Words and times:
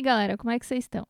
aí, 0.00 0.02
galera, 0.02 0.36
como 0.38 0.50
é 0.50 0.58
que 0.58 0.64
vocês 0.66 0.84
estão? 0.84 1.06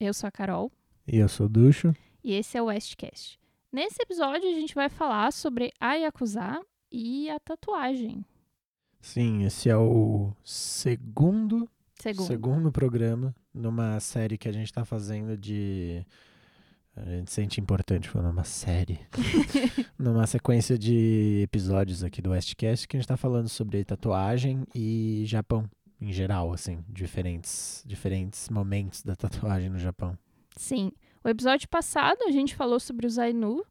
Eu 0.00 0.12
sou 0.12 0.26
a 0.26 0.30
Carol. 0.32 0.70
E 1.06 1.16
eu 1.16 1.28
sou 1.28 1.46
o 1.46 1.48
Ducho. 1.48 1.94
E 2.24 2.34
esse 2.34 2.58
é 2.58 2.62
o 2.62 2.66
Westcast. 2.66 3.38
Nesse 3.72 4.02
episódio, 4.02 4.48
a 4.48 4.52
gente 4.52 4.74
vai 4.74 4.88
falar 4.88 5.32
sobre 5.32 5.72
a 5.80 5.94
Yakuza 5.94 6.60
e 6.90 7.30
a 7.30 7.38
tatuagem. 7.38 8.24
Sim, 9.00 9.44
esse 9.44 9.68
é 9.68 9.76
o 9.76 10.32
segundo, 10.44 11.68
segundo, 12.00 12.26
segundo 12.26 12.72
programa 12.72 13.32
numa 13.54 14.00
série 14.00 14.36
que 14.36 14.48
a 14.48 14.52
gente 14.52 14.66
está 14.66 14.84
fazendo 14.84 15.36
de. 15.36 16.04
A 16.96 17.04
gente 17.04 17.30
sente 17.30 17.60
importante 17.60 18.08
falando 18.08 18.32
uma 18.32 18.44
série. 18.44 18.98
numa 19.96 20.26
sequência 20.26 20.76
de 20.76 21.42
episódios 21.44 22.02
aqui 22.02 22.20
do 22.20 22.30
Westcast 22.30 22.88
que 22.88 22.96
a 22.96 22.98
gente 22.98 23.04
está 23.04 23.16
falando 23.16 23.48
sobre 23.48 23.84
tatuagem 23.84 24.64
e 24.74 25.22
Japão 25.26 25.70
em 26.00 26.12
geral, 26.12 26.52
assim, 26.52 26.84
diferentes, 26.88 27.82
diferentes 27.86 28.48
momentos 28.48 29.02
da 29.02 29.16
tatuagem 29.16 29.70
no 29.70 29.78
Japão. 29.78 30.16
Sim. 30.56 30.92
O 31.24 31.28
episódio 31.28 31.68
passado 31.68 32.22
a 32.26 32.30
gente 32.30 32.54
falou 32.54 32.78
sobre 32.78 33.06
o 33.06 33.10
Zainu 33.10 33.64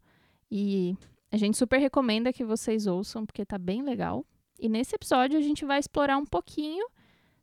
e 0.51 0.95
a 1.31 1.37
gente 1.37 1.57
super 1.57 1.79
recomenda 1.79 2.33
que 2.33 2.43
vocês 2.43 2.87
ouçam 2.87 3.25
porque 3.25 3.45
tá 3.45 3.57
bem 3.57 3.81
legal. 3.81 4.25
E 4.59 4.69
nesse 4.69 4.95
episódio 4.95 5.37
a 5.37 5.41
gente 5.41 5.65
vai 5.65 5.79
explorar 5.79 6.17
um 6.17 6.25
pouquinho 6.25 6.87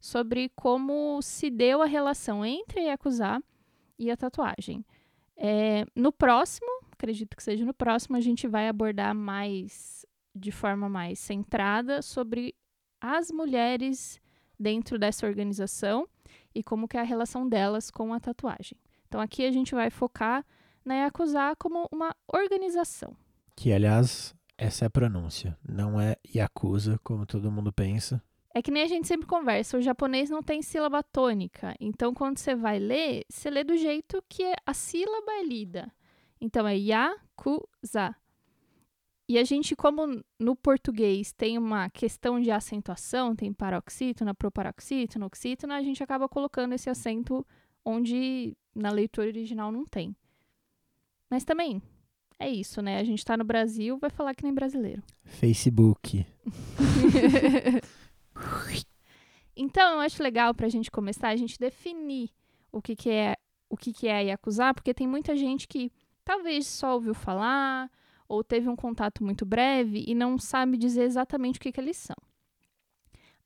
sobre 0.00 0.50
como 0.56 1.20
se 1.22 1.50
deu 1.50 1.83
a 1.83 1.86
relação 1.86 2.44
entre 2.44 2.80
a 2.80 2.92
Yakuza 2.92 3.42
e 3.98 4.10
a 4.10 4.16
tatuagem. 4.16 4.84
É, 5.36 5.84
no 5.94 6.12
próximo, 6.12 6.69
acredito 6.91 7.36
que 7.36 7.42
seja 7.42 7.64
no 7.64 7.74
próximo, 7.74 8.16
a 8.16 8.20
gente 8.20 8.46
vai 8.46 8.69
abordar 8.69 9.14
mais 9.14 10.06
de 10.34 10.50
forma 10.50 10.88
mais 10.88 11.19
centrada 11.19 12.00
sobre 12.00 12.55
as 13.00 13.30
mulheres 13.30 14.22
dentro 14.58 14.98
dessa 14.98 15.27
organização 15.27 16.08
e 16.55 16.62
como 16.62 16.89
que 16.89 16.97
é 16.97 17.00
a 17.00 17.05
relação 17.05 17.48
delas 17.48 17.91
com 17.91 18.12
a 18.12 18.20
tatuagem. 18.20 18.78
Então 19.06 19.20
aqui 19.20 19.44
a 19.44 19.50
gente 19.50 19.75
vai 19.75 19.91
focar 19.91 20.44
na 20.84 20.94
Yakuza 20.94 21.55
como 21.59 21.89
uma 21.92 22.14
organização. 22.27 23.17
Que, 23.56 23.72
aliás, 23.72 24.34
essa 24.56 24.84
é 24.84 24.86
a 24.86 24.91
pronúncia, 24.91 25.59
não 25.67 26.00
é 26.00 26.17
Yakuza, 26.34 26.98
como 27.03 27.27
todo 27.27 27.53
mundo 27.53 27.72
pensa. 27.72 28.22
É 28.55 28.61
que 28.61 28.70
nem 28.70 28.83
a 28.83 28.86
gente 28.86 29.09
sempre 29.09 29.27
conversa, 29.27 29.78
o 29.78 29.83
japonês 29.83 30.28
não 30.28 30.42
tem 30.42 30.61
sílaba 30.61 31.03
tônica. 31.03 31.75
Então, 31.81 32.12
quando 32.12 32.39
você 32.39 32.55
vai 32.55 32.78
ler, 32.78 33.25
você 33.28 33.48
lê 33.50 33.64
do 33.64 33.77
jeito 33.77 34.22
que 34.28 34.55
a 34.66 34.75
sílaba 34.75 35.33
é 35.33 35.42
lida. 35.42 35.91
Então, 36.41 36.66
é 36.66 36.77
Yakuza. 36.77 38.14
E 39.33 39.38
a 39.38 39.44
gente, 39.44 39.75
como 39.75 40.22
no 40.38 40.55
português 40.55 41.33
tem 41.33 41.56
uma 41.56 41.88
questão 41.88 42.38
de 42.38 42.50
acentuação, 42.50 43.34
tem 43.34 43.50
paroxítona, 43.50 44.34
proparoxítona, 44.34 45.25
oxítona, 45.25 45.77
a 45.77 45.83
gente 45.83 46.02
acaba 46.02 46.28
colocando 46.28 46.75
esse 46.75 46.91
acento 46.91 47.42
onde 47.83 48.55
na 48.75 48.91
leitura 48.91 49.28
original 49.28 49.72
não 49.72 49.86
tem. 49.86 50.14
Mas 51.30 51.47
também 51.47 51.80
é 52.38 52.50
isso, 52.50 52.83
né? 52.83 52.98
A 52.98 53.05
gente 53.05 53.25
tá 53.25 53.34
no 53.34 53.42
Brasil, 53.42 53.97
vai 53.97 54.10
falar 54.10 54.34
que 54.34 54.44
nem 54.44 54.53
brasileiro. 54.53 55.03
Facebook. 55.25 56.27
então, 59.56 59.94
eu 59.94 60.00
acho 60.00 60.22
legal 60.22 60.55
pra 60.55 60.69
gente 60.69 60.91
começar 60.91 61.28
a 61.28 61.36
gente 61.36 61.58
definir 61.58 62.28
o 62.70 62.83
que, 62.83 62.94
que 62.94 63.08
é 63.08 63.38
o 63.70 63.78
que, 63.78 63.94
que 63.94 64.08
é 64.08 64.25
Yakuza, 64.25 64.75
porque 64.75 64.92
tem 64.92 65.06
muita 65.06 65.34
gente 65.34 65.66
que 65.66 65.91
talvez 66.22 66.66
só 66.66 66.92
ouviu 66.92 67.14
falar 67.14 67.91
ou 68.33 68.42
teve 68.42 68.66
um 68.66 68.75
contato 68.75 69.22
muito 69.22 69.44
breve 69.44 70.02
e 70.08 70.14
não 70.14 70.38
sabe 70.38 70.78
dizer 70.78 71.02
exatamente 71.02 71.58
o 71.58 71.61
que, 71.61 71.70
que 71.70 71.78
eles 71.78 71.98
são. 71.98 72.16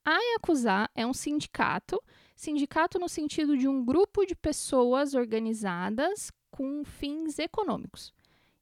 A 0.05 0.17
Yakuza 0.17 0.89
é 0.95 1.05
um 1.05 1.13
sindicato, 1.13 2.01
sindicato 2.37 2.97
no 2.97 3.09
sentido 3.09 3.57
de 3.59 3.67
um 3.67 3.85
grupo 3.85 4.25
de 4.25 4.37
pessoas 4.37 5.15
organizadas 5.15 6.31
com 6.53 6.85
fins 6.85 7.37
econômicos. 7.41 8.15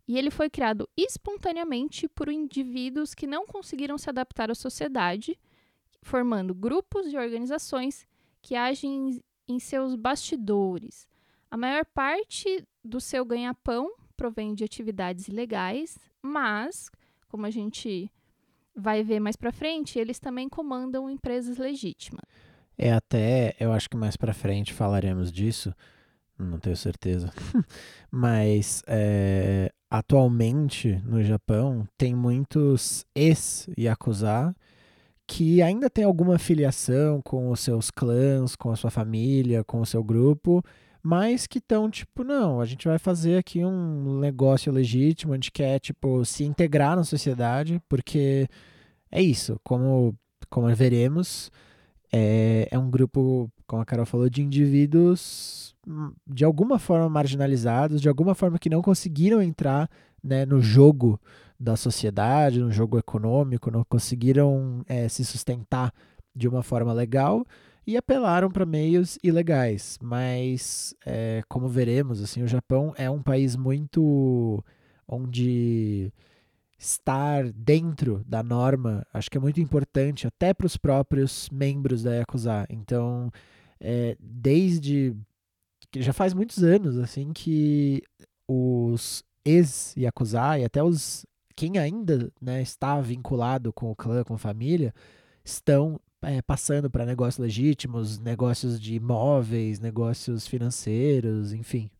E 0.09 0.17
ele 0.17 0.31
foi 0.31 0.49
criado 0.49 0.89
espontaneamente 0.97 2.09
por 2.09 2.31
indivíduos 2.31 3.15
que 3.15 3.27
não 3.27 3.45
conseguiram 3.45 3.99
se 3.99 4.09
adaptar 4.09 4.51
à 4.51 4.55
sociedade, 4.55 5.39
formando 6.01 6.55
grupos 6.55 7.13
e 7.13 7.19
organizações 7.19 8.07
que 8.41 8.55
agem 8.55 9.23
em 9.47 9.59
seus 9.59 9.95
bastidores. 9.95 11.07
A 11.51 11.57
maior 11.59 11.85
parte 11.85 12.67
do 12.83 12.99
seu 12.99 13.27
ganha-pão 13.27 13.95
provém 14.17 14.55
de 14.55 14.65
atividades 14.65 15.29
ilegais, 15.29 15.99
mas, 16.25 16.89
como 17.29 17.45
a 17.45 17.51
gente 17.51 18.11
vai 18.75 19.03
ver 19.05 19.21
mais 19.21 19.37
para 19.37 19.53
frente, 19.53 19.99
eles 19.99 20.19
também 20.19 20.49
comandam 20.49 21.11
empresas 21.11 21.59
legítimas. 21.59 22.25
É 22.79 22.93
até, 22.93 23.55
eu 23.61 23.73
acho 23.73 23.91
que 23.91 23.97
mais 23.97 24.17
para 24.17 24.33
frente 24.33 24.73
falaremos 24.73 25.31
disso, 25.31 25.73
não 26.39 26.59
tenho 26.59 26.77
certeza, 26.77 27.31
mas 28.11 28.83
é, 28.87 29.71
atualmente 29.91 31.01
no 31.05 31.23
Japão 31.23 31.87
tem 31.97 32.15
muitos 32.15 33.05
ex-yakuza 33.15 34.57
que 35.27 35.63
ainda 35.63 35.89
tem 35.91 36.05
alguma 36.05 36.39
filiação 36.39 37.21
com 37.23 37.51
os 37.51 37.61
seus 37.61 37.91
clãs, 37.91 38.57
com 38.57 38.71
a 38.71 38.77
sua 38.77 38.91
família, 38.91 39.63
com 39.63 39.81
o 39.81 39.87
seu 39.87 40.03
grupo, 40.03 40.65
mas 41.07 41.47
que 41.47 41.59
estão 41.59 41.91
tipo, 41.91 42.25
não, 42.25 42.63
a 42.63 42.65
gente 42.65 42.89
vai 42.89 42.99
fazer 42.99 43.37
aqui 43.37 43.63
um 43.63 44.19
negócio 44.21 44.73
legítimo, 44.73 45.35
a 45.35 45.37
gente 45.37 45.53
quer 45.53 45.79
tipo 45.79 46.25
se 46.25 46.45
integrar 46.45 46.97
na 46.97 47.05
sociedade, 47.05 47.79
porque 47.91 48.49
é 49.13 49.21
isso, 49.21 49.61
como 49.63 50.17
como 50.49 50.75
veremos, 50.75 51.51
é, 52.11 52.69
é 52.71 52.79
um 52.79 52.91
grupo, 52.91 53.51
como 53.67 53.83
a 53.83 53.85
Carol 53.85 54.07
falou, 54.07 54.31
de 54.31 54.41
indivíduos 54.43 55.75
hum, 55.87 56.13
de 56.27 56.45
alguma 56.45 56.79
forma 56.79 57.09
marginalizados, 57.09 58.01
de 58.01 58.09
alguma 58.09 58.35
forma 58.35 58.59
que 58.59 58.71
não 58.71 58.81
conseguiram 58.81 59.43
entrar 59.43 59.91
né, 60.23 60.47
no 60.47 60.61
jogo 60.61 61.21
da 61.61 61.77
sociedade, 61.77 62.61
no 62.61 62.73
jogo 62.73 62.99
econômico, 62.99 63.71
não 63.71 63.85
conseguiram 63.85 64.83
é, 64.89 65.07
se 65.09 65.23
sustentar 65.25 65.93
de 66.35 66.49
uma 66.49 66.63
forma 66.63 66.95
legal 66.95 67.45
e 67.87 67.97
apelaram 67.97 68.51
para 68.51 68.67
meios 68.67 69.19
ilegais. 69.23 69.99
Mas, 70.03 70.95
é, 71.05 71.43
como 71.49 71.69
veremos, 71.69 72.23
assim, 72.23 72.43
o 72.43 72.49
Japão 72.49 72.95
é 72.97 73.11
um 73.11 73.23
país 73.23 73.57
muito 73.57 74.65
onde 75.07 76.13
estar 76.79 77.51
dentro 77.53 78.23
da 78.27 78.43
norma 78.43 79.07
acho 79.13 79.31
que 79.31 79.39
é 79.39 79.41
muito 79.41 79.61
importante 79.61 80.27
até 80.27 80.53
para 80.53 80.67
os 80.67 80.77
próprios 80.77 81.49
membros 81.51 82.03
da 82.03 82.15
Yakuza. 82.17 82.67
Então, 82.69 83.31
é, 83.81 84.17
desde 84.21 85.15
que 85.91 86.03
já 86.03 86.13
faz 86.13 86.35
muitos 86.35 86.63
anos 86.63 86.99
assim 86.99 87.33
que 87.33 88.03
os 88.49 89.25
ex-Yakuza 89.45 90.59
e 90.59 90.65
até 90.65 90.83
os 90.83 91.25
quem 91.57 91.79
ainda 91.79 92.33
né, 92.41 92.61
está 92.61 93.01
vinculado 93.01 93.73
com 93.73 93.91
o 93.91 93.95
clã, 93.95 94.25
com 94.25 94.35
a 94.35 94.39
família, 94.39 94.93
estão 95.45 96.01
é, 96.25 96.43
passando 96.43 96.91
para 96.91 97.07
negócios 97.07 97.39
legítimos, 97.39 98.19
negócios 98.19 98.81
de 98.81 98.95
imóveis, 98.95 99.81
negócios 99.81 100.47
financeiros, 100.47 101.53
enfim. 101.53 101.91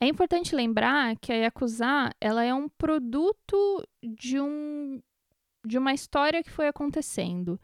É 0.00 0.06
importante 0.06 0.54
lembrar 0.54 1.16
que 1.18 1.32
a 1.32 1.36
Yakuza 1.36 2.10
ela 2.20 2.44
é 2.44 2.52
um 2.52 2.68
produto 2.68 3.82
de, 4.02 4.40
um, 4.40 5.00
de 5.64 5.78
uma 5.78 5.94
história 5.94 6.42
que 6.42 6.50
foi 6.50 6.68
acontecendo. 6.68 7.58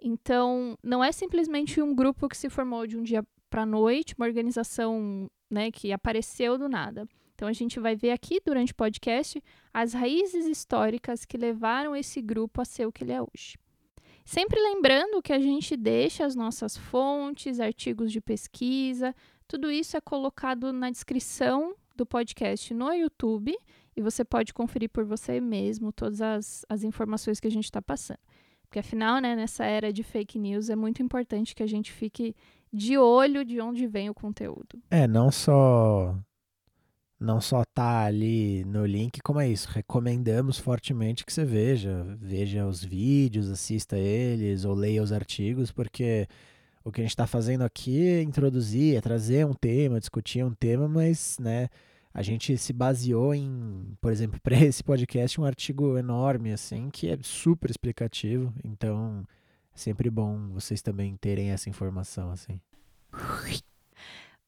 Então, 0.00 0.78
não 0.82 1.02
é 1.02 1.12
simplesmente 1.12 1.80
um 1.80 1.94
grupo 1.94 2.28
que 2.28 2.36
se 2.36 2.48
formou 2.48 2.86
de 2.86 2.96
um 2.96 3.02
dia 3.02 3.24
para 3.50 3.66
noite, 3.66 4.14
uma 4.16 4.26
organização 4.26 5.30
né, 5.50 5.70
que 5.70 5.92
apareceu 5.92 6.58
do 6.58 6.68
nada. 6.68 7.06
Então, 7.34 7.48
a 7.48 7.52
gente 7.52 7.80
vai 7.80 7.96
ver 7.96 8.12
aqui 8.12 8.40
durante 8.44 8.72
o 8.72 8.76
podcast 8.76 9.42
as 9.72 9.92
raízes 9.92 10.46
históricas 10.46 11.24
que 11.24 11.36
levaram 11.36 11.94
esse 11.94 12.22
grupo 12.22 12.60
a 12.60 12.64
ser 12.64 12.86
o 12.86 12.92
que 12.92 13.04
ele 13.04 13.12
é 13.12 13.20
hoje. 13.20 13.58
Sempre 14.24 14.58
lembrando 14.58 15.20
que 15.20 15.32
a 15.32 15.38
gente 15.38 15.76
deixa 15.76 16.24
as 16.24 16.34
nossas 16.34 16.76
fontes, 16.76 17.60
artigos 17.60 18.10
de 18.10 18.20
pesquisa, 18.20 19.14
tudo 19.46 19.70
isso 19.70 19.96
é 19.96 20.00
colocado 20.00 20.72
na 20.72 20.90
descrição 20.90 21.74
do 21.94 22.06
podcast 22.06 22.72
no 22.72 22.92
YouTube 22.92 23.54
e 23.96 24.00
você 24.00 24.24
pode 24.24 24.54
conferir 24.54 24.88
por 24.88 25.04
você 25.04 25.40
mesmo 25.40 25.92
todas 25.92 26.20
as, 26.20 26.64
as 26.68 26.82
informações 26.82 27.38
que 27.38 27.46
a 27.46 27.50
gente 27.50 27.64
está 27.64 27.82
passando. 27.82 28.18
Porque 28.62 28.78
afinal, 28.78 29.20
né, 29.20 29.36
nessa 29.36 29.64
era 29.64 29.92
de 29.92 30.02
fake 30.02 30.38
news, 30.38 30.70
é 30.70 30.74
muito 30.74 31.02
importante 31.02 31.54
que 31.54 31.62
a 31.62 31.66
gente 31.66 31.92
fique 31.92 32.34
de 32.72 32.98
olho 32.98 33.44
de 33.44 33.60
onde 33.60 33.86
vem 33.86 34.10
o 34.10 34.14
conteúdo. 34.14 34.82
É, 34.90 35.06
não 35.06 35.30
só 35.30 36.18
não 37.18 37.40
só 37.40 37.64
tá 37.64 38.04
ali 38.04 38.64
no 38.64 38.84
link, 38.84 39.20
como 39.22 39.40
é 39.40 39.48
isso, 39.48 39.68
recomendamos 39.70 40.58
fortemente 40.58 41.24
que 41.24 41.32
você 41.32 41.44
veja, 41.44 42.04
veja 42.20 42.66
os 42.66 42.82
vídeos, 42.84 43.50
assista 43.50 43.96
eles 43.96 44.64
ou 44.64 44.74
leia 44.74 45.02
os 45.02 45.12
artigos, 45.12 45.70
porque 45.70 46.26
o 46.84 46.92
que 46.92 47.00
a 47.00 47.04
gente 47.04 47.12
está 47.12 47.26
fazendo 47.26 47.62
aqui 47.62 48.06
é 48.06 48.22
introduzir, 48.22 48.96
é 48.96 49.00
trazer 49.00 49.46
um 49.46 49.54
tema, 49.54 49.98
discutir 50.00 50.44
um 50.44 50.52
tema, 50.52 50.86
mas, 50.86 51.38
né, 51.38 51.68
a 52.12 52.22
gente 52.22 52.56
se 52.58 52.72
baseou 52.72 53.34
em, 53.34 53.96
por 54.00 54.12
exemplo, 54.12 54.38
para 54.42 54.56
esse 54.56 54.84
podcast, 54.84 55.40
um 55.40 55.44
artigo 55.44 55.96
enorme, 55.98 56.52
assim, 56.52 56.90
que 56.90 57.08
é 57.08 57.18
super 57.22 57.70
explicativo, 57.70 58.52
então 58.62 59.26
é 59.74 59.78
sempre 59.78 60.10
bom 60.10 60.48
vocês 60.50 60.82
também 60.82 61.16
terem 61.16 61.50
essa 61.50 61.70
informação, 61.70 62.30
assim. 62.30 62.60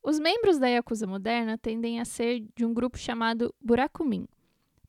Os 0.08 0.20
membros 0.20 0.56
da 0.56 0.68
Yakuza 0.68 1.04
moderna 1.04 1.58
tendem 1.58 1.98
a 1.98 2.04
ser 2.04 2.46
de 2.54 2.64
um 2.64 2.72
grupo 2.72 2.96
chamado 2.96 3.52
Burakumin, 3.60 4.28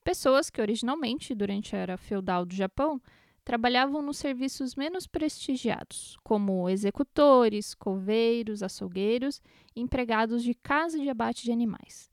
pessoas 0.04 0.48
que 0.48 0.60
originalmente, 0.60 1.34
durante 1.34 1.74
a 1.74 1.78
era 1.80 1.96
feudal 1.96 2.46
do 2.46 2.54
Japão, 2.54 3.02
trabalhavam 3.44 4.00
nos 4.00 4.16
serviços 4.16 4.76
menos 4.76 5.08
prestigiados, 5.08 6.16
como 6.22 6.70
executores, 6.70 7.74
coveiros, 7.74 8.62
açougueiros 8.62 9.42
empregados 9.74 10.40
de 10.40 10.54
casa 10.54 10.96
de 10.96 11.10
abate 11.10 11.42
de 11.42 11.50
animais. 11.50 12.08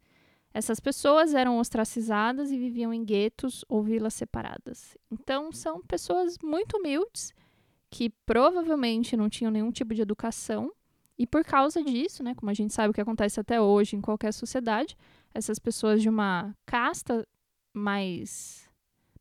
Essas 0.51 0.80
pessoas 0.80 1.36
eram 1.36 1.60
ostracizadas 1.60 2.51
e 2.51 2.58
viviam 2.58 2.92
em 2.92 3.06
guetos 3.06 3.63
ou 3.69 3.84
vilas 3.84 4.16
separadas. 4.16 4.98
Então, 5.12 5.51
são 5.51 5.80
pessoas 5.80 6.40
muito 6.42 6.78
humildes 6.78 7.31
que 7.92 8.10
provavelmente 8.25 9.16
não 9.16 9.30
tinham 9.30 9.51
nenhum 9.51 9.69
tipo 9.72 9.94
de 9.94 10.01
educação. 10.01 10.74
E 11.17 11.25
por 11.25 11.44
causa 11.44 11.81
disso, 11.83 12.23
né, 12.23 12.35
como 12.35 12.50
a 12.50 12.53
gente 12.53 12.73
sabe 12.73 12.89
o 12.89 12.94
que 12.94 13.01
acontece 13.01 13.39
até 13.39 13.59
hoje 13.59 13.95
em 13.95 14.01
qualquer 14.01 14.33
sociedade, 14.33 14.97
essas 15.33 15.59
pessoas 15.59 16.01
de 16.01 16.09
uma 16.09 16.53
casta 16.65 17.25
mais, 17.73 18.69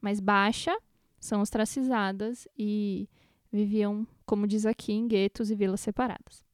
mais 0.01 0.21
baixa 0.21 0.77
são 1.21 1.41
ostracizadas 1.41 2.49
e 2.59 3.09
viviam, 3.53 4.07
como 4.27 4.47
diz 4.47 4.67
aqui, 4.67 4.93
em 4.93 5.07
guetos 5.07 5.51
e 5.51 5.55
vilas 5.55 5.81
separadas. 5.81 6.45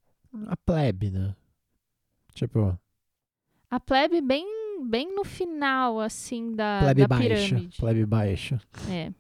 A 0.47 0.57
plebe, 0.57 1.11
né? 1.11 1.35
Tipo. 2.35 2.79
A 3.71 3.81
plebe 3.81 4.21
bem 4.21 4.47
bem 4.83 5.15
no 5.15 5.25
final, 5.25 6.01
assim, 6.01 6.53
da, 6.53 6.81
plebe 6.81 7.03
da 7.03 7.09
baixa, 7.09 7.29
pirâmide. 7.29 7.77
Plebe 7.79 8.07
baixa. 8.07 8.61
É. 8.91 9.13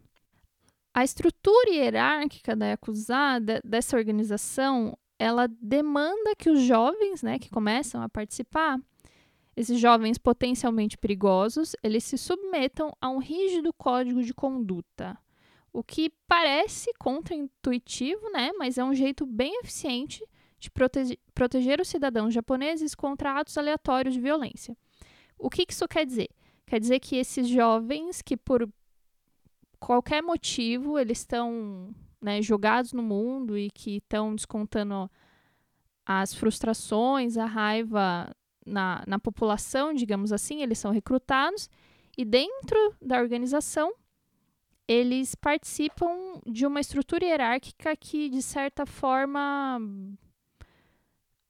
A 0.92 1.04
estrutura 1.04 1.70
hierárquica 1.70 2.56
da 2.56 2.66
Yakuza, 2.66 3.38
dessa 3.64 3.96
organização, 3.96 4.96
ela 5.20 5.46
demanda 5.60 6.34
que 6.34 6.48
os 6.48 6.62
jovens, 6.62 7.22
né, 7.22 7.38
que 7.38 7.50
começam 7.50 8.02
a 8.02 8.08
participar, 8.08 8.80
esses 9.54 9.78
jovens 9.78 10.16
potencialmente 10.16 10.96
perigosos, 10.96 11.76
eles 11.82 12.04
se 12.04 12.16
submetam 12.16 12.90
a 12.98 13.10
um 13.10 13.18
rígido 13.18 13.70
código 13.74 14.22
de 14.22 14.32
conduta. 14.32 15.18
O 15.70 15.84
que 15.84 16.10
parece 16.26 16.90
contraintuitivo, 16.98 18.30
né, 18.30 18.50
mas 18.58 18.78
é 18.78 18.82
um 18.82 18.94
jeito 18.94 19.26
bem 19.26 19.60
eficiente 19.60 20.26
de 20.58 20.70
protege 20.70 21.18
proteger 21.34 21.82
os 21.82 21.88
cidadãos 21.88 22.32
japoneses 22.32 22.94
contra 22.94 23.38
atos 23.38 23.58
aleatórios 23.58 24.14
de 24.14 24.20
violência. 24.20 24.74
O 25.38 25.50
que, 25.50 25.66
isso 25.68 25.86
quer 25.86 26.06
dizer? 26.06 26.30
Quer 26.66 26.80
dizer 26.80 26.98
que 26.98 27.16
esses 27.16 27.46
jovens 27.46 28.22
que 28.22 28.38
por 28.38 28.66
qualquer 29.78 30.22
motivo 30.22 30.98
eles 30.98 31.18
estão 31.18 31.94
né, 32.20 32.42
jogados 32.42 32.92
no 32.92 33.02
mundo 33.02 33.56
e 33.56 33.70
que 33.70 33.96
estão 33.96 34.34
descontando 34.34 35.10
as 36.04 36.34
frustrações, 36.34 37.36
a 37.36 37.46
raiva 37.46 38.34
na, 38.66 39.02
na 39.06 39.18
população, 39.18 39.94
digamos 39.94 40.32
assim, 40.32 40.62
eles 40.62 40.78
são 40.78 40.90
recrutados 40.90 41.68
e 42.16 42.24
dentro 42.24 42.94
da 43.00 43.18
organização 43.20 43.92
eles 44.86 45.36
participam 45.36 46.40
de 46.44 46.66
uma 46.66 46.80
estrutura 46.80 47.24
hierárquica 47.24 47.94
que, 47.94 48.28
de 48.28 48.42
certa 48.42 48.84
forma, 48.84 49.80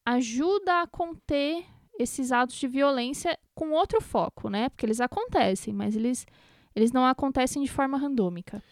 ajuda 0.05 0.83
a 0.83 0.87
conter 0.87 1.65
esses 1.99 2.33
atos 2.33 2.57
de 2.57 2.69
violência 2.69 3.39
com 3.55 3.71
outro 3.71 4.01
foco, 4.03 4.51
né? 4.51 4.69
Porque 4.69 4.85
eles 4.85 5.01
acontecem, 5.01 5.73
mas 5.73 5.97
eles, 5.97 6.27
eles 6.77 6.93
não 6.93 7.07
acontecem 7.07 7.63
de 7.63 7.71
forma 7.71 7.97
randômica. 7.97 8.63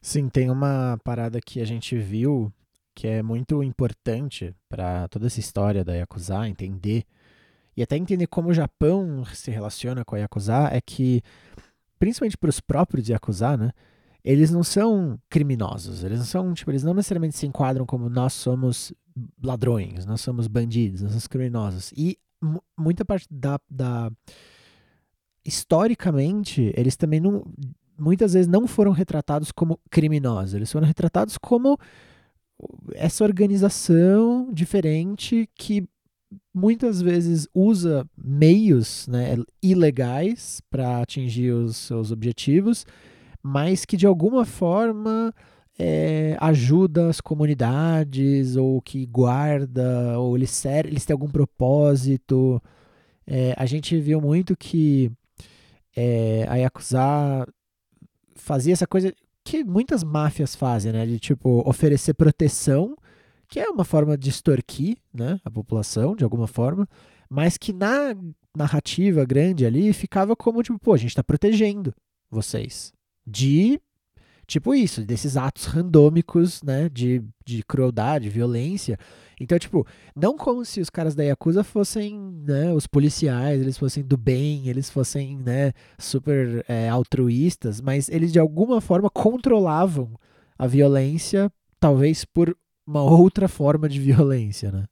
Sim, 0.00 0.28
tem 0.28 0.50
uma 0.50 0.98
parada 1.02 1.40
que 1.40 1.60
a 1.60 1.64
gente 1.64 1.96
viu 1.96 2.52
que 2.94 3.06
é 3.06 3.22
muito 3.22 3.62
importante 3.62 4.54
para 4.68 5.06
toda 5.08 5.26
essa 5.26 5.38
história 5.38 5.84
da 5.84 5.94
Yakuza 5.94 6.48
entender 6.48 7.04
e 7.76 7.82
até 7.82 7.96
entender 7.96 8.26
como 8.26 8.48
o 8.48 8.54
Japão 8.54 9.24
se 9.26 9.52
relaciona 9.52 10.04
com 10.04 10.16
a 10.16 10.18
Yakuza 10.18 10.68
é 10.72 10.80
que 10.80 11.22
principalmente 11.98 12.36
para 12.36 12.50
os 12.50 12.60
próprios 12.60 13.08
Yakuza, 13.08 13.56
né? 13.56 13.72
Eles 14.24 14.50
não 14.50 14.64
são 14.64 15.18
criminosos, 15.30 16.02
eles 16.02 16.18
não 16.18 16.26
são, 16.26 16.52
tipo, 16.52 16.70
eles 16.70 16.82
não 16.82 16.92
necessariamente 16.92 17.36
se 17.36 17.46
enquadram 17.46 17.86
como 17.86 18.08
nós 18.08 18.32
somos 18.32 18.92
ladrões, 19.42 20.04
nós 20.04 20.20
somos 20.20 20.46
bandidos, 20.46 21.02
nós 21.02 21.12
somos 21.12 21.26
criminosos. 21.26 21.92
E 21.96 22.18
muita 22.76 23.04
parte 23.04 23.26
da, 23.30 23.60
da. 23.70 24.10
Historicamente, 25.44 26.72
eles 26.76 26.96
também 26.96 27.20
não. 27.20 27.44
Muitas 27.98 28.34
vezes 28.34 28.46
não 28.46 28.66
foram 28.66 28.92
retratados 28.92 29.50
como 29.50 29.78
criminosos, 29.90 30.54
eles 30.54 30.70
foram 30.70 30.86
retratados 30.86 31.36
como 31.36 31.78
essa 32.94 33.24
organização 33.24 34.48
diferente 34.52 35.48
que 35.54 35.84
muitas 36.54 37.00
vezes 37.00 37.48
usa 37.54 38.06
meios 38.16 39.06
né, 39.08 39.36
ilegais 39.62 40.60
para 40.70 41.00
atingir 41.00 41.52
os 41.52 41.76
seus 41.76 42.10
objetivos, 42.10 42.84
mas 43.42 43.84
que 43.84 43.96
de 43.96 44.06
alguma 44.06 44.44
forma 44.44 45.32
é, 45.78 46.36
ajuda 46.40 47.08
as 47.08 47.20
comunidades, 47.20 48.56
ou 48.56 48.82
que 48.82 49.06
guarda, 49.06 50.18
ou 50.18 50.36
eles, 50.36 50.50
ser, 50.50 50.86
eles 50.86 51.04
têm 51.04 51.14
algum 51.14 51.28
propósito. 51.28 52.60
É, 53.26 53.54
a 53.56 53.64
gente 53.64 53.98
viu 54.00 54.20
muito 54.20 54.56
que 54.56 55.10
é, 55.96 56.44
a 56.48 56.56
Yakuza 56.56 57.46
fazia 58.48 58.72
essa 58.72 58.86
coisa 58.86 59.14
que 59.44 59.62
muitas 59.62 60.02
máfias 60.02 60.56
fazem, 60.56 60.90
né? 60.90 61.04
De 61.04 61.18
tipo 61.18 61.62
oferecer 61.68 62.14
proteção, 62.14 62.96
que 63.46 63.60
é 63.60 63.68
uma 63.68 63.84
forma 63.84 64.16
de 64.16 64.30
extorquir 64.30 64.96
né, 65.12 65.38
a 65.44 65.50
população, 65.50 66.16
de 66.16 66.24
alguma 66.24 66.46
forma, 66.46 66.88
mas 67.28 67.58
que 67.58 67.74
na 67.74 68.16
narrativa 68.56 69.24
grande 69.26 69.66
ali 69.66 69.92
ficava 69.92 70.34
como 70.34 70.62
tipo, 70.62 70.78
pô, 70.78 70.94
a 70.94 70.96
gente 70.96 71.10
está 71.10 71.22
protegendo 71.22 71.94
vocês 72.30 72.90
de 73.26 73.78
Tipo 74.48 74.74
isso, 74.74 75.04
desses 75.04 75.36
atos 75.36 75.66
randômicos, 75.66 76.62
né, 76.62 76.88
de, 76.88 77.22
de 77.44 77.62
crueldade, 77.62 78.30
violência. 78.30 78.98
Então, 79.38 79.58
tipo, 79.58 79.86
não 80.16 80.38
como 80.38 80.64
se 80.64 80.80
os 80.80 80.88
caras 80.88 81.14
da 81.14 81.22
Yakuza 81.22 81.62
fossem, 81.62 82.18
né, 82.18 82.72
os 82.72 82.86
policiais, 82.86 83.60
eles 83.60 83.76
fossem 83.76 84.02
do 84.02 84.16
bem, 84.16 84.66
eles 84.66 84.88
fossem, 84.88 85.36
né, 85.36 85.74
super 85.98 86.64
é, 86.66 86.88
altruístas, 86.88 87.78
mas 87.82 88.08
eles 88.08 88.32
de 88.32 88.38
alguma 88.38 88.80
forma 88.80 89.10
controlavam 89.10 90.18
a 90.58 90.66
violência, 90.66 91.52
talvez 91.78 92.24
por 92.24 92.56
uma 92.86 93.02
outra 93.02 93.48
forma 93.48 93.86
de 93.86 94.00
violência, 94.00 94.72
né? 94.72 94.86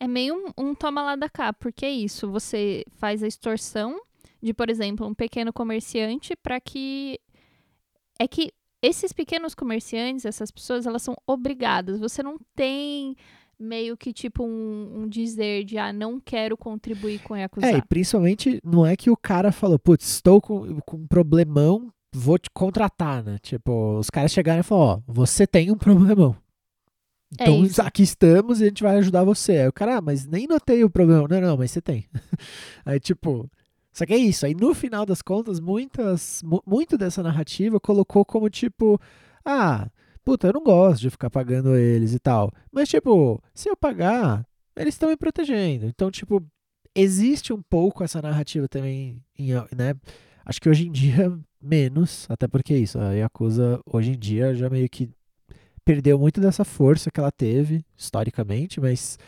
É 0.00 0.08
meio 0.08 0.34
um, 0.34 0.70
um 0.70 0.74
toma 0.74 1.04
lá 1.04 1.14
da 1.14 1.28
cá, 1.28 1.52
porque 1.52 1.86
é 1.86 1.90
isso, 1.92 2.28
você 2.28 2.84
faz 2.96 3.22
a 3.22 3.28
extorsão 3.28 4.00
de, 4.42 4.52
por 4.52 4.68
exemplo, 4.68 5.06
um 5.06 5.14
pequeno 5.14 5.52
comerciante 5.52 6.34
para 6.34 6.60
que 6.60 7.20
é 8.18 8.26
que 8.26 8.50
esses 8.82 9.12
pequenos 9.12 9.54
comerciantes, 9.54 10.24
essas 10.24 10.50
pessoas, 10.50 10.86
elas 10.86 11.02
são 11.02 11.16
obrigadas. 11.26 12.00
Você 12.00 12.22
não 12.22 12.38
tem 12.54 13.16
meio 13.58 13.96
que 13.96 14.12
tipo 14.12 14.42
um, 14.44 15.02
um, 15.02 15.08
dizer 15.08 15.64
de 15.64 15.78
ah, 15.78 15.92
não 15.92 16.18
quero 16.18 16.56
contribuir 16.56 17.20
com 17.22 17.34
a 17.34 17.38
Yakuza. 17.38 17.66
É, 17.66 17.76
e 17.76 17.82
principalmente 17.82 18.60
não 18.64 18.84
é 18.84 18.96
que 18.96 19.08
o 19.08 19.16
cara 19.16 19.52
falou, 19.52 19.78
putz, 19.78 20.06
estou 20.06 20.40
com, 20.40 20.80
com 20.80 20.96
um 20.96 21.06
problemão, 21.06 21.92
vou 22.12 22.38
te 22.38 22.50
contratar, 22.50 23.22
né? 23.22 23.38
Tipo, 23.40 23.98
os 23.98 24.10
caras 24.10 24.32
chegaram 24.32 24.60
e 24.60 24.64
falaram, 24.64 25.02
ó, 25.06 25.12
você 25.12 25.46
tem 25.46 25.70
um 25.70 25.78
problemão. 25.78 26.36
É 27.38 27.44
então 27.44 27.64
é 27.64 27.86
aqui 27.86 28.02
estamos 28.02 28.60
e 28.60 28.64
a 28.64 28.66
gente 28.66 28.82
vai 28.82 28.96
ajudar 28.96 29.24
você. 29.24 29.52
Aí 29.52 29.68
o 29.68 29.72
cara, 29.72 29.98
ah, 29.98 30.00
mas 30.00 30.26
nem 30.26 30.46
notei 30.46 30.84
o 30.84 30.90
problema. 30.90 31.26
Não, 31.28 31.40
não, 31.40 31.56
mas 31.56 31.70
você 31.70 31.80
tem. 31.80 32.06
Aí, 32.84 33.00
tipo, 33.00 33.48
só 33.92 34.06
que 34.06 34.12
é 34.14 34.16
isso. 34.16 34.46
Aí 34.46 34.54
no 34.54 34.74
final 34.74 35.04
das 35.04 35.22
contas, 35.22 35.60
muitas, 35.60 36.42
muito 36.66 36.96
dessa 36.96 37.22
narrativa 37.22 37.78
colocou 37.78 38.24
como 38.24 38.48
tipo, 38.48 39.00
ah, 39.44 39.88
puta, 40.24 40.48
eu 40.48 40.52
não 40.54 40.62
gosto 40.62 41.02
de 41.02 41.10
ficar 41.10 41.30
pagando 41.30 41.76
eles 41.76 42.14
e 42.14 42.18
tal. 42.18 42.50
Mas 42.70 42.88
tipo, 42.88 43.42
se 43.54 43.68
eu 43.68 43.76
pagar, 43.76 44.46
eles 44.76 44.94
estão 44.94 45.08
me 45.08 45.16
protegendo. 45.16 45.86
Então, 45.86 46.10
tipo, 46.10 46.42
existe 46.94 47.52
um 47.52 47.62
pouco 47.62 48.02
essa 48.02 48.22
narrativa 48.22 48.68
também, 48.68 49.22
né? 49.76 49.94
Acho 50.44 50.60
que 50.60 50.68
hoje 50.68 50.88
em 50.88 50.92
dia 50.92 51.32
menos, 51.60 52.26
até 52.28 52.48
porque 52.48 52.74
é 52.74 52.78
isso, 52.78 52.98
a 52.98 53.12
Yakuza 53.12 53.80
hoje 53.86 54.12
em 54.12 54.18
dia 54.18 54.54
já 54.54 54.68
meio 54.68 54.88
que 54.88 55.08
perdeu 55.84 56.18
muito 56.18 56.40
dessa 56.40 56.64
força 56.64 57.10
que 57.10 57.20
ela 57.20 57.30
teve 57.30 57.84
historicamente, 57.96 58.80
mas 58.80 59.18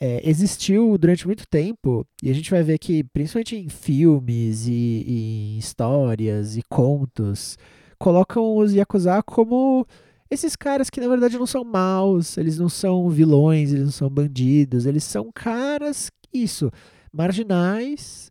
é, 0.00 0.28
existiu 0.28 0.96
durante 0.96 1.26
muito 1.26 1.46
tempo, 1.46 2.06
e 2.22 2.30
a 2.30 2.34
gente 2.34 2.50
vai 2.50 2.62
ver 2.62 2.78
que, 2.78 3.04
principalmente 3.04 3.56
em 3.56 3.68
filmes 3.68 4.66
e, 4.66 4.72
e 5.06 5.54
em 5.54 5.58
histórias 5.58 6.56
e 6.56 6.62
contos, 6.68 7.56
colocam 7.98 8.56
os 8.56 8.72
Yakuza 8.72 9.22
como 9.22 9.86
esses 10.30 10.54
caras 10.54 10.90
que 10.90 11.00
na 11.00 11.08
verdade 11.08 11.38
não 11.38 11.46
são 11.46 11.64
maus, 11.64 12.36
eles 12.36 12.58
não 12.58 12.68
são 12.68 13.08
vilões, 13.08 13.72
eles 13.72 13.84
não 13.84 13.92
são 13.92 14.10
bandidos, 14.10 14.86
eles 14.86 15.04
são 15.04 15.30
caras, 15.32 16.10
isso, 16.32 16.70
marginais, 17.12 18.30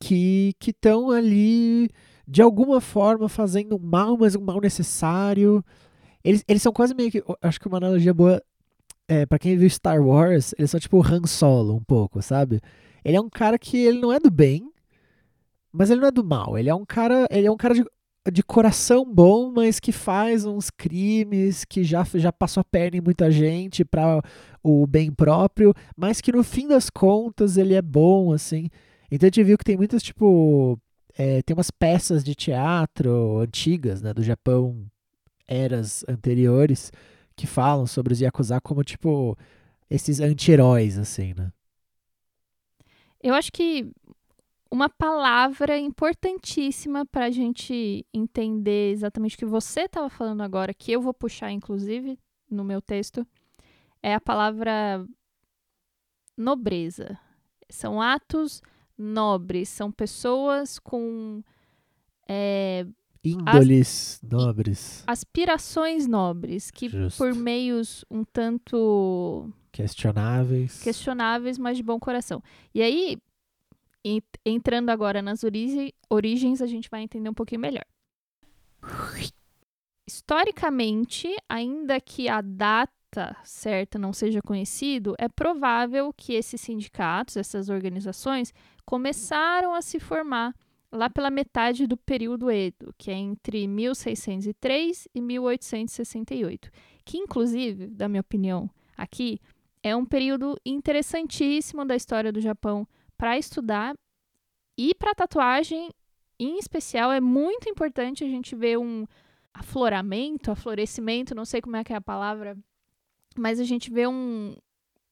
que 0.00 0.54
estão 0.66 1.10
ali 1.10 1.88
de 2.26 2.42
alguma 2.42 2.80
forma 2.80 3.28
fazendo 3.28 3.78
mal, 3.78 4.16
mas 4.16 4.34
um 4.34 4.40
mal 4.40 4.60
necessário. 4.60 5.64
Eles, 6.24 6.44
eles 6.48 6.62
são 6.62 6.72
quase 6.72 6.94
meio 6.94 7.10
que. 7.10 7.22
Acho 7.40 7.60
que 7.60 7.68
uma 7.68 7.78
analogia 7.78 8.14
boa 8.14 8.42
é, 9.12 9.26
para 9.26 9.38
quem 9.38 9.58
viu 9.58 9.68
Star 9.68 10.00
Wars, 10.00 10.54
ele 10.56 10.64
é 10.64 10.66
só 10.66 10.78
tipo 10.78 11.06
Han 11.06 11.26
Solo 11.26 11.76
um 11.76 11.84
pouco, 11.84 12.22
sabe? 12.22 12.60
Ele 13.04 13.16
é 13.16 13.20
um 13.20 13.28
cara 13.28 13.58
que 13.58 13.76
ele 13.76 14.00
não 14.00 14.10
é 14.10 14.18
do 14.18 14.30
bem, 14.30 14.72
mas 15.70 15.90
ele 15.90 16.00
não 16.00 16.08
é 16.08 16.10
do 16.10 16.24
mal. 16.24 16.56
Ele 16.56 16.70
é 16.70 16.74
um 16.74 16.86
cara, 16.86 17.26
ele 17.30 17.46
é 17.46 17.50
um 17.50 17.56
cara 17.56 17.74
de, 17.74 17.84
de 18.32 18.42
coração 18.42 19.04
bom, 19.04 19.52
mas 19.52 19.78
que 19.78 19.92
faz 19.92 20.46
uns 20.46 20.70
crimes, 20.70 21.62
que 21.66 21.84
já, 21.84 22.02
já 22.14 22.32
passou 22.32 22.62
a 22.62 22.64
perna 22.64 22.96
em 22.96 23.02
muita 23.02 23.30
gente 23.30 23.84
para 23.84 24.22
o 24.62 24.86
bem 24.86 25.12
próprio, 25.12 25.74
mas 25.94 26.22
que 26.22 26.32
no 26.32 26.42
fim 26.42 26.66
das 26.66 26.88
contas 26.88 27.58
ele 27.58 27.74
é 27.74 27.82
bom, 27.82 28.32
assim. 28.32 28.70
Então 29.10 29.26
a 29.26 29.28
gente 29.28 29.44
viu 29.44 29.58
que 29.58 29.64
tem 29.64 29.76
muitas, 29.76 30.02
tipo, 30.02 30.80
é, 31.18 31.42
tem 31.42 31.54
umas 31.54 31.70
peças 31.70 32.24
de 32.24 32.34
teatro 32.34 33.40
antigas, 33.40 34.00
né, 34.00 34.14
do 34.14 34.22
Japão, 34.22 34.86
eras 35.46 36.02
anteriores, 36.08 36.90
que 37.36 37.46
falam 37.46 37.86
sobre 37.86 38.12
os 38.12 38.20
Yakuza 38.20 38.60
como, 38.60 38.82
tipo, 38.84 39.36
esses 39.88 40.20
anti-heróis, 40.20 40.98
assim, 40.98 41.34
né? 41.34 41.52
Eu 43.22 43.34
acho 43.34 43.52
que 43.52 43.90
uma 44.70 44.88
palavra 44.88 45.78
importantíssima 45.78 47.04
para 47.04 47.26
a 47.26 47.30
gente 47.30 48.06
entender 48.12 48.90
exatamente 48.90 49.36
o 49.36 49.38
que 49.38 49.44
você 49.44 49.82
estava 49.82 50.08
falando 50.08 50.40
agora, 50.40 50.72
que 50.72 50.90
eu 50.90 51.00
vou 51.00 51.12
puxar, 51.12 51.52
inclusive, 51.52 52.18
no 52.50 52.64
meu 52.64 52.80
texto, 52.80 53.26
é 54.02 54.14
a 54.14 54.20
palavra 54.20 55.06
nobreza. 56.36 57.18
São 57.68 58.00
atos 58.00 58.62
nobres, 58.96 59.68
são 59.68 59.92
pessoas 59.92 60.78
com. 60.78 61.42
É, 62.28 62.86
Índoles 63.24 64.20
as, 64.22 64.30
nobres. 64.30 65.04
Aspirações 65.06 66.08
nobres, 66.08 66.70
que 66.70 66.88
Justo. 66.88 67.18
por 67.18 67.34
meios 67.34 68.04
um 68.10 68.24
tanto. 68.24 69.48
Questionáveis. 69.70 70.82
Questionáveis, 70.82 71.56
mas 71.56 71.76
de 71.76 71.82
bom 71.82 72.00
coração. 72.00 72.42
E 72.74 72.82
aí, 72.82 73.16
entrando 74.44 74.90
agora 74.90 75.22
nas 75.22 75.42
origens, 76.10 76.60
a 76.60 76.66
gente 76.66 76.90
vai 76.90 77.02
entender 77.02 77.28
um 77.28 77.34
pouquinho 77.34 77.60
melhor. 77.60 77.86
Historicamente, 80.06 81.28
ainda 81.48 82.00
que 82.00 82.28
a 82.28 82.40
data 82.40 83.36
certa 83.44 83.98
não 83.98 84.12
seja 84.12 84.42
conhecido, 84.42 85.14
é 85.16 85.28
provável 85.28 86.12
que 86.12 86.32
esses 86.32 86.60
sindicatos, 86.60 87.36
essas 87.36 87.68
organizações, 87.68 88.52
começaram 88.84 89.72
a 89.74 89.80
se 89.80 90.00
formar 90.00 90.52
lá 90.92 91.08
pela 91.08 91.30
metade 91.30 91.86
do 91.86 91.96
período 91.96 92.50
Edo, 92.50 92.94
que 92.98 93.10
é 93.10 93.14
entre 93.14 93.66
1603 93.66 95.08
e 95.14 95.20
1868, 95.20 96.70
que 97.04 97.16
inclusive, 97.16 97.86
da 97.86 98.08
minha 98.08 98.20
opinião, 98.20 98.70
aqui 98.96 99.40
é 99.82 99.96
um 99.96 100.04
período 100.04 100.56
interessantíssimo 100.64 101.84
da 101.84 101.96
história 101.96 102.30
do 102.30 102.40
Japão 102.40 102.86
para 103.16 103.38
estudar 103.38 103.94
e 104.76 104.94
para 104.94 105.14
tatuagem 105.14 105.90
em 106.38 106.58
especial 106.58 107.10
é 107.10 107.20
muito 107.20 107.68
importante 107.68 108.24
a 108.24 108.28
gente 108.28 108.54
ver 108.54 108.78
um 108.78 109.06
afloramento, 109.54 110.50
aflorescimento, 110.50 111.34
não 111.34 111.44
sei 111.44 111.60
como 111.60 111.76
é 111.76 111.84
que 111.84 111.92
é 111.92 111.96
a 111.96 112.00
palavra, 112.00 112.56
mas 113.36 113.60
a 113.60 113.64
gente 113.64 113.90
vê 113.90 114.06
um, 114.06 114.54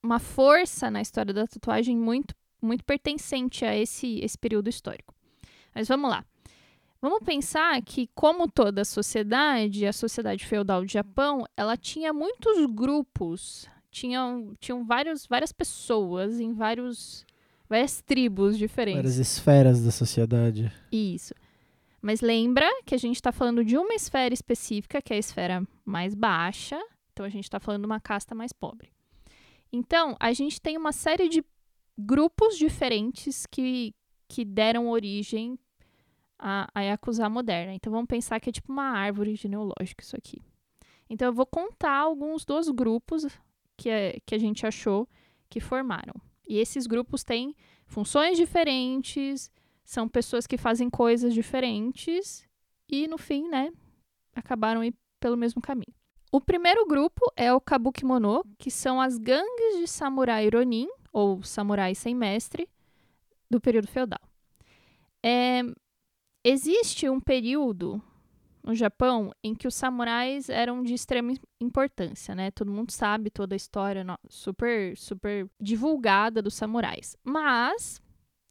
uma 0.02 0.18
força 0.18 0.90
na 0.90 1.00
história 1.00 1.32
da 1.32 1.46
tatuagem 1.46 1.96
muito 1.96 2.34
muito 2.62 2.84
pertencente 2.84 3.64
a 3.64 3.74
esse 3.74 4.18
esse 4.20 4.36
período 4.36 4.68
histórico. 4.68 5.14
Mas 5.74 5.88
vamos 5.88 6.10
lá. 6.10 6.24
Vamos 7.00 7.20
pensar 7.24 7.80
que, 7.82 8.08
como 8.14 8.46
toda 8.46 8.82
a 8.82 8.84
sociedade, 8.84 9.86
a 9.86 9.92
sociedade 9.92 10.44
feudal 10.44 10.82
do 10.82 10.88
Japão, 10.88 11.46
ela 11.56 11.76
tinha 11.76 12.12
muitos 12.12 12.66
grupos, 12.66 13.66
tinham, 13.90 14.54
tinham 14.60 14.84
vários, 14.84 15.26
várias 15.26 15.52
pessoas 15.52 16.38
em 16.38 16.52
vários 16.52 17.24
várias 17.70 18.02
tribos 18.02 18.58
diferentes. 18.58 19.00
Várias 19.00 19.16
esferas 19.16 19.82
da 19.82 19.92
sociedade. 19.92 20.72
Isso. 20.90 21.32
Mas 22.02 22.20
lembra 22.20 22.68
que 22.84 22.94
a 22.94 22.98
gente 22.98 23.14
está 23.14 23.30
falando 23.30 23.64
de 23.64 23.78
uma 23.78 23.94
esfera 23.94 24.34
específica, 24.34 25.00
que 25.00 25.12
é 25.12 25.16
a 25.16 25.20
esfera 25.20 25.62
mais 25.84 26.14
baixa. 26.14 26.78
Então 27.12 27.24
a 27.24 27.28
gente 27.28 27.44
está 27.44 27.60
falando 27.60 27.82
de 27.82 27.86
uma 27.86 28.00
casta 28.00 28.34
mais 28.34 28.52
pobre. 28.52 28.90
Então, 29.72 30.16
a 30.18 30.32
gente 30.32 30.60
tem 30.60 30.76
uma 30.76 30.90
série 30.90 31.28
de 31.28 31.44
grupos 31.96 32.56
diferentes 32.56 33.46
que, 33.46 33.94
que 34.30 34.44
deram 34.44 34.88
origem 34.88 35.58
à, 36.38 36.70
à 36.72 36.82
Yakuza 36.82 37.28
moderna. 37.28 37.74
Então 37.74 37.92
vamos 37.92 38.06
pensar 38.06 38.38
que 38.38 38.48
é 38.48 38.52
tipo 38.52 38.72
uma 38.72 38.90
árvore 38.90 39.34
genealógica 39.34 40.04
isso 40.04 40.16
aqui. 40.16 40.40
Então 41.10 41.26
eu 41.26 41.32
vou 41.32 41.44
contar 41.44 41.96
alguns 41.96 42.44
dos 42.44 42.68
grupos 42.68 43.26
que, 43.76 43.90
é, 43.90 44.20
que 44.24 44.36
a 44.36 44.38
gente 44.38 44.64
achou 44.64 45.08
que 45.48 45.58
formaram. 45.58 46.14
E 46.48 46.58
esses 46.58 46.86
grupos 46.86 47.24
têm 47.24 47.56
funções 47.86 48.38
diferentes, 48.38 49.50
são 49.84 50.08
pessoas 50.08 50.46
que 50.46 50.56
fazem 50.56 50.88
coisas 50.88 51.34
diferentes 51.34 52.48
e, 52.88 53.08
no 53.08 53.18
fim, 53.18 53.48
né, 53.48 53.72
acabaram 54.32 54.82
pelo 55.18 55.36
mesmo 55.36 55.60
caminho. 55.60 55.94
O 56.30 56.40
primeiro 56.40 56.86
grupo 56.86 57.20
é 57.36 57.52
o 57.52 57.60
Kabukimono, 57.60 58.44
que 58.56 58.70
são 58.70 59.00
as 59.00 59.18
gangues 59.18 59.78
de 59.80 59.88
samurai 59.88 60.48
ronin, 60.48 60.88
ou 61.12 61.42
samurai 61.42 61.96
sem 61.96 62.14
mestre, 62.14 62.68
do 63.50 63.60
período 63.60 63.88
feudal. 63.88 64.20
É, 65.22 65.62
existe 66.44 67.08
um 67.08 67.20
período 67.20 68.02
no 68.62 68.74
Japão 68.74 69.32
em 69.42 69.54
que 69.54 69.66
os 69.66 69.74
samurais 69.74 70.48
eram 70.48 70.82
de 70.82 70.94
extrema 70.94 71.34
importância, 71.60 72.34
né? 72.34 72.50
Todo 72.50 72.70
mundo 72.70 72.90
sabe 72.90 73.30
toda 73.30 73.54
a 73.54 73.56
história 73.56 74.04
super, 74.28 74.96
super 74.96 75.48
divulgada 75.60 76.42
dos 76.42 76.54
samurais. 76.54 77.16
Mas 77.24 78.00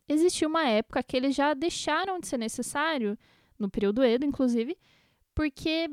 existiu 0.07 0.49
uma 0.49 0.67
época 0.67 1.03
que 1.03 1.15
eles 1.15 1.35
já 1.35 1.53
deixaram 1.53 2.19
de 2.19 2.27
ser 2.27 2.37
necessário, 2.37 3.17
no 3.57 3.69
período 3.69 4.03
Edo, 4.03 4.25
inclusive, 4.25 4.77
porque 5.35 5.89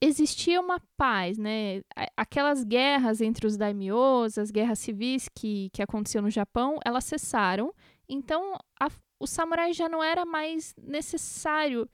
existia 0.00 0.60
uma 0.60 0.80
paz, 0.96 1.38
né? 1.38 1.82
Aquelas 2.16 2.64
guerras 2.64 3.20
entre 3.20 3.46
os 3.46 3.56
daimyos, 3.56 4.36
as 4.36 4.50
guerras 4.50 4.78
civis 4.80 5.28
que, 5.28 5.70
que 5.72 5.82
aconteciam 5.82 6.22
no 6.22 6.30
Japão, 6.30 6.78
elas 6.84 7.04
cessaram. 7.04 7.72
Então, 8.08 8.58
a, 8.78 8.88
o 9.18 9.26
samurai 9.26 9.72
já 9.72 9.88
não 9.88 10.02
era 10.02 10.24
mais 10.24 10.74
necessário 10.76 11.88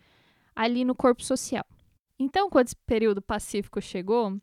ali 0.54 0.84
no 0.84 0.94
corpo 0.94 1.22
social. 1.22 1.64
Então, 2.18 2.50
quando 2.50 2.66
esse 2.66 2.76
período 2.86 3.22
pacífico 3.22 3.80
chegou, 3.80 4.38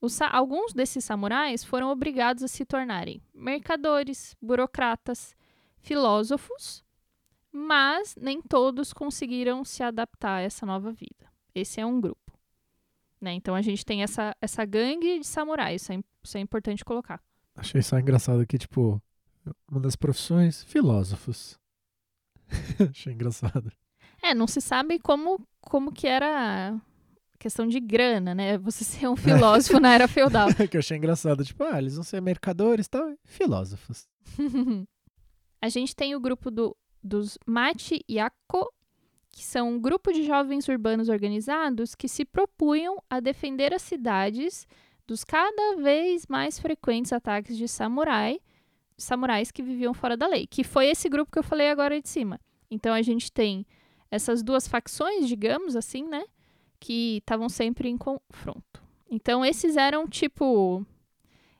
os, 0.00 0.20
alguns 0.20 0.72
desses 0.72 1.04
samurais 1.04 1.64
foram 1.64 1.90
obrigados 1.90 2.42
a 2.42 2.48
se 2.48 2.64
tornarem 2.64 3.22
mercadores, 3.34 4.36
burocratas, 4.40 5.34
filósofos, 5.80 6.84
mas 7.50 8.14
nem 8.20 8.42
todos 8.42 8.92
conseguiram 8.92 9.64
se 9.64 9.82
adaptar 9.82 10.36
a 10.36 10.40
essa 10.42 10.66
nova 10.66 10.92
vida. 10.92 11.26
Esse 11.54 11.80
é 11.80 11.86
um 11.86 12.00
grupo. 12.00 12.38
Né? 13.20 13.32
Então 13.32 13.54
a 13.54 13.62
gente 13.62 13.84
tem 13.84 14.02
essa, 14.02 14.36
essa 14.40 14.64
gangue 14.64 15.18
de 15.18 15.26
samurais, 15.26 15.82
isso 15.82 15.92
é, 15.92 15.98
isso 16.22 16.36
é 16.36 16.40
importante 16.40 16.84
colocar. 16.84 17.20
Achei 17.56 17.80
só 17.80 17.98
engraçado 17.98 18.46
que, 18.46 18.58
tipo, 18.58 19.00
uma 19.70 19.80
das 19.80 19.96
profissões, 19.96 20.62
filósofos. 20.64 21.58
Achei 22.90 23.12
engraçado. 23.12 23.72
É, 24.22 24.34
não 24.34 24.46
se 24.46 24.60
sabe 24.60 24.98
como, 24.98 25.46
como 25.60 25.92
que 25.92 26.06
era 26.06 26.80
questão 27.38 27.66
de 27.66 27.78
grana, 27.78 28.34
né? 28.34 28.58
Você 28.58 28.82
ser 28.82 29.08
um 29.08 29.16
filósofo 29.16 29.78
na 29.78 29.94
era 29.94 30.08
feudal. 30.08 30.48
que 30.70 30.76
eu 30.76 30.80
achei 30.80 30.96
engraçado. 30.96 31.44
Tipo, 31.44 31.64
ah, 31.64 31.78
eles 31.78 31.94
vão 31.94 32.02
ser 32.02 32.20
mercadores 32.20 32.86
e 32.86 32.90
tal, 32.90 33.14
filósofos. 33.24 34.08
a 35.60 35.68
gente 35.68 35.94
tem 35.94 36.14
o 36.14 36.20
grupo 36.20 36.50
do, 36.50 36.76
dos 37.02 37.38
Mati 37.46 38.04
Yako, 38.10 38.72
que 39.30 39.44
são 39.44 39.74
um 39.74 39.80
grupo 39.80 40.12
de 40.12 40.24
jovens 40.24 40.66
urbanos 40.66 41.08
organizados 41.08 41.94
que 41.94 42.08
se 42.08 42.24
propunham 42.24 43.02
a 43.08 43.20
defender 43.20 43.74
as 43.74 43.82
cidades 43.82 44.66
dos 45.06 45.22
cada 45.22 45.76
vez 45.76 46.26
mais 46.26 46.58
frequentes 46.58 47.12
ataques 47.12 47.56
de 47.56 47.68
samurai, 47.68 48.40
samurais 48.96 49.50
que 49.50 49.62
viviam 49.62 49.92
fora 49.92 50.16
da 50.16 50.26
lei, 50.26 50.46
que 50.46 50.64
foi 50.64 50.86
esse 50.86 51.08
grupo 51.08 51.30
que 51.30 51.38
eu 51.38 51.42
falei 51.42 51.70
agora 51.70 52.00
de 52.00 52.08
cima. 52.08 52.40
Então 52.70 52.94
a 52.94 53.02
gente 53.02 53.30
tem 53.30 53.66
essas 54.10 54.42
duas 54.42 54.66
facções, 54.66 55.28
digamos 55.28 55.76
assim, 55.76 56.04
né? 56.04 56.24
Que 56.78 57.18
estavam 57.18 57.48
sempre 57.48 57.88
em 57.88 57.96
confronto. 57.96 58.82
Então, 59.10 59.44
esses 59.44 59.76
eram 59.76 60.08
tipo. 60.08 60.84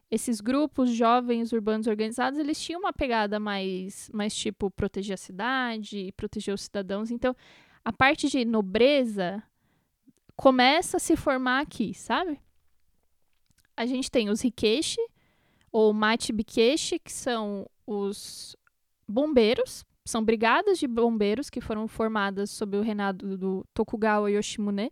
Esses 0.09 0.41
grupos 0.41 0.91
jovens 0.91 1.53
urbanos 1.53 1.89
organizados, 1.89 2.39
eles 2.39 2.61
tinham 2.61 2.79
uma 2.79 2.93
pegada 2.93 3.41
mais, 3.41 4.09
mais 4.15 4.37
tipo 4.37 4.71
proteger 4.71 5.15
a 5.15 5.17
cidade, 5.17 6.13
proteger 6.17 6.55
os 6.55 6.63
cidadãos. 6.63 7.11
Então, 7.11 7.35
a 7.85 7.93
parte 7.93 8.29
de 8.29 8.45
nobreza 8.45 9.43
começa 10.37 10.99
a 10.99 11.01
se 11.01 11.17
formar 11.17 11.61
aqui, 11.61 11.93
sabe? 11.93 12.41
A 13.77 13.85
gente 13.85 14.09
tem 14.09 14.31
os 14.31 14.43
Rikeshi, 14.43 15.01
ou 15.79 15.93
Machibikeshi, 15.93 16.99
que 16.99 17.13
são 17.13 17.67
os 17.87 18.57
bombeiros, 19.07 19.85
são 20.07 20.25
brigadas 20.25 20.79
de 20.79 20.87
bombeiros 20.87 21.51
que 21.51 21.61
foram 21.61 21.87
formadas 21.87 22.49
sob 22.49 22.79
o 22.79 22.81
reinado 22.81 23.37
do 23.37 23.63
Tokugawa 23.75 24.31
Yoshimune, 24.31 24.91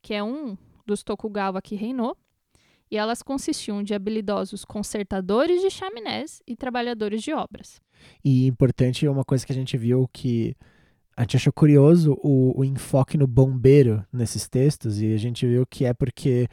que 0.00 0.14
é 0.14 0.22
um 0.24 0.56
dos 0.86 1.02
Tokugawa 1.02 1.60
que 1.60 1.74
reinou. 1.74 2.16
e 2.90 2.96
elas 2.96 3.22
consistiam 3.22 3.82
de 3.82 3.94
habilidosos 3.94 4.64
consertadores 4.64 5.60
de 5.62 5.70
chaminés 5.70 6.42
e 6.46 6.54
trabalhadores 6.54 7.22
de 7.22 7.32
obras. 7.32 7.80
E 8.22 8.46
importante, 8.46 9.08
uma 9.08 9.24
coisa 9.24 9.46
que 9.46 9.52
a 9.52 9.54
gente 9.54 9.76
viu 9.78 10.08
que 10.12 10.54
a 11.14 11.22
gente 11.22 11.36
achou 11.36 11.52
curioso 11.52 12.18
o, 12.22 12.58
o 12.58 12.64
enfoque 12.64 13.18
no 13.18 13.26
bombeiro 13.26 14.02
nesses 14.10 14.48
textos, 14.48 15.00
e 15.00 15.12
a 15.12 15.18
gente 15.18 15.46
viu 15.46 15.66
que 15.66 15.84
é 15.84 15.92
porque 15.94 16.48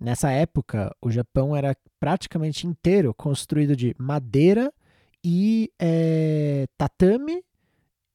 nessa 0.00 0.30
época 0.30 0.94
o 1.02 1.10
Japão 1.10 1.54
era 1.54 1.76
praticamente 2.00 2.66
inteiro 2.66 3.12
construído 3.14 3.76
de 3.76 3.94
madeira 3.98 4.72
e 5.24 5.70
é, 5.78 6.66
tatame 6.78 7.44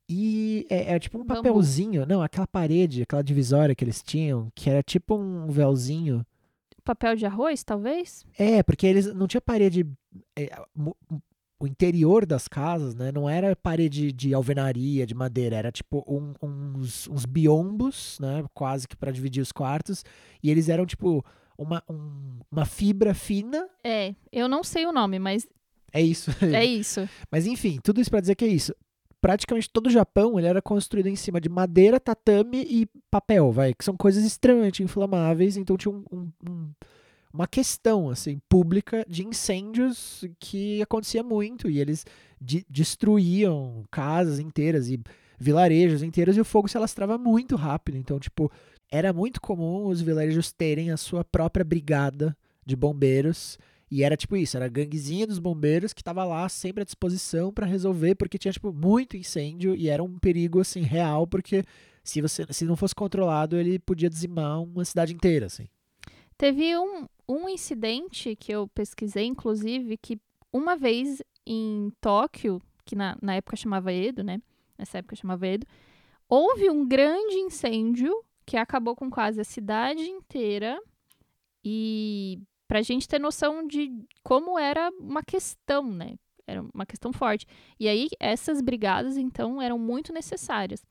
e 0.10 0.66
é, 0.70 0.94
é, 0.96 1.00
tipo 1.00 1.18
um 1.18 1.24
Bambu. 1.24 1.42
papelzinho, 1.44 2.06
não, 2.06 2.22
aquela 2.22 2.46
parede, 2.48 3.02
aquela 3.04 3.24
divisória 3.24 3.74
que 3.76 3.84
eles 3.84 4.02
tinham, 4.04 4.52
que 4.54 4.70
era 4.70 4.84
tipo 4.84 5.16
um 5.16 5.48
véuzinho. 5.48 6.26
Papel 6.84 7.16
de 7.16 7.26
arroz, 7.26 7.64
talvez? 7.64 8.24
É, 8.38 8.62
porque 8.62 8.86
eles 8.86 9.12
não 9.14 9.26
tinha 9.28 9.42
parede. 9.42 9.84
é, 10.38 10.52
o 11.60 11.66
interior 11.66 12.26
das 12.26 12.48
casas, 12.48 12.94
né? 12.94 13.12
Não 13.12 13.28
era 13.30 13.56
parede 13.56 14.12
de 14.12 14.34
alvenaria, 14.34 15.08
de 15.08 15.16
madeira, 15.16 15.56
era 15.56 15.72
tipo 15.72 16.04
um- 16.08 16.34
uns, 16.46 17.08
uns 17.08 17.26
biombos, 17.26 18.20
né? 18.20 18.44
Quase 18.54 18.88
que 18.88 18.96
para 18.96 19.10
dividir 19.12 19.42
os 19.42 19.52
quartos. 19.52 20.04
E 20.44 20.52
eles 20.52 20.70
eram 20.70 20.86
tipo 20.86 21.26
uma, 21.58 21.84
um- 21.90 22.40
uma 22.52 22.66
fibra 22.66 23.14
fina. 23.14 23.68
É, 23.84 24.14
eu 24.32 24.48
não 24.48 24.64
sei 24.64 24.86
o 24.86 24.92
nome, 24.92 25.20
mas 25.20 25.48
É 25.94 26.02
isso. 26.02 26.32
é 26.42 26.64
isso. 26.66 27.08
Mas 27.32 27.46
enfim, 27.48 27.80
tudo 27.84 28.02
isso 28.02 28.10
para 28.10 28.22
dizer 28.22 28.36
que 28.36 28.46
é 28.46 28.50
isso. 28.50 28.74
Praticamente 29.22 29.70
todo 29.72 29.88
o 29.88 29.92
Japão 29.92 30.38
ele 30.38 30.48
era 30.48 30.62
construído 30.62 31.08
em 31.08 31.16
cima 31.16 31.42
de 31.42 31.50
madeira, 31.50 32.00
tatame 32.00 32.62
e 32.70 32.88
papel, 33.10 33.52
vai, 33.52 33.74
que 33.74 33.84
são 33.84 33.96
coisas 33.98 34.24
extremamente 34.24 34.84
inflamáveis. 34.84 35.58
Então 35.58 35.76
tinha 35.78 35.92
um- 35.92 36.04
um- 36.12 36.32
um- 36.50 36.72
uma 37.34 37.48
questão 37.48 38.10
assim 38.10 38.40
pública 38.48 39.04
de 39.10 39.26
incêndios 39.26 40.24
que 40.40 40.82
acontecia 40.82 41.24
muito 41.24 41.70
e 41.70 41.80
eles 41.80 42.06
de- 42.40 42.66
destruíam 42.70 43.84
casas 43.90 44.40
inteiras 44.40 44.90
e 44.90 45.00
vilarejos 45.40 46.02
inteiros 46.04 46.38
e 46.38 46.42
o 46.42 46.46
fogo 46.46 46.68
se 46.68 46.78
alastrava 46.78 47.18
muito 47.18 47.56
rápido. 47.56 47.98
Então 47.98 48.20
tipo 48.20 48.52
era 48.92 49.12
muito 49.12 49.42
comum 49.42 49.88
os 49.88 50.02
vilarejos 50.02 50.52
terem 50.52 50.92
a 50.92 50.98
sua 50.98 51.24
própria 51.24 51.66
brigada 51.66 52.36
de 52.66 52.76
bombeiros 52.76 53.58
e 53.90 54.04
era 54.04 54.18
tipo 54.18 54.36
isso, 54.36 54.58
era 54.58 54.66
a 54.66 54.70
ganguezinha 54.70 55.28
dos 55.28 55.40
bombeiros 55.40 55.94
que 55.94 56.04
tava 56.04 56.24
lá 56.24 56.50
sempre 56.50 56.82
à 56.82 56.86
disposição 56.86 57.54
para 57.54 57.66
resolver, 57.66 58.16
porque 58.16 58.38
tinha 58.38 58.52
tipo 58.52 58.74
muito 58.74 59.16
incêndio 59.16 59.76
e 59.76 59.88
era 59.88 60.04
um 60.04 60.18
perigo 60.18 60.60
assim 60.60 60.82
real, 60.82 61.28
porque 61.28 61.64
se 62.04 62.22
você 62.22 62.46
se 62.50 62.66
não 62.66 62.76
fosse 62.76 62.96
controlado, 62.96 63.56
ele 63.56 63.80
podia 63.80 64.10
dizimar 64.10 64.62
uma 64.62 64.84
cidade 64.84 65.14
inteira, 65.14 65.46
assim. 65.46 65.68
Teve 66.38 66.78
um, 66.78 67.08
um 67.28 67.48
incidente 67.48 68.36
que 68.36 68.52
eu 68.52 68.68
pesquisei, 68.68 69.26
inclusive, 69.26 69.98
que 69.98 70.20
uma 70.52 70.76
vez 70.76 71.22
em 71.46 71.92
Tóquio, 72.02 72.62
que 72.84 72.96
na, 72.96 73.18
na 73.22 73.36
época 73.36 73.56
chamava 73.56 73.94
Edo, 73.94 74.24
né? 74.24 74.42
Nessa 74.78 74.98
época 74.98 75.16
chamava 75.16 75.48
Edo, 75.48 75.66
houve 76.28 76.70
um 76.70 76.86
grande 76.86 77.36
incêndio 77.36 78.14
que 78.46 78.58
acabou 78.58 78.96
com 78.96 79.10
quase 79.10 79.42
a 79.42 79.44
cidade 79.44 80.02
inteira. 80.02 80.80
E 81.64 82.40
pra 82.68 82.82
gente 82.82 83.08
ter 83.08 83.20
noção 83.20 83.66
de 83.66 83.92
como 84.24 84.58
era 84.60 84.92
uma 85.00 85.24
questão, 85.24 85.84
né? 85.84 86.16
Era 86.48 86.62
uma 86.74 86.86
questão 86.86 87.12
forte. 87.12 87.48
E 87.80 87.88
aí, 87.88 88.08
essas 88.20 88.62
brigadas, 88.62 89.18
então, 89.18 89.62
eram 89.62 89.80
muito 89.80 90.14
necessárias. 90.14 90.86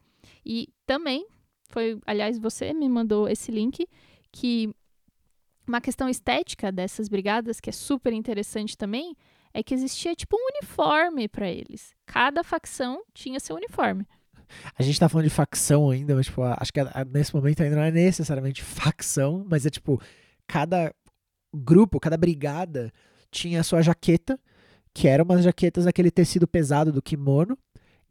E 0.44 0.68
também, 0.84 1.26
foi, 1.68 2.00
aliás, 2.06 2.38
você 2.38 2.72
me 2.72 2.88
mandou 2.88 3.28
esse 3.28 3.52
link, 3.52 3.86
que 4.32 4.74
uma 5.66 5.80
questão 5.80 6.08
estética 6.08 6.72
dessas 6.72 7.08
brigadas, 7.08 7.60
que 7.60 7.70
é 7.70 7.72
super 7.72 8.12
interessante 8.12 8.76
também, 8.76 9.16
é 9.52 9.62
que 9.62 9.72
existia 9.72 10.14
tipo 10.14 10.36
um 10.36 10.48
uniforme 10.56 11.28
para 11.28 11.48
eles. 11.48 11.94
Cada 12.04 12.42
facção 12.42 13.02
tinha 13.14 13.38
seu 13.38 13.54
uniforme. 13.54 14.06
A 14.78 14.82
gente 14.82 14.98
tá 14.98 15.08
falando 15.08 15.24
de 15.24 15.34
facção 15.34 15.90
ainda, 15.90 16.14
mas 16.14 16.26
tipo, 16.26 16.42
acho 16.42 16.72
que 16.72 16.80
nesse 17.12 17.34
momento 17.34 17.62
ainda 17.62 17.76
não 17.76 17.82
é 17.82 17.90
necessariamente 17.90 18.62
facção, 18.62 19.44
mas 19.48 19.64
é 19.66 19.70
tipo 19.70 20.00
cada 20.46 20.92
grupo, 21.54 22.00
cada 22.00 22.16
brigada 22.16 22.92
tinha 23.30 23.60
a 23.60 23.64
sua 23.64 23.82
jaqueta, 23.82 24.38
que 24.92 25.08
eram 25.08 25.24
umas 25.24 25.42
jaquetas 25.44 25.84
daquele 25.84 26.10
tecido 26.10 26.46
pesado 26.46 26.92
do 26.92 27.02
kimono, 27.02 27.58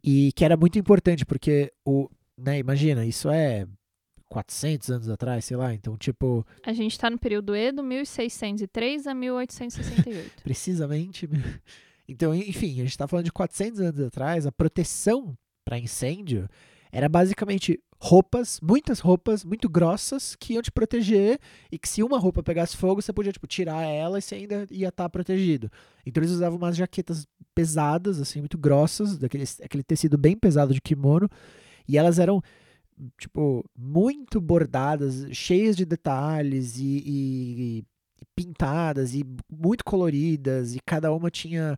e 0.02 0.32
que 0.32 0.44
era 0.44 0.56
muito 0.56 0.78
importante, 0.78 1.24
porque 1.24 1.72
o, 1.84 2.08
né, 2.36 2.58
imagina, 2.58 3.06
isso 3.06 3.30
é 3.30 3.66
400 4.28 4.90
anos 4.90 5.08
atrás, 5.08 5.44
sei 5.44 5.56
lá, 5.56 5.72
então 5.72 5.96
tipo, 5.96 6.46
A 6.62 6.72
gente 6.72 6.98
tá 6.98 7.08
no 7.08 7.18
período 7.18 7.54
Edo, 7.54 7.82
1603 7.82 9.06
a 9.06 9.14
1868. 9.14 10.42
precisamente. 10.42 11.28
Então, 12.06 12.34
enfim, 12.34 12.80
a 12.80 12.84
gente 12.84 12.98
tá 12.98 13.08
falando 13.08 13.24
de 13.24 13.32
400 13.32 13.80
anos 13.80 14.00
atrás, 14.00 14.46
a 14.46 14.52
proteção 14.52 15.34
para 15.64 15.78
incêndio 15.78 16.48
era 16.92 17.08
basicamente 17.08 17.80
roupas, 17.98 18.60
muitas 18.62 19.00
roupas 19.00 19.44
muito 19.44 19.68
grossas 19.68 20.36
que 20.36 20.52
iam 20.52 20.62
te 20.62 20.70
proteger 20.70 21.40
e 21.72 21.78
que 21.78 21.88
se 21.88 22.02
uma 22.02 22.18
roupa 22.18 22.42
pegasse 22.42 22.76
fogo, 22.76 23.00
você 23.02 23.12
podia 23.12 23.32
tipo 23.32 23.46
tirar 23.46 23.82
ela 23.82 24.18
e 24.18 24.22
você 24.22 24.34
ainda 24.36 24.66
ia 24.70 24.88
estar 24.88 25.08
protegido. 25.08 25.70
Então 26.06 26.22
eles 26.22 26.32
usavam 26.32 26.58
umas 26.58 26.76
jaquetas 26.76 27.26
pesadas, 27.54 28.20
assim, 28.20 28.40
muito 28.40 28.58
grossas, 28.58 29.16
daquele 29.18 29.44
aquele 29.62 29.82
tecido 29.82 30.16
bem 30.18 30.36
pesado 30.36 30.72
de 30.74 30.80
kimono, 30.80 31.28
e 31.88 31.96
elas 31.98 32.18
eram 32.18 32.42
tipo 33.18 33.64
muito 33.76 34.40
bordadas, 34.40 35.26
cheias 35.32 35.76
de 35.76 35.84
detalhes 35.84 36.76
e, 36.78 37.02
e- 37.04 37.78
e 37.78 37.84
pintadas 38.36 39.14
e 39.14 39.24
muito 39.50 39.84
coloridas 39.84 40.74
e 40.76 40.80
cada 40.84 41.12
uma 41.12 41.30
tinha 41.30 41.76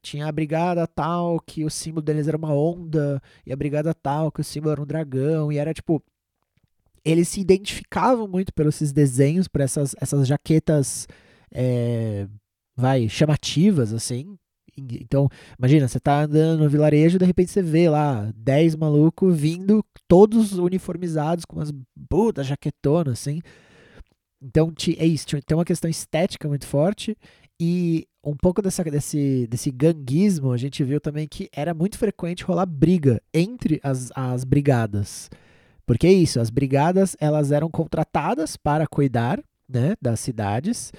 tinha 0.00 0.26
a 0.26 0.32
brigada 0.32 0.86
tal 0.86 1.40
que 1.40 1.64
o 1.64 1.70
símbolo 1.70 2.02
deles 2.02 2.28
era 2.28 2.36
uma 2.36 2.52
onda 2.54 3.20
e 3.46 3.52
a 3.52 3.56
brigada 3.56 3.92
tal 3.94 4.30
que 4.32 4.40
o 4.40 4.44
símbolo 4.44 4.72
era 4.72 4.82
um 4.82 4.86
dragão 4.86 5.50
e 5.52 5.58
era 5.58 5.74
tipo 5.74 6.02
eles 7.04 7.28
se 7.28 7.40
identificavam 7.40 8.28
muito 8.28 8.52
pelos 8.54 8.76
esses 8.76 8.92
desenhos 8.92 9.48
por 9.48 9.60
essas 9.60 9.94
essas 10.00 10.26
jaquetas 10.26 11.06
é, 11.52 12.26
vai 12.76 13.08
chamativas 13.08 13.92
assim. 13.92 14.36
E- 14.76 15.00
então 15.02 15.28
imagina 15.58 15.88
você 15.88 16.00
tá 16.00 16.22
andando 16.22 16.62
no 16.62 16.68
vilarejo 16.68 17.18
de 17.18 17.24
repente 17.24 17.50
você 17.50 17.62
vê 17.62 17.88
lá 17.90 18.30
10 18.36 18.76
malucos 18.76 19.36
vindo 19.38 19.84
todos 20.08 20.52
uniformizados 20.54 21.44
com 21.44 21.56
umas 21.56 21.72
putas 22.08 22.46
jaquetonas 22.46 23.18
assim. 23.20 23.40
Então 24.40 24.72
é 24.98 25.06
isso, 25.06 25.26
tem 25.42 25.56
uma 25.56 25.64
questão 25.64 25.88
estética 25.88 26.48
muito 26.48 26.66
forte 26.66 27.16
e 27.60 28.06
um 28.24 28.36
pouco 28.36 28.62
dessa, 28.62 28.82
desse, 28.84 29.46
desse 29.48 29.70
ganguismo 29.70 30.52
a 30.52 30.56
gente 30.56 30.82
viu 30.84 31.00
também 31.00 31.26
que 31.26 31.48
era 31.52 31.74
muito 31.74 31.98
frequente 31.98 32.44
rolar 32.44 32.66
briga 32.66 33.20
entre 33.32 33.80
as, 33.82 34.10
as 34.14 34.44
brigadas. 34.44 35.28
Porque 35.84 36.06
é 36.06 36.12
isso, 36.12 36.40
as 36.40 36.50
brigadas 36.50 37.16
elas 37.20 37.50
eram 37.50 37.68
contratadas 37.68 38.56
para 38.56 38.86
cuidar 38.86 39.42
né, 39.68 39.94
das 40.00 40.20
cidades 40.20 40.92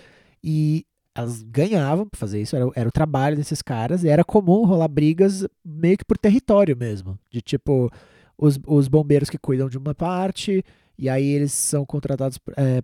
e 0.43 0.85
elas 1.15 1.43
ganhavam 1.43 2.07
para 2.07 2.19
fazer 2.19 2.41
isso, 2.41 2.55
era, 2.55 2.69
era 2.75 2.89
o 2.89 2.91
trabalho 2.91 3.35
desses 3.35 3.61
caras 3.61 4.03
e 4.03 4.09
era 4.09 4.23
comum 4.23 4.65
rolar 4.65 4.87
brigas 4.87 5.47
meio 5.63 5.97
que 5.97 6.05
por 6.05 6.17
território 6.17 6.75
mesmo. 6.75 7.17
De 7.29 7.41
tipo, 7.41 7.91
os, 8.37 8.59
os 8.65 8.87
bombeiros 8.87 9.29
que 9.29 9.37
cuidam 9.37 9.69
de 9.69 9.77
uma 9.77 9.93
parte 9.93 10.63
e 10.97 11.07
aí 11.07 11.25
eles 11.25 11.53
são 11.53 11.85
contratados 11.85 12.39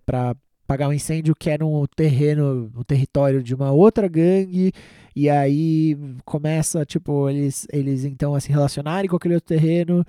para 0.06 0.34
pagar 0.70 0.86
um 0.86 0.92
incêndio 0.92 1.34
que 1.34 1.50
é 1.50 1.58
no 1.58 1.84
terreno, 1.88 2.70
no 2.72 2.84
território 2.84 3.42
de 3.42 3.56
uma 3.56 3.72
outra 3.72 4.06
gangue, 4.06 4.72
e 5.16 5.28
aí 5.28 5.96
começa, 6.24 6.86
tipo, 6.86 7.28
eles, 7.28 7.66
eles 7.72 8.04
então 8.04 8.36
a 8.36 8.40
se 8.40 8.52
relacionarem 8.52 9.10
com 9.10 9.16
aquele 9.16 9.34
outro 9.34 9.48
terreno, 9.48 10.06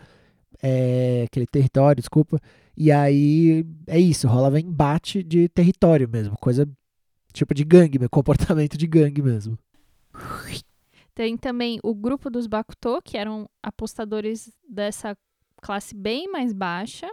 é, 0.62 1.24
aquele 1.26 1.48
território, 1.48 2.00
desculpa, 2.00 2.40
e 2.78 2.92
aí 2.92 3.66
é 3.88 4.00
isso, 4.00 4.28
rolava 4.28 4.60
embate 4.60 5.24
de 5.24 5.50
território 5.50 6.08
mesmo, 6.08 6.38
coisa 6.38 6.70
tipo 7.34 7.56
de 7.56 7.64
gangue, 7.64 7.98
mesmo, 7.98 8.12
comportamento 8.14 8.78
de 8.78 8.86
gangue 8.86 9.24
mesmo. 9.24 9.58
Tem 11.16 11.38
também 11.38 11.80
o 11.82 11.96
grupo 11.96 12.30
dos 12.30 12.46
Bakuto, 12.46 13.02
que 13.04 13.18
eram 13.18 13.50
apostadores 13.64 14.54
dessa 14.70 15.18
classe 15.60 15.96
bem 15.96 16.32
mais 16.32 16.54
baixa, 16.54 17.08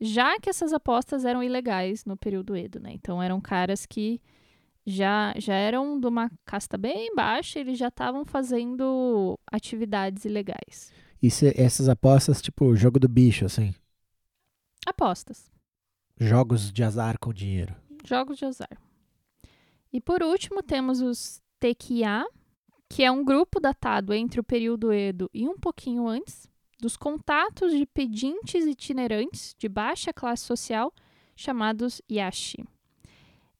já 0.00 0.38
que 0.40 0.50
essas 0.50 0.72
apostas 0.72 1.24
eram 1.24 1.42
ilegais 1.42 2.04
no 2.04 2.16
período 2.16 2.56
Edo, 2.56 2.78
né? 2.80 2.92
Então 2.92 3.22
eram 3.22 3.40
caras 3.40 3.86
que 3.86 4.20
já, 4.86 5.34
já 5.38 5.54
eram 5.54 5.98
de 5.98 6.06
uma 6.06 6.30
casta 6.44 6.76
bem 6.78 7.14
baixa, 7.14 7.58
eles 7.58 7.78
já 7.78 7.88
estavam 7.88 8.24
fazendo 8.24 9.38
atividades 9.50 10.24
ilegais. 10.24 10.92
E 11.22 11.30
se- 11.30 11.54
essas 11.60 11.88
apostas, 11.88 12.40
tipo, 12.42 12.76
jogo 12.76 13.00
do 13.00 13.08
bicho, 13.08 13.44
assim, 13.44 13.74
Apostas. 14.86 15.50
jogos 16.18 16.70
de 16.72 16.82
azar 16.84 17.18
com 17.18 17.32
dinheiro. 17.32 17.74
Jogos 18.04 18.38
de 18.38 18.44
azar. 18.44 18.78
E 19.92 20.00
por 20.00 20.22
último, 20.22 20.62
temos 20.62 21.00
os 21.00 21.40
Tekiya, 21.58 22.24
que 22.88 23.02
é 23.02 23.10
um 23.10 23.24
grupo 23.24 23.58
datado 23.58 24.12
entre 24.14 24.38
o 24.38 24.44
período 24.44 24.92
Edo 24.92 25.28
e 25.34 25.48
um 25.48 25.58
pouquinho 25.58 26.06
antes, 26.06 26.48
dos 26.78 26.96
contatos 26.96 27.72
de 27.72 27.86
pedintes 27.86 28.66
itinerantes 28.66 29.54
de 29.58 29.68
baixa 29.68 30.12
classe 30.12 30.44
social 30.44 30.92
chamados 31.34 32.00
Yashi. 32.10 32.64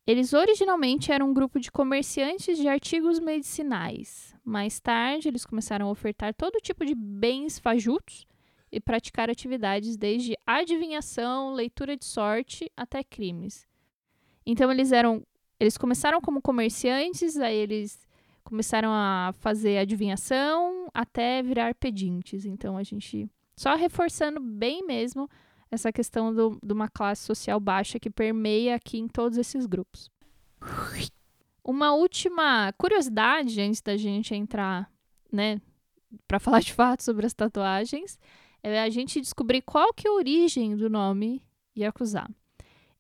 Eles 0.07 0.33
originalmente 0.33 1.11
eram 1.11 1.31
um 1.31 1.35
grupo 1.35 1.59
de 1.59 1.71
comerciantes 1.71 2.57
de 2.59 2.69
artigos 2.69 3.19
medicinais. 3.19 4.35
Mais 4.45 4.79
tarde, 4.79 5.29
eles 5.29 5.45
começaram 5.45 5.89
a 5.89 5.91
ofertar 5.91 6.33
todo 6.33 6.61
tipo 6.61 6.85
de 6.85 6.95
bens 6.95 7.59
fajutos 7.59 8.25
e 8.71 8.81
praticar 8.81 9.29
atividades 9.29 9.97
desde 9.97 10.37
adivinhação, 10.47 11.53
leitura 11.53 11.97
de 11.97 12.05
sorte 12.05 12.71
até 12.77 13.03
crimes. 13.03 13.67
Então 14.45 14.71
eles 14.71 14.93
eram, 14.93 15.27
eles 15.59 15.77
começaram 15.77 16.21
como 16.21 16.41
comerciantes, 16.41 17.37
aí 17.37 17.57
eles 17.57 18.06
começaram 18.47 18.91
a 18.91 19.33
fazer 19.41 19.79
adivinhação 19.79 20.89
até 20.95 21.43
virar 21.43 21.75
pedintes. 21.75 22.47
Então 22.47 22.79
a 22.79 22.83
gente 22.83 23.29
só 23.57 23.75
reforçando 23.75 24.41
bem 24.41 24.87
mesmo 24.87 25.29
essa 25.71 25.93
questão 25.93 26.33
do, 26.33 26.59
de 26.63 26.73
uma 26.73 26.89
classe 26.89 27.25
social 27.25 27.59
baixa 27.59 27.99
que 27.99 28.09
permeia 28.09 28.77
aqui 28.77 28.99
em 28.99 29.09
todos 29.09 29.37
esses 29.37 29.67
grupos. 29.67 30.11
Uma 31.65 31.93
última 31.93 32.73
curiosidade 32.79 33.61
antes 33.61 33.83
da 33.83 33.97
gente 33.97 34.35
entrar, 34.35 34.89
né, 35.33 35.61
para 36.29 36.39
falar 36.39 36.61
de 36.61 36.73
fato 36.73 37.03
sobre 37.03 37.27
as 37.27 37.35
tatuagens, 37.35 38.19
é 38.63 38.81
a 38.81 38.89
gente 38.89 39.21
descobrir 39.21 39.63
qual 39.63 39.93
que 39.93 40.07
é 40.07 40.11
a 40.11 40.15
origem 40.15 40.77
do 40.77 40.89
nome 40.89 41.43
Yakuza. 41.77 42.29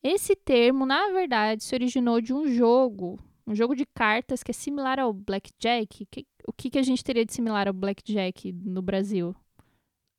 Esse 0.02 0.34
termo, 0.34 0.84
na 0.84 1.10
verdade, 1.10 1.62
se 1.62 1.74
originou 1.74 2.20
de 2.20 2.32
um 2.32 2.46
jogo 2.48 3.18
um 3.46 3.54
jogo 3.54 3.74
de 3.74 3.86
cartas 3.86 4.42
que 4.42 4.50
é 4.50 4.54
similar 4.54 4.98
ao 4.98 5.12
Blackjack. 5.12 6.06
Que, 6.06 6.26
o 6.46 6.52
que, 6.52 6.70
que 6.70 6.78
a 6.78 6.82
gente 6.82 7.04
teria 7.04 7.24
de 7.24 7.32
similar 7.32 7.68
ao 7.68 7.74
Blackjack 7.74 8.52
no 8.52 8.82
Brasil? 8.82 9.34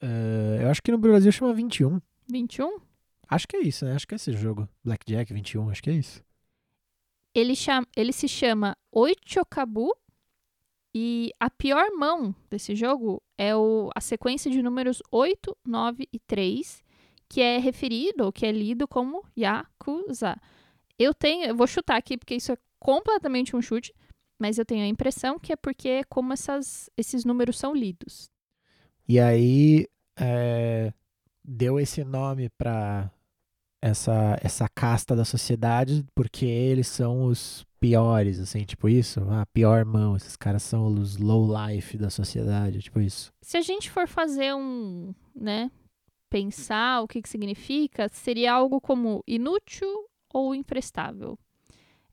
Uh, 0.02 0.62
eu 0.62 0.70
acho 0.70 0.82
que 0.82 0.92
no 0.92 0.98
Brasil 0.98 1.32
chama 1.32 1.54
21. 1.54 2.00
21? 2.30 2.80
Acho 3.30 3.48
que 3.48 3.58
é 3.58 3.62
isso, 3.62 3.86
né? 3.86 3.94
Acho 3.94 4.08
que 4.08 4.16
é 4.16 4.18
esse 4.18 4.32
jogo. 4.34 4.68
Blackjack 4.84 5.34
21, 5.34 5.70
acho 5.70 5.84
que 5.84 5.90
é 5.90 5.94
isso. 5.94 6.24
Ele, 7.36 7.56
chama, 7.56 7.86
ele 7.96 8.14
se 8.14 8.28
chama 8.28 8.76
Oichokabu 8.92 9.94
e 10.96 11.32
a 11.40 11.50
pior 11.50 11.92
mão 11.92 12.34
desse 12.50 12.76
jogo 12.76 13.22
é 13.38 13.56
o, 13.56 13.92
a 13.94 14.02
sequência 14.02 14.50
de 14.50 14.64
números 14.64 15.04
8, 15.12 15.56
9 15.66 16.08
e 16.12 16.20
3, 16.20 16.84
que 17.30 17.42
é 17.42 17.60
referido 17.60 18.26
ou 18.26 18.32
que 18.32 18.46
é 18.46 18.52
lido 18.52 18.88
como 18.88 19.24
Yakuza. 19.38 20.38
Eu 20.98 21.14
tenho, 21.14 21.46
eu 21.46 21.56
vou 21.56 21.68
chutar 21.68 21.98
aqui 21.98 22.18
porque 22.18 22.36
isso 22.36 22.52
é 22.52 22.58
completamente 22.80 23.56
um 23.56 23.62
chute, 23.62 23.94
mas 24.40 24.58
eu 24.58 24.66
tenho 24.66 24.84
a 24.84 24.88
impressão 24.88 25.40
que 25.40 25.52
é 25.52 25.56
porque 25.56 25.90
é 25.90 26.04
como 26.04 26.34
essas, 26.34 26.90
esses 26.96 27.26
números 27.26 27.58
são 27.58 27.74
lidos. 27.74 28.30
E 29.08 29.20
aí 29.20 29.88
é, 30.20 30.94
deu 31.44 31.80
esse 31.80 32.04
nome 32.04 32.50
para 32.58 33.12
essa, 33.82 34.38
essa 34.42 34.68
casta 34.68 35.16
da 35.16 35.24
sociedade 35.24 36.06
porque 36.14 36.46
eles 36.46 36.88
são 36.88 37.26
os 37.26 37.66
piores, 37.80 38.40
assim, 38.40 38.64
tipo 38.64 38.90
isso, 38.90 39.22
a 39.30 39.42
ah, 39.42 39.46
pior 39.48 39.86
mão, 39.86 40.16
esses 40.16 40.36
caras 40.36 40.64
são 40.64 40.88
os 40.88 41.18
low 41.18 41.48
life 41.48 41.96
da 41.98 42.10
sociedade, 42.10 42.82
tipo 42.82 43.00
isso. 43.00 43.32
Se 43.42 43.56
a 43.56 43.62
gente 43.62 43.92
for 43.92 44.08
fazer 44.08 44.54
um, 44.56 45.14
né, 45.36 45.70
pensar 46.30 47.02
o 47.02 47.08
que, 47.08 47.22
que 47.22 47.30
significa, 47.30 48.10
seria 48.10 48.54
algo 48.54 48.82
como 48.82 49.24
inútil 49.28 49.88
ou 50.34 50.56
imprestável 50.56 51.38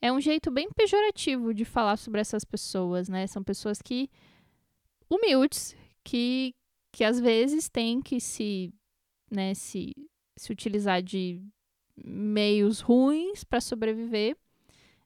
é 0.04 0.12
um 0.12 0.20
jeito 0.20 0.50
bem 0.50 0.68
pejorativo 0.70 1.54
de 1.54 1.64
falar 1.64 1.96
sobre 1.96 2.20
essas 2.20 2.44
pessoas, 2.44 3.08
né? 3.08 3.26
São 3.26 3.42
pessoas 3.42 3.80
que 3.80 4.10
humildes, 5.08 5.74
que, 6.04 6.54
que 6.92 7.02
às 7.02 7.18
vezes 7.18 7.70
têm 7.70 8.02
que 8.02 8.20
se, 8.20 8.70
né, 9.30 9.54
se, 9.54 9.94
se 10.36 10.52
utilizar 10.52 11.02
de 11.02 11.40
meios 11.96 12.80
ruins 12.80 13.44
para 13.44 13.62
sobreviver. 13.62 14.36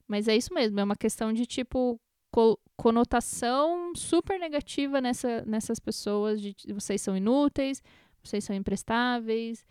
Mas 0.09 0.27
é 0.27 0.37
isso 0.37 0.53
mesmo, 0.53 0.81
é 0.81 0.83
uma 0.83 0.97
questão 0.97 1.33
de 1.33 1.47
tipo 1.47 2.01
co 2.33 2.59
conotação 2.77 3.95
super 3.95 4.37
negativa 4.41 5.01
nessa, 5.01 5.45
nessas 5.45 5.79
pessoas 5.79 6.41
de 6.41 6.57
vocês 6.73 7.01
são 7.01 7.17
inúteis, 7.17 7.81
vocês 8.21 8.43
são 8.43 8.55
imprestáveis. 8.55 9.65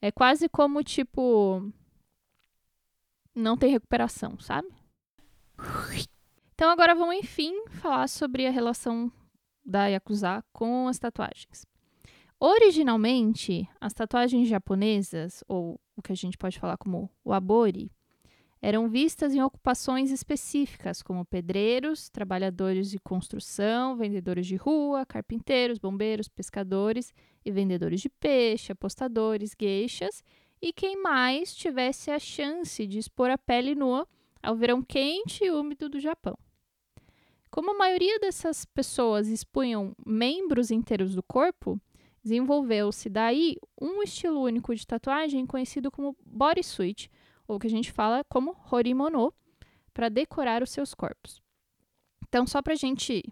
É 0.00 0.10
quase 0.10 0.48
como 0.48 0.82
tipo 0.82 1.70
não 3.34 3.56
tem 3.56 3.70
recuperação, 3.70 4.38
sabe? 4.38 4.68
Então 6.54 6.70
agora 6.70 6.94
vamos, 6.94 7.16
enfim, 7.16 7.54
falar 7.70 8.08
sobre 8.08 8.46
a 8.46 8.50
relação 8.50 9.10
da 9.64 9.86
Yakuza 9.86 10.44
com 10.52 10.88
as 10.88 10.98
tatuagens. 10.98 11.66
Originalmente, 12.38 13.68
as 13.80 13.92
tatuagens 13.92 14.48
japonesas, 14.48 15.44
ou 15.46 15.78
o 15.96 16.02
que 16.02 16.12
a 16.12 16.16
gente 16.16 16.38
pode 16.38 16.58
falar 16.58 16.76
como 16.78 17.10
o 17.24 17.32
abori, 17.32 17.90
eram 18.62 18.88
vistas 18.88 19.34
em 19.34 19.42
ocupações 19.42 20.10
específicas, 20.10 21.02
como 21.02 21.24
pedreiros, 21.24 22.10
trabalhadores 22.10 22.90
de 22.90 22.98
construção, 22.98 23.96
vendedores 23.96 24.46
de 24.46 24.56
rua, 24.56 25.06
carpinteiros, 25.06 25.78
bombeiros, 25.78 26.28
pescadores 26.28 27.12
e 27.44 27.50
vendedores 27.50 28.00
de 28.02 28.10
peixe, 28.10 28.72
apostadores, 28.72 29.54
gueixas 29.54 30.22
e 30.60 30.72
quem 30.72 31.00
mais 31.00 31.54
tivesse 31.54 32.10
a 32.10 32.18
chance 32.18 32.86
de 32.86 32.98
expor 32.98 33.30
a 33.30 33.38
pele 33.38 33.74
nua 33.74 34.06
ao 34.42 34.56
verão 34.56 34.82
quente 34.82 35.44
e 35.44 35.50
úmido 35.50 35.88
do 35.88 35.98
Japão. 35.98 36.36
Como 37.50 37.72
a 37.72 37.78
maioria 37.78 38.18
dessas 38.20 38.64
pessoas 38.64 39.26
expunham 39.26 39.94
membros 40.06 40.70
inteiros 40.70 41.14
do 41.14 41.22
corpo, 41.22 41.80
desenvolveu-se 42.22 43.08
daí 43.08 43.56
um 43.80 44.02
estilo 44.02 44.42
único 44.42 44.74
de 44.74 44.86
tatuagem 44.86 45.46
conhecido 45.46 45.90
como 45.90 46.16
bodysuit, 46.24 47.10
ou 47.48 47.58
que 47.58 47.66
a 47.66 47.70
gente 47.70 47.90
fala 47.90 48.22
como 48.24 48.56
horimono, 48.70 49.34
para 49.92 50.08
decorar 50.08 50.62
os 50.62 50.70
seus 50.70 50.94
corpos. 50.94 51.42
Então, 52.28 52.46
só 52.46 52.62
para 52.62 52.74
a 52.74 52.76
gente 52.76 53.24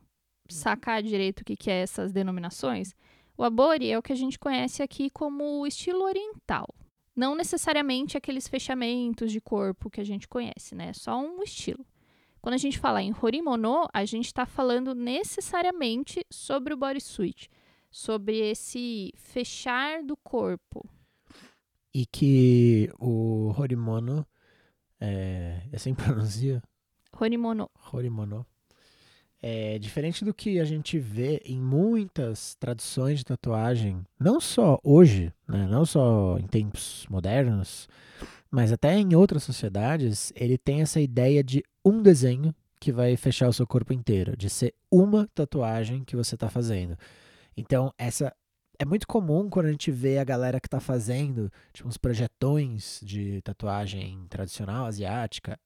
sacar 0.49 1.03
direito 1.03 1.41
o 1.41 1.45
que, 1.45 1.57
que 1.57 1.71
é 1.71 1.83
essas 1.83 2.11
denominações, 2.11 2.95
o 3.37 3.45
abori 3.45 3.91
é 3.91 3.97
o 3.97 4.03
que 4.03 4.13
a 4.13 4.17
gente 4.17 4.39
conhece 4.39 4.83
aqui 4.83 5.09
como 5.09 5.65
estilo 5.65 6.03
oriental, 6.03 6.67
não 7.19 7.35
necessariamente 7.35 8.17
aqueles 8.17 8.47
fechamentos 8.47 9.33
de 9.33 9.41
corpo 9.41 9.91
que 9.91 10.01
a 10.01 10.05
gente 10.05 10.29
conhece, 10.29 10.77
né? 10.77 10.91
É 10.91 10.93
só 10.93 11.19
um 11.21 11.43
estilo. 11.43 11.85
Quando 12.41 12.55
a 12.55 12.59
gente 12.59 12.79
fala 12.79 13.03
em 13.03 13.13
horimono, 13.21 13.89
a 13.93 14.05
gente 14.05 14.27
está 14.27 14.47
falando 14.47 14.95
necessariamente 14.95 16.25
sobre 16.31 16.73
o 16.73 16.77
bodysuit, 16.77 17.51
sobre 17.91 18.39
esse 18.39 19.13
fechar 19.17 20.05
do 20.05 20.17
corpo. 20.17 20.89
E 21.93 22.07
que 22.07 22.89
o 23.01 23.53
horimono 23.59 24.25
é, 25.01 25.67
é 25.73 25.77
assim 25.77 25.97
pronuncia? 25.97 26.63
Horimono. 27.19 27.69
Horimono. 27.93 28.47
É 29.41 29.79
diferente 29.79 30.25
do 30.25 30.35
que 30.35 30.59
a 30.59 30.65
gente 30.65 30.99
vê 30.99 31.41
em 31.45 31.61
muitas 31.61 32.57
traduções 32.57 33.21
de 33.21 33.25
tatuagem, 33.25 34.05
não 34.19 34.41
só 34.41 34.81
hoje, 34.83 35.33
né, 35.47 35.67
não 35.69 35.87
só 35.87 36.37
em 36.39 36.47
tempos 36.47 37.07
modernos, 37.09 37.89
mas 38.51 38.73
até 38.73 38.99
em 38.99 39.15
outras 39.15 39.45
sociedades, 39.45 40.33
ele 40.35 40.59
tem 40.59 40.81
essa 40.81 41.01
ideia 41.01 41.45
de 41.45 41.63
um 41.85 42.03
desenho 42.03 42.53
que 42.81 42.91
vai 42.91 43.17
fechar 43.17 43.49
o 43.49 43.53
seu 43.53 43.67
corpo 43.67 43.93
inteiro, 43.93 44.37
de 44.37 44.51
ser 44.51 44.75
uma 44.91 45.29
tatuagem 45.35 46.03
que 46.05 46.17
você 46.17 46.35
está 46.35 46.49
fazendo. 46.49 46.97
Então, 47.57 47.93
essa 47.97 48.35
é 48.79 48.85
muito 48.85 49.07
comum 49.07 49.51
quando 49.51 49.67
a 49.67 49.71
gente 49.71 49.91
vê 49.91 50.19
a 50.19 50.25
galera 50.25 50.61
que 50.61 50.69
está 50.69 50.79
fazendo 50.79 51.51
tipo, 51.73 51.89
uns 51.89 51.97
projetões 51.97 53.01
de 53.03 53.43
tatuagem 53.43 54.25
tradicional 54.29 54.87
asiática 54.87 55.59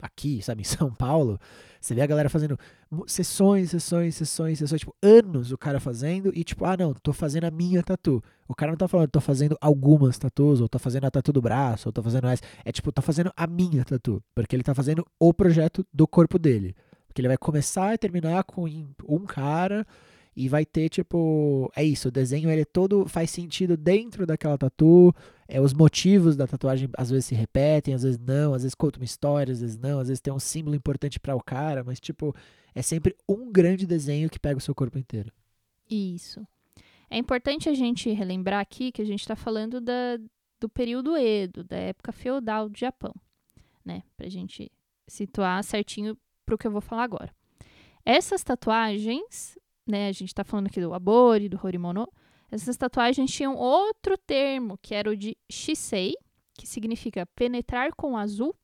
aqui, 0.00 0.42
sabe, 0.42 0.62
em 0.62 0.64
São 0.64 0.92
Paulo, 0.92 1.38
você 1.80 1.94
vê 1.94 2.00
a 2.00 2.06
galera 2.06 2.28
fazendo 2.28 2.58
sessões, 3.06 3.70
sessões, 3.70 4.14
sessões, 4.14 4.58
sessões, 4.58 4.80
tipo, 4.80 4.94
anos 5.02 5.52
o 5.52 5.58
cara 5.58 5.80
fazendo 5.80 6.30
e 6.34 6.44
tipo, 6.44 6.64
ah, 6.64 6.76
não, 6.76 6.94
tô 6.94 7.12
fazendo 7.12 7.44
a 7.44 7.50
minha 7.50 7.82
tatu. 7.82 8.22
O 8.48 8.54
cara 8.54 8.72
não 8.72 8.76
tá 8.76 8.86
falando, 8.86 9.08
tô 9.08 9.20
fazendo 9.20 9.56
algumas 9.60 10.18
tatus, 10.18 10.60
ou 10.60 10.68
tô 10.68 10.78
fazendo 10.78 11.04
a 11.06 11.10
tatu 11.10 11.32
do 11.32 11.40
braço, 11.40 11.88
ou 11.88 11.92
tô 11.92 12.02
fazendo 12.02 12.26
essa. 12.28 12.42
É 12.64 12.70
tipo, 12.70 12.92
tá 12.92 13.00
fazendo 13.00 13.32
a 13.36 13.46
minha 13.46 13.84
tatu, 13.84 14.22
porque 14.34 14.54
ele 14.54 14.62
tá 14.62 14.74
fazendo 14.74 15.06
o 15.18 15.32
projeto 15.32 15.86
do 15.92 16.06
corpo 16.06 16.38
dele. 16.38 16.76
Porque 17.06 17.20
ele 17.20 17.28
vai 17.28 17.36
começar 17.36 17.94
e 17.94 17.98
terminar 17.98 18.44
com 18.44 18.64
um 19.08 19.26
cara 19.26 19.86
e 20.34 20.48
vai 20.48 20.64
ter, 20.64 20.88
tipo, 20.88 21.70
é 21.76 21.84
isso, 21.84 22.08
o 22.08 22.10
desenho 22.10 22.50
ele 22.50 22.64
todo 22.64 23.06
faz 23.06 23.30
sentido 23.30 23.76
dentro 23.76 24.26
daquela 24.26 24.56
tatu. 24.56 25.14
É, 25.52 25.60
os 25.60 25.74
motivos 25.74 26.36
da 26.36 26.46
tatuagem 26.46 26.88
às 26.96 27.10
vezes 27.10 27.26
se 27.26 27.34
repetem, 27.34 27.92
às 27.92 28.02
vezes 28.02 28.18
não, 28.18 28.54
às 28.54 28.62
vezes 28.62 28.74
conta 28.74 28.98
uma 28.98 29.04
história, 29.04 29.52
às 29.52 29.60
vezes 29.60 29.76
não, 29.76 29.98
às 29.98 30.08
vezes 30.08 30.20
tem 30.20 30.32
um 30.32 30.38
símbolo 30.38 30.74
importante 30.74 31.20
para 31.20 31.36
o 31.36 31.42
cara, 31.42 31.84
mas 31.84 32.00
tipo, 32.00 32.34
é 32.74 32.80
sempre 32.80 33.14
um 33.28 33.52
grande 33.52 33.86
desenho 33.86 34.30
que 34.30 34.38
pega 34.38 34.56
o 34.56 34.60
seu 34.62 34.74
corpo 34.74 34.98
inteiro. 34.98 35.30
Isso. 35.90 36.46
É 37.10 37.18
importante 37.18 37.68
a 37.68 37.74
gente 37.74 38.10
relembrar 38.10 38.60
aqui 38.60 38.90
que 38.90 39.02
a 39.02 39.04
gente 39.04 39.20
está 39.20 39.36
falando 39.36 39.80
da, 39.80 40.18
do 40.58 40.68
período 40.68 41.16
Edo, 41.16 41.62
da 41.62 41.76
época 41.76 42.12
feudal 42.12 42.70
do 42.70 42.78
Japão, 42.78 43.14
né? 43.84 44.02
Pra 44.16 44.30
gente 44.30 44.72
situar 45.06 45.62
certinho 45.62 46.16
pro 46.46 46.56
que 46.56 46.66
eu 46.66 46.72
vou 46.72 46.80
falar 46.80 47.02
agora. 47.02 47.30
Essas 48.04 48.42
tatuagens 48.42 49.58
né? 49.86 50.08
A 50.08 50.12
gente 50.12 50.28
está 50.28 50.44
falando 50.44 50.66
aqui 50.66 50.80
do 50.80 50.94
abori, 50.94 51.48
do 51.48 51.60
horimono. 51.62 52.08
Essas 52.52 52.76
tatuagens 52.76 53.32
tinham 53.32 53.56
outro 53.56 54.18
termo, 54.18 54.76
que 54.82 54.94
era 54.94 55.08
o 55.08 55.16
de 55.16 55.34
shisei, 55.50 56.12
que 56.52 56.66
significa 56.66 57.24
penetrar 57.34 57.94
com 57.94 58.14
azul, 58.14 58.54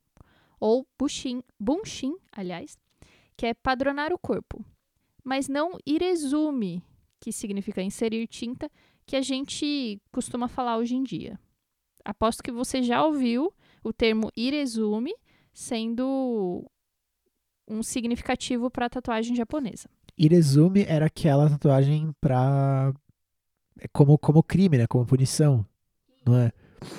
ou 0.60 0.86
bunshin, 0.98 1.42
bunshin, 1.58 2.14
aliás, 2.30 2.76
que 3.34 3.46
é 3.46 3.54
padronar 3.54 4.12
o 4.12 4.18
corpo, 4.18 4.62
mas 5.24 5.48
não 5.48 5.78
irezumi, 5.86 6.82
que 7.18 7.32
significa 7.32 7.80
inserir 7.80 8.26
tinta, 8.26 8.70
que 9.06 9.16
a 9.16 9.22
gente 9.22 9.98
costuma 10.12 10.48
falar 10.48 10.76
hoje 10.76 10.94
em 10.94 11.02
dia. 11.02 11.40
Aposto 12.04 12.42
que 12.42 12.52
você 12.52 12.82
já 12.82 13.02
ouviu 13.02 13.50
o 13.82 13.90
termo 13.90 14.30
irezumi 14.36 15.14
sendo 15.50 16.62
um 17.66 17.82
significativo 17.82 18.70
para 18.70 18.84
a 18.84 18.90
tatuagem 18.90 19.34
japonesa. 19.34 19.88
Irezumi 20.16 20.84
era 20.86 21.06
aquela 21.06 21.48
tatuagem 21.48 22.12
para 22.20 22.92
como 23.92 24.18
como 24.18 24.42
crime, 24.42 24.78
né, 24.78 24.86
como 24.86 25.06
punição, 25.06 25.64
não 26.26 26.36
é? 26.36 26.52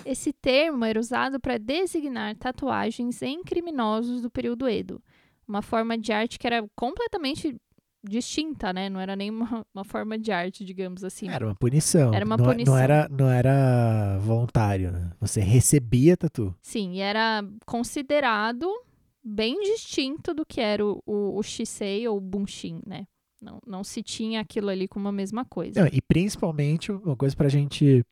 Esse 0.06 0.34
termo 0.34 0.84
era 0.84 1.00
usado 1.00 1.40
para 1.40 1.58
designar 1.58 2.36
tatuagens 2.36 3.22
em 3.22 3.44
criminosos 3.44 4.22
do 4.22 4.30
período 4.30 4.68
Edo, 4.68 5.02
uma 5.48 5.62
forma 5.62 5.98
de 5.98 6.12
arte 6.12 6.38
que 6.38 6.46
era 6.46 6.68
completamente 6.76 7.56
distinta, 8.04 8.72
né? 8.72 8.90
Não 8.90 9.00
era 9.00 9.16
nem 9.16 9.30
uma, 9.30 9.66
uma 9.74 9.84
forma 9.84 10.18
de 10.18 10.32
arte, 10.32 10.64
digamos 10.64 11.04
assim. 11.04 11.30
Era 11.30 11.46
uma 11.46 11.56
punição. 11.56 12.14
Era 12.14 12.26
uma 12.26 12.38
não, 12.38 12.46
punição. 12.46 12.74
Não 12.74 12.82
era, 12.82 13.08
não 13.10 13.30
era 13.30 14.18
voluntário, 14.20 14.92
né? 14.92 15.12
Você 15.20 15.42
recebia 15.42 16.16
tatu. 16.16 16.56
Sim, 16.62 16.94
e 16.94 17.00
era 17.00 17.44
considerado 17.66 18.68
bem 19.24 19.62
distinto 19.62 20.34
do 20.34 20.46
que 20.46 20.62
era 20.62 20.86
o, 20.86 21.02
o, 21.06 21.38
o 21.38 21.44
Shisei 21.44 22.08
ou 22.08 22.18
o 22.18 22.22
Bunshin, 22.22 22.82
né? 22.86 23.06
Não, 23.42 23.60
não 23.66 23.84
se 23.84 24.04
tinha 24.04 24.42
aquilo 24.42 24.70
ali 24.70 24.88
como 24.88 25.08
a 25.08 25.12
mesma 25.12 25.46
coisa. 25.46 25.82
Não, 25.82 25.90
e 25.92 26.02
principalmente, 26.02 26.92
uma 26.92 27.16
coisa 27.16 27.36
pra 27.36 27.48
gente 27.48 28.06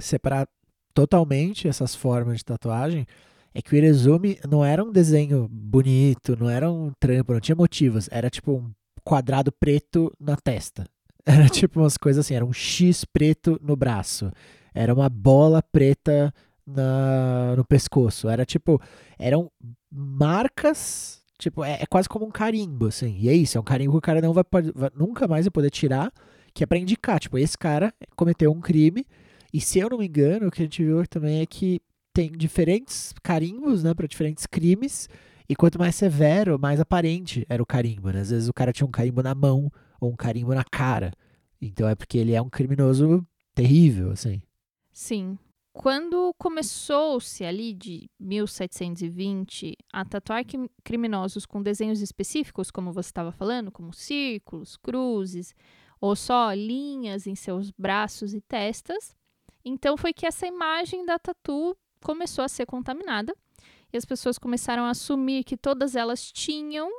separar 0.00 0.48
totalmente 0.92 1.68
essas 1.68 1.94
formas 1.94 2.38
de 2.38 2.44
tatuagem 2.44 3.06
é 3.54 3.60
que 3.62 3.74
o 3.74 3.76
Irezumi 3.76 4.38
não 4.48 4.64
era 4.64 4.84
um 4.84 4.92
desenho 4.92 5.48
bonito, 5.48 6.36
não 6.38 6.48
era 6.48 6.70
um 6.70 6.92
trampo, 6.98 7.32
não 7.32 7.40
tinha 7.40 7.56
motivos. 7.56 8.08
Era 8.10 8.30
tipo 8.30 8.52
um 8.52 8.70
quadrado 9.02 9.52
preto 9.52 10.12
na 10.18 10.36
testa. 10.36 10.86
Era 11.26 11.48
tipo 11.48 11.80
umas 11.80 11.98
coisas 11.98 12.24
assim, 12.24 12.34
era 12.34 12.44
um 12.44 12.52
X 12.52 13.04
preto 13.04 13.60
no 13.62 13.76
braço. 13.76 14.32
Era 14.72 14.92
uma 14.92 15.08
bola 15.08 15.62
preta 15.62 16.32
na, 16.66 17.54
no 17.56 17.64
pescoço. 17.64 18.26
Era 18.26 18.46
tipo, 18.46 18.80
eram 19.18 19.52
marcas, 19.92 21.19
tipo, 21.40 21.64
é, 21.64 21.78
é, 21.82 21.86
quase 21.86 22.08
como 22.08 22.26
um 22.26 22.30
carimbo, 22.30 22.86
assim. 22.86 23.16
E 23.18 23.28
é 23.28 23.34
isso, 23.34 23.58
é 23.58 23.60
um 23.60 23.64
carimbo 23.64 23.92
que 23.92 23.98
o 23.98 24.00
cara 24.00 24.20
não 24.20 24.32
vai, 24.32 24.44
vai 24.74 24.90
nunca 24.94 25.26
mais 25.26 25.46
vai 25.46 25.50
poder 25.50 25.70
tirar, 25.70 26.12
que 26.54 26.62
é 26.62 26.66
pra 26.66 26.78
indicar, 26.78 27.18
tipo, 27.18 27.38
esse 27.38 27.56
cara 27.56 27.92
cometeu 28.14 28.52
um 28.52 28.60
crime. 28.60 29.06
E 29.52 29.60
se 29.60 29.78
eu 29.78 29.88
não 29.90 29.98
me 29.98 30.06
engano, 30.06 30.46
o 30.46 30.50
que 30.50 30.62
a 30.62 30.64
gente 30.64 30.84
viu 30.84 31.06
também 31.06 31.40
é 31.40 31.46
que 31.46 31.80
tem 32.12 32.30
diferentes 32.30 33.14
carimbos, 33.22 33.82
né, 33.82 33.94
para 33.94 34.06
diferentes 34.06 34.46
crimes. 34.46 35.08
E 35.48 35.56
quanto 35.56 35.78
mais 35.78 35.96
severo, 35.96 36.58
mais 36.60 36.78
aparente 36.78 37.44
era 37.48 37.60
o 37.60 37.66
carimbo. 37.66 38.10
Né? 38.10 38.20
Às 38.20 38.30
vezes 38.30 38.48
o 38.48 38.52
cara 38.52 38.72
tinha 38.72 38.86
um 38.86 38.90
carimbo 38.90 39.20
na 39.20 39.34
mão 39.34 39.70
ou 40.00 40.12
um 40.12 40.16
carimbo 40.16 40.54
na 40.54 40.62
cara. 40.62 41.12
Então 41.60 41.88
é 41.88 41.94
porque 41.96 42.18
ele 42.18 42.32
é 42.32 42.40
um 42.40 42.48
criminoso 42.48 43.26
terrível, 43.54 44.12
assim. 44.12 44.40
Sim. 44.92 45.36
Quando 45.72 46.34
começou-se 46.36 47.44
ali 47.44 47.72
de 47.72 48.10
1720 48.18 49.76
a 49.92 50.04
tatuar 50.04 50.44
criminosos 50.82 51.46
com 51.46 51.62
desenhos 51.62 52.00
específicos, 52.00 52.70
como 52.70 52.92
você 52.92 53.08
estava 53.08 53.30
falando, 53.30 53.70
como 53.70 53.94
círculos, 53.94 54.76
cruzes, 54.76 55.54
ou 56.00 56.16
só 56.16 56.52
linhas 56.52 57.26
em 57.26 57.36
seus 57.36 57.70
braços 57.70 58.34
e 58.34 58.40
testas, 58.40 59.16
então 59.64 59.96
foi 59.96 60.12
que 60.12 60.26
essa 60.26 60.46
imagem 60.46 61.04
da 61.04 61.18
tatu 61.18 61.76
começou 62.02 62.44
a 62.44 62.48
ser 62.48 62.66
contaminada 62.66 63.34
e 63.92 63.96
as 63.96 64.04
pessoas 64.04 64.38
começaram 64.38 64.84
a 64.84 64.90
assumir 64.90 65.44
que 65.44 65.56
todas 65.56 65.94
elas 65.94 66.32
tinham, 66.32 66.90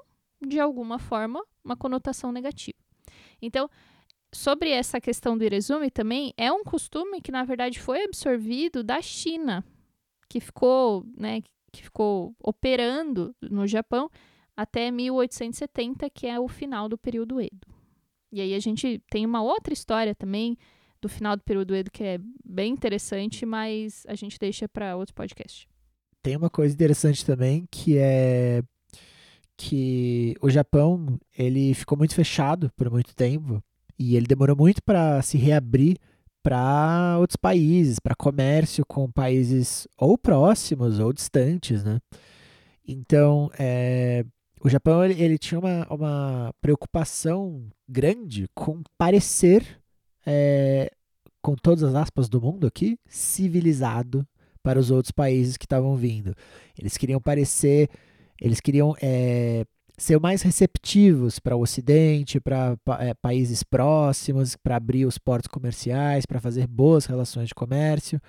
de 0.41 0.59
alguma 0.59 0.97
forma, 0.97 1.43
uma 1.63 1.75
conotação 1.75 2.31
negativa. 2.31 2.77
Então, 3.41 3.69
sobre 4.33 4.69
essa 4.69 5.01
questão 5.01 5.37
do 5.37 5.43
Irezumi 5.43 5.91
também, 5.91 6.33
é 6.37 6.51
um 6.51 6.63
costume 6.63 7.21
que, 7.21 7.31
na 7.31 7.43
verdade, 7.43 7.79
foi 7.79 8.03
absorvido 8.03 8.83
da 8.83 9.01
China, 9.01 9.63
que 10.29 10.39
ficou, 10.39 11.05
né, 11.17 11.41
que 11.71 11.83
ficou 11.83 12.35
operando 12.41 13.35
no 13.41 13.67
Japão 13.67 14.09
até 14.55 14.89
1870, 14.91 16.09
que 16.09 16.27
é 16.27 16.39
o 16.39 16.47
final 16.47 16.87
do 16.87 16.97
período 16.97 17.41
Edo. 17.41 17.67
E 18.31 18.39
aí 18.39 18.53
a 18.53 18.59
gente 18.59 19.01
tem 19.09 19.25
uma 19.25 19.41
outra 19.41 19.73
história 19.73 20.15
também 20.15 20.57
do 21.01 21.09
final 21.09 21.35
do 21.35 21.43
período 21.43 21.75
Edo 21.75 21.91
que 21.91 22.03
é 22.03 22.19
bem 22.45 22.71
interessante, 22.71 23.45
mas 23.45 24.05
a 24.07 24.15
gente 24.15 24.39
deixa 24.39 24.69
para 24.69 24.95
outro 24.95 25.13
podcast. 25.13 25.67
Tem 26.21 26.37
uma 26.37 26.49
coisa 26.49 26.73
interessante 26.73 27.25
também 27.25 27.67
que 27.69 27.97
é 27.97 28.63
que 29.57 30.35
o 30.41 30.49
Japão 30.49 31.19
ele 31.37 31.73
ficou 31.73 31.97
muito 31.97 32.15
fechado 32.15 32.71
por 32.75 32.89
muito 32.89 33.13
tempo 33.15 33.61
e 34.01 34.15
ele 34.15 34.25
demorou 34.25 34.55
muito 34.55 34.81
para 34.83 35.21
se 35.21 35.37
reabrir 35.37 35.95
para 36.41 37.17
outros 37.19 37.35
países, 37.35 37.99
para 37.99 38.15
comércio 38.15 38.83
com 38.83 39.11
países 39.11 39.87
ou 39.95 40.17
próximos 40.17 40.97
ou 40.97 41.13
distantes, 41.13 41.83
né? 41.83 41.99
Então, 42.87 43.51
é, 43.59 44.25
o 44.59 44.67
Japão 44.67 45.05
ele, 45.05 45.21
ele 45.21 45.37
tinha 45.37 45.59
uma, 45.59 45.87
uma, 45.87 46.51
preocupação 46.59 47.69
grande 47.87 48.47
com 48.55 48.81
parecer, 48.97 49.79
é, 50.25 50.91
com 51.39 51.55
todas 51.55 51.83
as 51.83 51.93
aspas 51.93 52.27
do 52.27 52.41
mundo 52.41 52.65
aqui, 52.65 52.97
civilizado 53.07 54.27
para 54.63 54.79
os 54.79 54.89
outros 54.89 55.11
países 55.11 55.57
que 55.57 55.65
estavam 55.65 55.95
vindo. 55.95 56.33
Eles 56.75 56.97
queriam 56.97 57.21
parecer, 57.21 57.87
eles 58.41 58.59
queriam 58.59 58.95
é, 58.99 59.63
ser 60.01 60.19
mais 60.19 60.41
receptivos 60.41 61.37
para 61.37 61.55
o 61.55 61.61
Ocidente, 61.61 62.39
para 62.39 62.75
é, 62.99 63.13
países 63.13 63.61
próximos, 63.61 64.55
para 64.55 64.75
abrir 64.75 65.05
os 65.05 65.19
portos 65.19 65.47
comerciais, 65.47 66.25
para 66.25 66.39
fazer 66.39 66.65
boas 66.65 67.05
relações 67.05 67.49
de 67.49 67.53
comércio. 67.53 68.19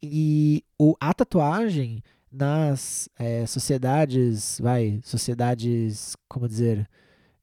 E 0.00 0.64
o, 0.78 0.94
a 1.00 1.12
tatuagem 1.12 2.02
nas 2.30 3.08
é, 3.18 3.44
sociedades, 3.46 4.60
vai, 4.60 5.00
sociedades, 5.02 6.16
como 6.28 6.46
dizer, 6.46 6.88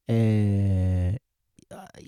é, 0.08 1.18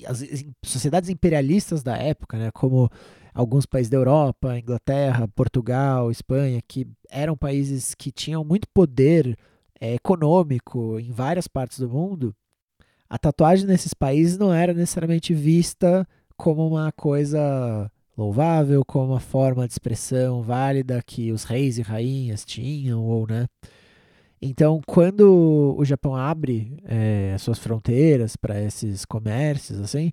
as 0.07 0.25
sociedades 0.65 1.11
imperialistas 1.11 1.83
da 1.83 1.99
época, 1.99 2.39
né, 2.39 2.51
como 2.51 2.89
alguns 3.35 3.67
países 3.67 3.91
da 3.91 3.99
Europa, 3.99 4.59
Inglaterra, 4.59 5.29
Portugal, 5.29 6.11
Espanha, 6.11 6.63
que 6.67 6.89
eram 7.11 7.37
países 7.37 7.95
que 7.95 8.11
tinham 8.11 8.43
muito 8.43 8.67
poder 8.73 9.37
é, 9.83 9.95
econômico 9.95 11.01
em 11.01 11.11
várias 11.11 11.49
partes 11.49 11.81
do 11.81 11.91
mundo, 11.91 12.33
a 13.11 13.19
tatuagem 13.19 13.67
nesses 13.67 13.93
países 13.93 14.39
não 14.39 14.53
era 14.55 14.73
necessariamente 14.73 15.35
vista 15.35 16.07
como 16.37 16.65
uma 16.69 16.93
coisa 16.93 17.91
louvável, 18.17 18.85
como 18.85 19.07
uma 19.13 19.19
forma 19.19 19.67
de 19.67 19.73
expressão 19.75 20.41
válida 20.41 21.03
que 21.05 21.33
os 21.33 21.43
reis 21.43 21.79
e 21.79 21.83
rainhas 21.83 22.45
tinham, 22.45 23.03
ou 23.03 23.27
né? 23.27 23.49
Então, 24.41 24.81
quando 24.87 25.75
o 25.77 25.85
Japão 25.85 26.15
abre 26.15 26.77
é, 26.85 27.37
suas 27.39 27.59
fronteiras 27.59 28.37
para 28.37 28.63
esses 28.63 29.05
comércios, 29.05 29.81
assim, 29.81 30.13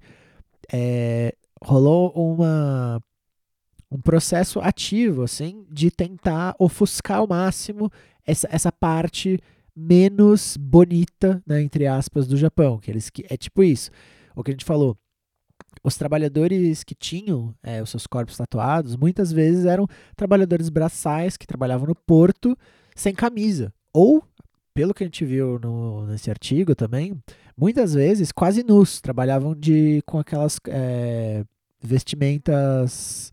é, 0.73 1.35
rolou 1.63 2.11
uma 2.15 2.99
um 3.91 3.99
processo 3.99 4.59
ativo, 4.59 5.23
assim, 5.23 5.65
de 5.69 5.89
tentar 5.89 6.55
ofuscar 6.59 7.19
ao 7.19 7.27
máximo 7.27 7.91
essa, 8.25 8.47
essa 8.51 8.71
parte 8.71 9.39
menos 9.79 10.57
bonita, 10.57 11.41
né, 11.45 11.61
entre 11.61 11.87
aspas, 11.87 12.27
do 12.27 12.37
Japão. 12.37 12.77
Que 12.79 12.91
eles 12.91 13.09
que 13.09 13.25
é 13.29 13.37
tipo 13.37 13.63
isso. 13.63 13.89
O 14.35 14.43
que 14.43 14.51
a 14.51 14.53
gente 14.53 14.65
falou. 14.65 14.97
Os 15.83 15.95
trabalhadores 15.95 16.83
que 16.83 16.93
tinham 16.93 17.53
é, 17.63 17.81
os 17.81 17.89
seus 17.89 18.05
corpos 18.05 18.35
tatuados, 18.35 18.97
muitas 18.97 19.31
vezes 19.31 19.65
eram 19.65 19.87
trabalhadores 20.15 20.67
braçais 20.67 21.37
que 21.37 21.47
trabalhavam 21.47 21.87
no 21.87 21.95
porto 21.95 22.57
sem 22.95 23.13
camisa. 23.13 23.73
Ou, 23.93 24.23
pelo 24.73 24.93
que 24.93 25.03
a 25.03 25.07
gente 25.07 25.23
viu 25.23 25.57
no, 25.59 26.05
nesse 26.07 26.29
artigo 26.29 26.75
também, 26.75 27.17
muitas 27.55 27.93
vezes 27.93 28.31
quase 28.31 28.61
nus, 28.63 28.99
trabalhavam 28.99 29.55
de 29.55 30.01
com 30.05 30.19
aquelas 30.19 30.59
é, 30.67 31.45
vestimentas 31.81 33.31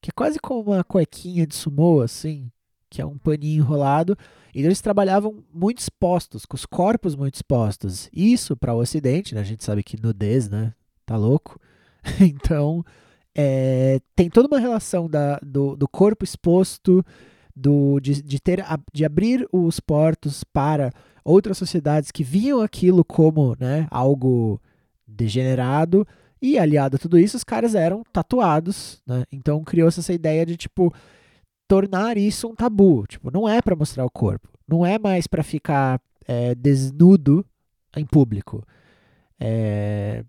que 0.00 0.10
é 0.10 0.12
quase 0.14 0.38
como 0.38 0.72
uma 0.72 0.82
cuequinha 0.82 1.46
de 1.46 1.54
sumô, 1.54 2.00
assim, 2.00 2.50
que 2.88 3.02
é 3.02 3.06
um 3.06 3.18
paninho 3.18 3.62
enrolado. 3.62 4.16
E 4.54 4.62
eles 4.62 4.80
trabalhavam 4.80 5.42
muito 5.52 5.78
expostos, 5.78 6.44
com 6.44 6.56
os 6.56 6.66
corpos 6.66 7.14
muito 7.14 7.34
expostos. 7.34 8.08
Isso 8.12 8.56
para 8.56 8.74
o 8.74 8.78
Ocidente, 8.78 9.34
né? 9.34 9.40
A 9.40 9.44
gente 9.44 9.64
sabe 9.64 9.82
que 9.82 10.00
nudez, 10.00 10.48
né? 10.48 10.72
Tá 11.06 11.16
louco. 11.16 11.58
então, 12.20 12.84
é, 13.34 14.00
tem 14.16 14.28
toda 14.28 14.48
uma 14.48 14.60
relação 14.60 15.08
da, 15.08 15.38
do, 15.42 15.76
do 15.76 15.88
corpo 15.88 16.24
exposto, 16.24 17.04
do, 17.54 18.00
de, 18.00 18.22
de, 18.22 18.40
ter, 18.40 18.64
de 18.92 19.04
abrir 19.04 19.46
os 19.52 19.80
portos 19.80 20.44
para 20.44 20.92
outras 21.24 21.58
sociedades 21.58 22.10
que 22.10 22.24
viam 22.24 22.60
aquilo 22.62 23.04
como 23.04 23.56
né, 23.58 23.86
algo 23.90 24.60
degenerado 25.06 26.06
e 26.40 26.58
aliado 26.58 26.96
a 26.96 26.98
tudo 26.98 27.18
isso, 27.18 27.36
os 27.36 27.44
caras 27.44 27.74
eram 27.74 28.02
tatuados, 28.12 29.02
né? 29.06 29.24
Então 29.30 29.62
criou-se 29.62 30.00
essa 30.00 30.12
ideia 30.12 30.46
de 30.46 30.56
tipo 30.56 30.92
tornar 31.70 32.18
isso 32.18 32.48
um 32.48 32.54
tabu, 32.56 33.06
tipo, 33.06 33.30
não 33.30 33.48
é 33.48 33.62
para 33.62 33.76
mostrar 33.76 34.04
o 34.04 34.10
corpo. 34.10 34.48
não 34.66 34.84
é 34.84 34.98
mais 34.98 35.28
para 35.28 35.44
ficar 35.44 36.00
é, 36.26 36.52
desnudo 36.52 37.46
em 37.96 38.04
público. 38.04 38.66
É, 39.38 40.24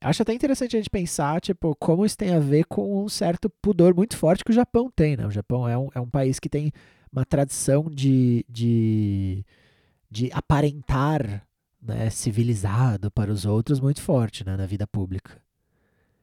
acho 0.00 0.22
até 0.22 0.32
interessante 0.32 0.76
a 0.76 0.78
gente 0.78 0.88
pensar, 0.88 1.42
tipo, 1.42 1.76
como 1.76 2.06
isso 2.06 2.16
tem 2.16 2.34
a 2.34 2.38
ver 2.38 2.64
com 2.64 3.04
um 3.04 3.08
certo 3.08 3.50
pudor 3.60 3.94
muito 3.94 4.16
forte 4.16 4.42
que 4.42 4.50
o 4.50 4.54
Japão 4.54 4.90
tem, 4.90 5.14
né? 5.14 5.26
O 5.26 5.30
Japão 5.30 5.68
é 5.68 5.76
um, 5.76 5.88
é 5.94 6.00
um 6.00 6.08
país 6.08 6.40
que 6.40 6.48
tem 6.48 6.72
uma 7.12 7.26
tradição 7.26 7.84
de, 7.90 8.46
de, 8.48 9.44
de 10.10 10.30
aparentar 10.32 11.46
né, 11.82 12.08
civilizado 12.08 13.10
para 13.10 13.30
os 13.30 13.44
outros 13.44 13.78
muito 13.78 14.00
forte 14.00 14.44
né, 14.44 14.56
na 14.56 14.64
vida 14.64 14.86
pública. 14.86 15.38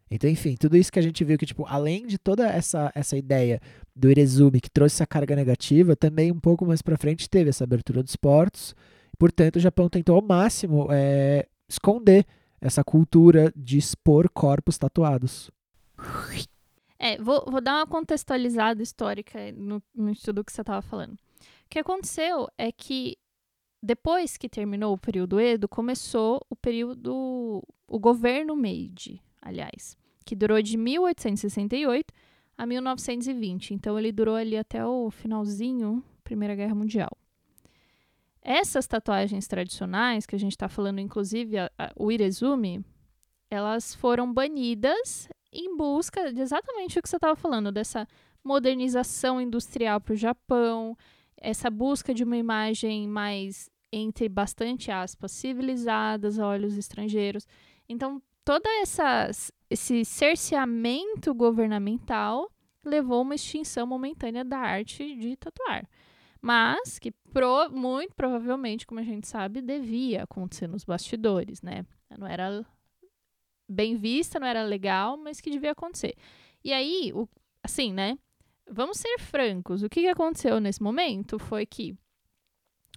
Então, 0.10 0.30
enfim, 0.30 0.56
tudo 0.56 0.78
isso 0.78 0.92
que 0.92 1.00
a 1.00 1.02
gente 1.02 1.24
viu 1.24 1.38
que, 1.38 1.46
tipo, 1.46 1.66
além 1.68 2.06
de 2.06 2.18
toda 2.18 2.48
essa, 2.48 2.92
essa 2.94 3.18
ideia 3.18 3.60
do 3.96 4.10
Irezumi 4.10 4.62
que 4.62 4.70
trouxe 4.70 4.96
essa 4.96 5.08
carga 5.08 5.36
negativa, 5.36 5.96
também 5.96 6.32
um 6.32 6.40
pouco 6.40 6.66
mais 6.66 6.82
para 6.82 6.98
frente 6.98 7.30
teve 7.30 7.50
essa 7.50 7.64
abertura 7.64 8.04
dos 8.04 8.16
portos. 8.16 8.76
Portanto, 9.18 9.56
o 9.56 9.60
Japão 9.60 9.90
tentou 9.90 10.16
ao 10.16 10.22
máximo 10.22 10.88
é, 10.92 11.48
esconder 11.68 12.26
essa 12.62 12.84
cultura 12.84 13.52
de 13.56 13.78
expor 13.78 14.30
corpos 14.30 14.78
tatuados. 14.78 15.50
É, 17.00 17.18
vou, 17.18 17.44
vou 17.50 17.62
dar 17.62 17.78
uma 17.78 17.88
contextualizada 17.88 18.82
histórica 18.82 19.52
no, 19.54 19.82
no 19.94 20.12
estudo 20.12 20.44
que 20.44 20.52
você 20.52 20.62
estava 20.62 20.82
falando. 20.82 21.14
O 21.14 21.70
que 21.70 21.80
aconteceu 21.80 22.48
é 22.58 22.72
que 22.72 23.18
depois 23.82 24.38
que 24.38 24.50
terminou 24.50 24.94
o 24.94 24.98
período 24.98 25.40
Edo, 25.40 25.68
começou 25.68 26.44
o 26.50 26.56
período, 26.56 27.64
o 27.88 28.00
governo 28.00 28.56
Meiji, 28.56 29.22
aliás, 29.46 29.96
que 30.26 30.36
durou 30.36 30.62
de 30.62 30.76
1868 30.76 32.14
a 32.58 32.66
1920. 32.66 33.74
Então 33.74 33.98
ele 33.98 34.12
durou 34.12 34.36
ali 34.36 34.58
até 34.58 34.86
o 34.86 35.12
finalzinho, 35.12 36.04
Primeira 36.24 36.56
Guerra 36.56 36.74
Mundial. 36.76 37.16
Essas 38.42 38.86
tatuagens 38.88 39.48
tradicionais, 39.48 40.26
que 40.26 40.36
a 40.36 40.40
gente 40.40 40.52
está 40.52 40.68
falando, 40.68 41.00
inclusive 41.00 41.58
a, 41.58 41.72
a, 41.78 41.92
o 41.96 42.12
Irezumi, 42.12 42.84
elas 43.50 43.96
foram 43.96 44.32
banidas 44.32 45.30
em 45.52 45.76
busca 45.78 46.34
de 46.34 46.42
exatamente 46.42 47.00
o 47.00 47.02
que 47.02 47.10
você 47.10 47.16
estava 47.16 47.36
falando, 47.36 47.72
dessa 47.72 48.08
modernização 48.44 49.40
industrial 49.40 50.02
para 50.02 50.14
o 50.14 50.18
Japão, 50.18 50.98
essa 51.38 51.70
busca 51.70 52.14
de 52.14 52.24
uma 52.24 52.38
imagem 52.38 53.08
mais, 53.08 53.70
entre 53.92 54.28
bastante 54.30 54.92
aspas, 54.92 55.32
civilizadas 55.32 56.38
a 56.38 56.48
olhos 56.48 56.78
estrangeiros. 56.78 57.48
Então, 57.88 58.22
todo 58.46 58.66
essa, 58.82 59.30
esse 59.70 60.06
cerceamento 60.06 61.34
governamental 61.34 62.50
levou 62.86 63.18
a 63.18 63.22
uma 63.22 63.36
extinção 63.36 63.86
momentânea 63.86 64.46
da 64.46 64.60
arte 64.60 65.16
de 65.16 65.36
tatuar 65.36 65.86
mas 66.46 67.00
que 67.00 67.12
pro, 67.34 67.72
muito 67.72 68.14
provavelmente, 68.14 68.86
como 68.86 69.00
a 69.00 69.04
gente 69.04 69.28
sabe, 69.28 69.64
devia 69.64 70.22
acontecer 70.22 70.68
nos 70.68 70.86
bastidores, 70.86 71.64
né? 71.64 71.84
Não 72.20 72.28
era 72.28 72.64
bem 73.68 73.96
vista, 73.96 74.40
não 74.40 74.46
era 74.46 74.62
legal, 74.62 75.18
mas 75.18 75.42
que 75.42 75.50
devia 75.50 75.72
acontecer. 75.72 76.14
E 76.64 76.72
aí, 76.72 77.12
o, 77.16 77.28
assim, 77.64 77.92
né? 77.92 78.16
Vamos 78.70 78.98
ser 78.98 79.18
francos. 79.18 79.82
O 79.82 79.90
que, 79.90 80.02
que 80.02 80.08
aconteceu 80.08 80.60
nesse 80.60 80.84
momento 80.84 81.40
foi 81.40 81.66
que 81.66 81.98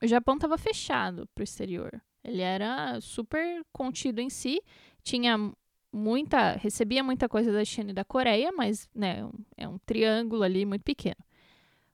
o 0.02 0.06
Japão 0.06 0.34
estava 0.34 0.58
fechado 0.58 1.26
para 1.34 1.40
o 1.40 1.44
exterior. 1.44 1.98
Ele 2.22 2.42
era 2.42 3.00
super 3.00 3.64
contido 3.72 4.20
em 4.20 4.28
si, 4.28 4.60
tinha 5.02 5.52
muita, 5.92 6.52
recebia 6.52 7.02
muita 7.02 7.28
coisa 7.28 7.52
da 7.52 7.64
China 7.64 7.90
e 7.90 7.94
da 7.94 8.04
Coreia, 8.04 8.52
mas 8.52 8.88
né, 8.94 9.28
é 9.56 9.66
um 9.68 9.78
triângulo 9.78 10.42
ali 10.42 10.64
muito 10.64 10.82
pequeno. 10.82 11.16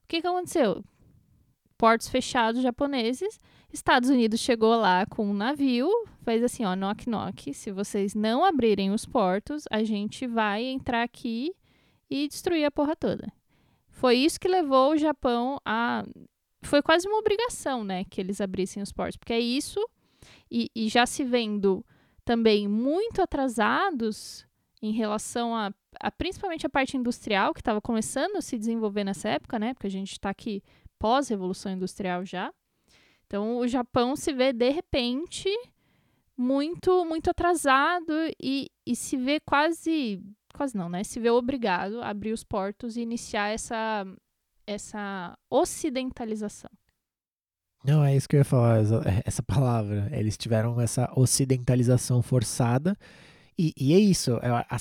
O 0.03 0.07
que, 0.07 0.21
que 0.21 0.27
aconteceu? 0.27 0.83
portos 1.77 2.07
fechados 2.07 2.61
japoneses. 2.61 3.39
Estados 3.71 4.09
Unidos 4.09 4.39
chegou 4.39 4.75
lá 4.75 5.05
com 5.05 5.29
um 5.29 5.33
navio, 5.33 5.89
fez 6.23 6.43
assim, 6.43 6.63
ó, 6.63 6.75
knock 6.75 7.09
knock, 7.09 7.53
se 7.53 7.71
vocês 7.71 8.15
não 8.15 8.43
abrirem 8.43 8.91
os 8.91 9.05
portos, 9.05 9.65
a 9.69 9.83
gente 9.83 10.25
vai 10.25 10.63
entrar 10.63 11.03
aqui 11.03 11.53
e 12.09 12.27
destruir 12.27 12.65
a 12.65 12.71
porra 12.71 12.95
toda. 12.95 13.31
Foi 13.89 14.15
isso 14.15 14.39
que 14.39 14.47
levou 14.47 14.91
o 14.91 14.97
Japão 14.97 15.59
a 15.65 16.05
foi 16.63 16.81
quase 16.81 17.07
uma 17.07 17.19
obrigação, 17.19 17.83
né, 17.83 18.05
que 18.05 18.19
eles 18.19 18.41
abrissem 18.41 18.81
os 18.81 18.91
portos, 18.91 19.17
porque 19.17 19.33
é 19.33 19.39
isso 19.39 19.79
e, 20.49 20.71
e 20.75 20.87
já 20.87 21.05
se 21.05 21.23
vendo 21.23 21.85
também 22.25 22.67
muito 22.67 23.21
atrasados 23.21 24.45
em 24.81 24.91
relação 24.91 25.55
a, 25.55 25.71
a 25.99 26.11
principalmente 26.11 26.65
a 26.65 26.69
parte 26.69 26.97
industrial 26.97 27.53
que 27.53 27.61
estava 27.61 27.79
começando 27.79 28.35
a 28.35 28.41
se 28.41 28.57
desenvolver 28.57 29.03
nessa 29.03 29.29
época, 29.29 29.57
né? 29.57 29.73
Porque 29.73 29.87
a 29.87 29.91
gente 29.91 30.11
está 30.11 30.31
aqui 30.31 30.61
pós-revolução 30.99 31.71
industrial 31.71 32.25
já. 32.25 32.51
Então, 33.27 33.57
o 33.57 33.67
Japão 33.67 34.15
se 34.15 34.33
vê, 34.33 34.51
de 34.51 34.69
repente, 34.69 35.49
muito, 36.37 37.05
muito 37.05 37.29
atrasado 37.29 38.13
e, 38.41 38.69
e 38.85 38.95
se 38.95 39.17
vê 39.17 39.39
quase, 39.39 40.21
quase 40.53 40.75
não, 40.75 40.89
né? 40.89 41.03
Se 41.03 41.19
vê 41.19 41.29
obrigado 41.29 42.01
a 42.01 42.09
abrir 42.09 42.33
os 42.33 42.43
portos 42.43 42.97
e 42.97 43.01
iniciar 43.01 43.49
essa, 43.49 44.05
essa 44.67 45.37
ocidentalização. 45.49 46.69
Não, 47.85 48.03
é 48.03 48.15
isso 48.15 48.27
que 48.27 48.35
eu 48.35 48.39
ia 48.39 48.45
falar, 48.45 48.79
essa 49.23 49.43
palavra. 49.43 50.09
Eles 50.11 50.37
tiveram 50.37 50.79
essa 50.81 51.11
ocidentalização 51.15 52.21
forçada. 52.21 52.97
E, 53.57 53.73
e 53.77 53.93
é 53.93 53.99
isso, 53.99 54.37
é 54.41 54.49
a, 54.49 54.65
a, 54.69 54.77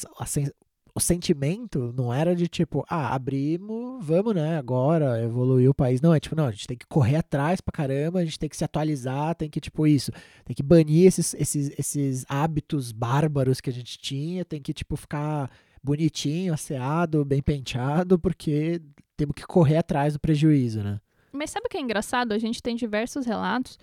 o 0.97 1.01
sentimento 1.01 1.93
não 1.97 2.12
era 2.14 2.35
de 2.37 2.47
tipo, 2.49 2.85
ah, 2.88 3.14
abrimos, 3.14 4.05
vamos, 4.05 4.35
né, 4.35 4.57
agora, 4.57 5.23
evoluir 5.23 5.69
o 5.69 5.75
país. 5.75 6.01
Não, 6.01 6.14
é 6.14 6.21
tipo, 6.21 6.37
não, 6.37 6.47
a 6.47 6.51
gente 6.51 6.67
tem 6.67 6.77
que 6.77 6.87
correr 6.87 7.17
atrás 7.17 7.61
pra 7.61 7.73
caramba, 7.73 8.21
a 8.21 8.25
gente 8.25 8.38
tem 8.38 8.49
que 8.49 8.57
se 8.57 8.64
atualizar, 8.64 9.35
tem 9.35 9.51
que, 9.51 9.61
tipo, 9.61 9.87
isso, 9.87 10.12
tem 10.45 10.55
que 10.55 10.62
banir 10.62 11.07
esses, 11.07 11.35
esses, 11.35 11.73
esses 11.79 12.25
hábitos 12.29 12.93
bárbaros 12.93 13.61
que 13.61 13.71
a 13.71 13.73
gente 13.73 13.99
tinha, 13.99 14.45
tem 14.45 14.62
que, 14.62 14.73
tipo, 14.73 14.97
ficar 14.97 15.51
bonitinho, 15.83 16.55
asseado, 16.55 17.25
bem 17.25 17.43
penteado, 17.43 18.19
porque 18.19 18.81
temos 19.17 19.35
que 19.35 19.47
correr 19.47 19.77
atrás 19.79 20.14
do 20.14 20.21
prejuízo, 20.21 20.83
né? 20.83 21.01
Mas 21.35 21.51
sabe 21.51 21.66
o 21.66 21.68
que 21.68 21.77
é 21.77 21.81
engraçado? 21.81 22.33
A 22.33 22.38
gente 22.38 22.62
tem 22.62 22.77
diversos 22.77 23.27
relatos 23.27 23.79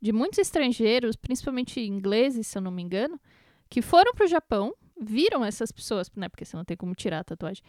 de 0.00 0.12
muitos 0.12 0.38
estrangeiros, 0.38 1.16
principalmente 1.16 1.80
ingleses, 1.80 2.46
se 2.46 2.58
eu 2.58 2.62
não 2.62 2.70
me 2.70 2.82
engano, 2.82 3.20
que 3.68 3.82
foram 3.82 4.12
pro 4.14 4.26
Japão 4.26 4.74
viram 5.00 5.44
essas 5.44 5.72
pessoas, 5.72 6.10
né? 6.14 6.28
Porque 6.28 6.44
você 6.44 6.56
não 6.56 6.64
tem 6.64 6.76
como 6.76 6.94
tirar 6.94 7.20
a 7.20 7.24
tatuagem. 7.24 7.62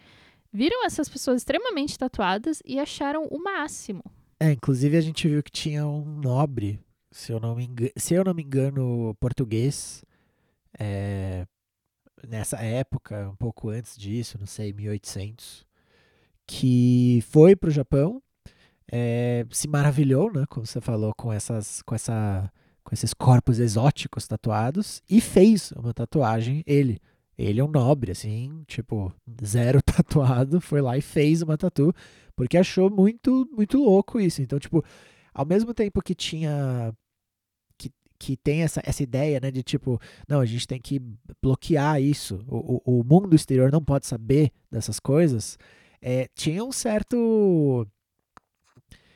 Viram 0.51 0.85
essas 0.85 1.09
pessoas 1.09 1.41
extremamente 1.41 1.97
tatuadas 1.97 2.61
e 2.63 2.79
acharam 2.79 3.25
o 3.25 3.41
máximo. 3.41 4.03
É, 4.39 4.51
inclusive 4.51 4.97
a 4.97 5.01
gente 5.01 5.27
viu 5.27 5.41
que 5.41 5.51
tinha 5.51 5.87
um 5.87 6.05
nobre, 6.05 6.79
se 7.11 7.31
eu 7.31 7.39
não 7.39 7.55
me 7.55 7.65
engano, 7.65 7.91
se 7.97 8.13
eu 8.13 8.23
não 8.23 8.33
me 8.33 8.43
engano 8.43 9.15
português, 9.19 10.03
é, 10.77 11.45
nessa 12.27 12.57
época, 12.57 13.29
um 13.29 13.35
pouco 13.35 13.69
antes 13.69 13.97
disso, 13.97 14.37
não 14.37 14.45
sei, 14.45 14.73
1800, 14.73 15.65
que 16.45 17.23
foi 17.29 17.55
para 17.55 17.69
o 17.69 17.71
Japão, 17.71 18.21
é, 18.91 19.45
se 19.49 19.67
maravilhou, 19.67 20.31
né, 20.31 20.45
como 20.49 20.65
você 20.65 20.79
falou, 20.81 21.13
com 21.15 21.31
essas, 21.31 21.81
com 21.83 21.95
essa, 21.95 22.51
com 22.83 22.93
esses 22.93 23.13
corpos 23.13 23.59
exóticos 23.59 24.27
tatuados 24.27 25.01
e 25.09 25.19
fez 25.19 25.71
uma 25.73 25.93
tatuagem 25.93 26.63
ele 26.67 26.99
ele 27.37 27.59
é 27.59 27.63
um 27.63 27.67
nobre, 27.67 28.11
assim, 28.11 28.63
tipo, 28.65 29.13
zero 29.43 29.81
tatuado, 29.83 30.61
foi 30.61 30.81
lá 30.81 30.97
e 30.97 31.01
fez 31.01 31.41
uma 31.41 31.57
tatu, 31.57 31.93
porque 32.35 32.57
achou 32.57 32.89
muito, 32.89 33.47
muito 33.51 33.77
louco 33.77 34.19
isso. 34.19 34.41
Então, 34.41 34.57
tipo, 34.59 34.83
ao 35.33 35.45
mesmo 35.45 35.73
tempo 35.73 36.01
que 36.01 36.15
tinha. 36.15 36.93
que, 38.17 38.37
tem 38.37 38.63
essa, 38.63 38.81
essa 38.85 39.03
ideia, 39.03 39.39
né, 39.41 39.51
de 39.51 39.61
tipo, 39.61 39.99
não, 40.27 40.39
a 40.39 40.45
gente 40.45 40.65
tem 40.65 40.79
que 40.79 41.01
bloquear 41.41 42.01
isso, 42.01 42.43
o, 42.47 42.81
o, 42.85 42.99
o 43.01 43.03
mundo 43.03 43.35
exterior 43.35 43.71
não 43.71 43.83
pode 43.83 44.07
saber 44.07 44.51
dessas 44.71 44.99
coisas, 44.99 45.59
é, 46.01 46.27
tinha 46.33 46.63
um 46.63 46.71
certo 46.71 47.85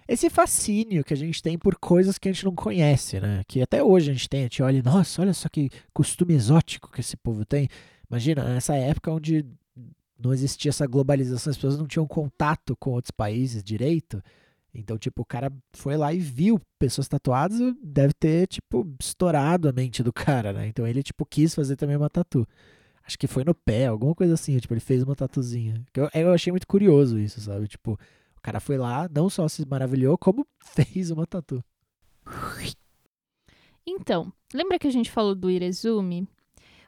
esse 0.10 0.28
fascínio 0.28 1.04
que 1.04 1.14
a 1.14 1.18
gente 1.18 1.42
tem 1.42 1.56
por 1.56 1.76
coisas 1.76 2.18
que 2.18 2.28
a 2.28 2.32
gente 2.32 2.44
não 2.44 2.56
conhece, 2.56 3.20
né? 3.20 3.44
Que 3.48 3.62
até 3.62 3.84
hoje 3.84 4.10
a 4.10 4.14
gente 4.14 4.28
tem, 4.28 4.40
a 4.40 4.44
gente 4.44 4.64
olha, 4.64 4.82
nossa, 4.82 5.22
olha 5.22 5.34
só 5.36 5.48
que 5.48 5.70
costume 5.94 6.34
exótico 6.34 6.92
que 6.92 7.00
esse 7.00 7.16
povo 7.16 7.46
tem. 7.46 7.70
Imagina, 8.10 8.44
nessa 8.44 8.76
época 8.76 9.12
onde 9.12 9.46
não 10.20 10.34
existia 10.34 10.70
essa 10.70 10.88
globalização, 10.88 11.52
as 11.52 11.58
pessoas 11.58 11.78
não 11.78 11.86
tinham 11.86 12.08
contato 12.08 12.76
com 12.76 12.90
outros 12.90 13.12
países 13.12 13.64
direito. 13.64 14.20
Então, 14.74 14.98
tipo, 14.98 15.22
o 15.22 15.26
cara 15.26 15.52
foi 15.74 15.96
lá 15.96 16.12
e 16.12 16.20
viu 16.20 16.60
pessoas 16.80 17.08
tatuadas, 17.08 17.60
deve 17.82 18.14
ter, 18.14 18.48
tipo, 18.48 18.92
estourado 19.00 19.70
a 19.70 19.72
mente 19.72 20.02
do 20.02 20.12
cara, 20.14 20.52
né? 20.52 20.68
Então 20.68 20.88
ele, 20.88 21.04
tipo, 21.04 21.24
quis 21.24 21.54
fazer 21.54 21.76
também 21.76 21.96
uma 21.96 22.10
tatu. 22.10 22.48
Acho 23.06 23.18
que 23.18 23.28
foi 23.28 23.44
no 23.44 23.54
pé, 23.54 23.86
alguma 23.86 24.16
coisa 24.16 24.34
assim. 24.34 24.58
Tipo, 24.58 24.74
ele 24.74 24.82
fez 24.82 25.04
uma 25.04 25.16
tatuzinha. 25.16 25.84
Eu, 25.96 26.10
eu 26.14 26.34
achei 26.34 26.52
muito 26.52 26.68
curioso 26.68 27.20
isso, 27.20 27.42
sabe? 27.42 27.68
Tipo, 27.68 27.98
o 28.40 28.42
cara 28.42 28.60
foi 28.60 28.78
lá, 28.78 29.08
não 29.14 29.30
só 29.30 29.48
se 29.48 29.66
maravilhou, 29.68 30.18
como 30.18 30.48
fez 30.64 31.12
uma 31.12 31.28
tatu. 31.28 31.64
Então, 33.86 34.32
lembra 34.54 34.80
que 34.80 34.88
a 34.88 34.92
gente 34.92 35.12
falou 35.12 35.36
do 35.36 35.50
Irezumi? 35.50 36.28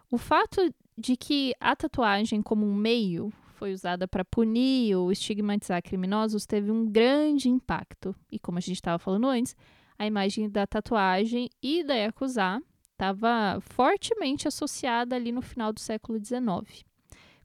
O 0.10 0.18
fato 0.18 0.74
de 0.97 1.18
que 1.18 1.54
a 1.60 1.76
tatuagem 1.76 2.41
como 2.41 2.66
um 2.66 2.74
meio 2.74 3.32
foi 3.56 3.74
usada 3.74 4.08
para 4.08 4.26
punir 4.26 4.95
ou 4.95 5.12
estigmatizar 5.12 5.84
criminosos 5.84 6.45
teve 6.45 6.72
um 6.72 6.86
grande 6.89 7.49
impacto. 7.49 8.16
E 8.32 8.39
como 8.39 8.58
a 8.58 8.62
gente 8.62 8.78
estava 8.78 8.97
falando 8.97 9.28
antes, 9.28 9.56
a 9.99 10.06
imagem 10.06 10.49
da 10.49 10.66
tatuagem 10.66 11.49
e 11.62 11.84
da 11.84 11.95
Yakuza 11.95 12.62
estava 12.91 13.60
fortemente 13.62 14.47
associada 14.47 15.16
ali 15.16 15.32
no 15.32 15.41
final 15.41 15.74
do 15.74 15.80
século 15.80 16.24
XIX, 16.24 16.86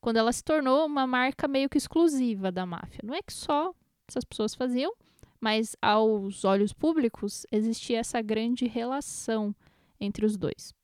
quando 0.01 0.19
ela 0.19 0.33
se 0.33 0.45
tornou 0.45 0.87
uma 0.87 1.07
marca 1.07 1.49
meio 1.49 1.69
que 1.69 1.79
exclusiva 1.79 2.53
da 2.53 2.65
máfia. 2.65 3.01
Não 3.03 3.15
é 3.15 3.23
que 3.23 3.33
só 3.33 3.75
essas 4.09 4.25
pessoas 4.25 4.55
faziam, 4.55 4.93
mas 5.41 5.77
aos 5.81 6.45
olhos 6.45 6.73
públicos 6.73 7.47
existia 7.51 7.99
essa 7.99 8.21
grande 8.23 8.67
relação 8.67 9.55
entre 10.01 10.25
os 10.25 10.37
dois. 10.37 10.75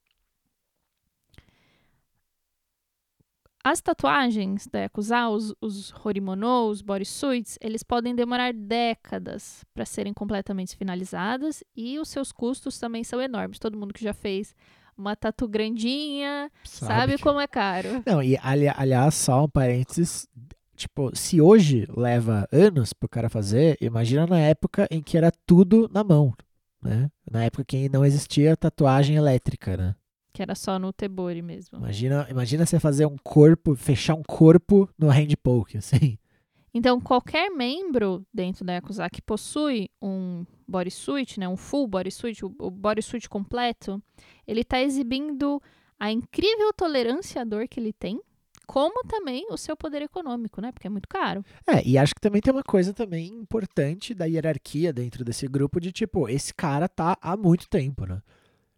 As 3.64 3.80
tatuagens 3.80 4.66
da 4.66 4.80
Yakuza, 4.80 5.28
os, 5.28 5.54
os 5.60 5.94
horimono, 6.04 6.66
os 6.68 6.82
bodysuits, 6.82 7.56
eles 7.60 7.84
podem 7.84 8.12
demorar 8.12 8.52
décadas 8.52 9.64
para 9.72 9.84
serem 9.84 10.12
completamente 10.12 10.76
finalizadas 10.76 11.62
e 11.76 11.96
os 12.00 12.08
seus 12.08 12.32
custos 12.32 12.76
também 12.80 13.04
são 13.04 13.20
enormes. 13.20 13.60
Todo 13.60 13.78
mundo 13.78 13.94
que 13.94 14.02
já 14.02 14.12
fez 14.12 14.52
uma 14.98 15.14
tatu 15.14 15.46
grandinha 15.46 16.50
sabe, 16.64 16.92
sabe 16.92 17.16
que... 17.16 17.22
como 17.22 17.40
é 17.40 17.46
caro. 17.46 18.02
Não, 18.04 18.20
e 18.20 18.36
ali, 18.42 18.66
aliás, 18.68 19.14
só 19.14 19.44
um 19.44 19.48
parênteses, 19.48 20.28
tipo, 20.76 21.14
se 21.14 21.40
hoje 21.40 21.86
leva 21.94 22.48
anos 22.52 22.92
pro 22.92 23.08
cara 23.08 23.28
fazer, 23.28 23.76
imagina 23.80 24.26
na 24.26 24.38
época 24.38 24.86
em 24.90 25.02
que 25.02 25.16
era 25.16 25.30
tudo 25.46 25.88
na 25.92 26.02
mão, 26.02 26.34
né? 26.82 27.10
Na 27.30 27.44
época 27.44 27.64
que 27.64 27.88
não 27.88 28.04
existia 28.04 28.56
tatuagem 28.56 29.16
elétrica, 29.16 29.76
né? 29.76 29.94
Que 30.32 30.42
era 30.42 30.54
só 30.54 30.78
no 30.78 30.92
Tebori 30.92 31.42
mesmo. 31.42 31.78
Imagina, 31.78 32.26
imagina 32.30 32.64
você 32.64 32.80
fazer 32.80 33.06
um 33.06 33.16
corpo, 33.22 33.74
fechar 33.74 34.14
um 34.14 34.22
corpo 34.22 34.88
no 34.98 35.08
hand 35.10 35.36
poke, 35.42 35.76
assim. 35.76 36.18
Então, 36.74 36.98
qualquer 36.98 37.50
membro 37.50 38.26
dentro 38.32 38.64
da 38.64 38.72
Yakuza 38.74 39.08
que 39.10 39.20
possui 39.20 39.90
um 40.00 40.46
bodysuit, 40.66 41.38
né, 41.38 41.46
um 41.46 41.56
full 41.56 41.86
bodysuit, 41.86 42.44
o, 42.44 42.54
o 42.58 42.70
bodysuit 42.70 43.28
completo, 43.28 44.02
ele 44.46 44.62
está 44.62 44.80
exibindo 44.80 45.60
a 46.00 46.10
incrível 46.10 46.72
tolerância 46.72 47.42
à 47.42 47.44
dor 47.44 47.68
que 47.68 47.78
ele 47.78 47.92
tem, 47.92 48.18
como 48.66 49.02
também 49.04 49.46
o 49.50 49.56
seu 49.56 49.76
poder 49.76 50.02
econômico, 50.02 50.60
né? 50.60 50.72
Porque 50.72 50.86
é 50.86 50.90
muito 50.90 51.08
caro. 51.08 51.44
É, 51.66 51.86
e 51.86 51.98
acho 51.98 52.14
que 52.14 52.20
também 52.20 52.40
tem 52.40 52.52
uma 52.52 52.62
coisa 52.62 52.92
também 52.92 53.28
importante 53.28 54.14
da 54.14 54.24
hierarquia 54.24 54.92
dentro 54.92 55.24
desse 55.24 55.46
grupo 55.46 55.80
de 55.80 55.92
tipo, 55.92 56.28
esse 56.28 56.54
cara 56.54 56.88
tá 56.88 57.16
há 57.20 57.36
muito 57.36 57.68
tempo, 57.68 58.06
né? 58.06 58.22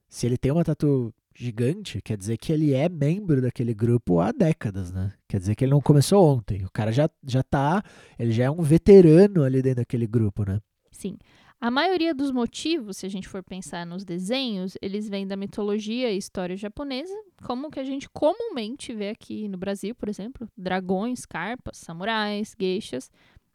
Se 0.09 0.27
ele 0.27 0.37
tem 0.37 0.53
uma 0.53 0.65
tatu 0.65 1.13
gigante, 1.35 2.01
quer 2.01 2.17
dizer 2.17 2.37
que 2.39 2.53
ele 2.53 2.73
é 2.73 2.89
membro 2.89 3.43
daquele 3.43 3.75
grupo 3.75 4.21
há 4.21 4.31
décadas, 4.31 4.93
né? 4.93 5.13
Quer 5.29 5.41
dizer 5.41 5.55
que 5.55 5.65
ele 5.65 5.73
não 5.73 5.81
começou 5.81 6.25
ontem. 6.25 6.65
O 6.65 6.71
cara 6.71 6.93
já, 6.93 7.11
já 7.27 7.43
tá, 7.43 7.83
ele 8.19 8.31
já 8.33 8.45
é 8.45 8.51
um 8.51 8.63
veterano 8.63 9.43
ali 9.43 9.61
dentro 9.61 9.81
daquele 9.81 10.07
grupo, 10.07 10.45
né? 10.49 10.61
Sim. 10.93 11.19
A 11.61 11.71
maioria 11.71 12.15
dos 12.15 12.31
motivos, 12.31 12.99
se 12.99 13.07
a 13.07 13.09
gente 13.09 13.27
for 13.27 13.43
pensar 13.43 13.87
nos 13.87 14.05
desenhos, 14.05 14.77
eles 14.83 15.09
vêm 15.09 15.27
da 15.27 15.37
mitologia 15.37 16.13
e 16.13 16.19
história 16.19 16.57
japonesa, 16.57 17.15
como 17.43 17.71
que 17.71 17.81
a 17.81 17.85
gente 17.85 18.09
comumente 18.11 18.93
vê 18.93 19.09
aqui 19.09 19.49
no 19.49 19.57
Brasil, 19.57 19.95
por 19.95 20.09
exemplo, 20.09 20.47
dragões, 20.57 21.25
carpas, 21.25 21.79
samurais, 21.79 22.55
geishas, 22.59 23.11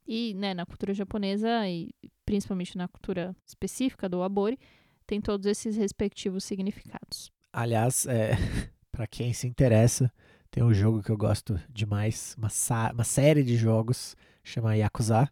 e 0.08 0.34
né, 0.34 0.56
na 0.56 0.66
cultura 0.66 0.92
japonesa 0.92 1.68
e 1.68 1.92
principalmente 2.26 2.76
na 2.76 2.88
cultura 2.88 3.36
específica 3.46 4.10
do 4.10 4.24
abori, 4.24 4.58
tem 5.06 5.22
todos 5.22 5.46
esses 5.46 5.78
respectivos 5.78 6.44
significados. 6.44 7.32
Aliás, 7.54 8.08
é, 8.08 8.32
para 8.92 9.06
quem 9.06 9.34
se 9.34 9.48
interessa, 9.48 10.12
tem 10.50 10.64
um 10.64 10.74
jogo 10.74 11.04
que 11.04 11.12
eu 11.12 11.18
gosto 11.18 11.60
demais, 11.70 12.36
uma, 12.38 12.50
uma 12.92 13.04
série 13.04 13.44
de 13.44 13.56
jogos, 13.56 14.16
chama 14.44 14.76
Yakuza, 14.76 15.32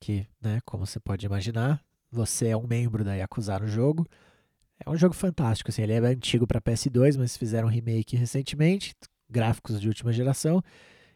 que, 0.00 0.26
né, 0.40 0.60
como 0.64 0.84
você 0.84 0.98
pode 0.98 1.24
imaginar, 1.24 1.80
você 2.10 2.48
é 2.48 2.56
um 2.56 2.66
membro 2.66 3.04
da 3.04 3.14
Yakuza 3.14 3.58
no 3.58 3.66
jogo. 3.66 4.06
É 4.84 4.88
um 4.88 4.96
jogo 4.96 5.14
fantástico, 5.14 5.70
assim, 5.70 5.82
ele 5.82 5.92
é 5.92 5.98
antigo 5.98 6.46
para 6.46 6.60
PS2, 6.60 7.18
mas 7.18 7.36
fizeram 7.36 7.68
um 7.68 7.70
remake 7.70 8.16
recentemente, 8.16 8.94
gráficos 9.28 9.80
de 9.80 9.86
última 9.86 10.12
geração, 10.12 10.62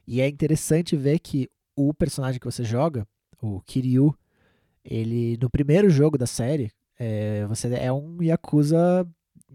e 0.06 0.20
é 0.20 0.28
interessante 0.28 0.96
ver 0.96 1.18
que 1.18 1.48
o 1.74 1.92
personagem 1.94 2.38
que 2.38 2.44
você 2.44 2.62
joga, 2.62 3.06
o 3.40 3.60
Kiryu, 3.62 4.14
ele 4.84 5.38
no 5.40 5.48
primeiro 5.48 5.88
jogo 5.88 6.18
da 6.18 6.26
série, 6.26 6.70
é, 6.98 7.46
você 7.46 7.74
é 7.74 7.90
um 7.90 8.22
Yakuza 8.22 9.08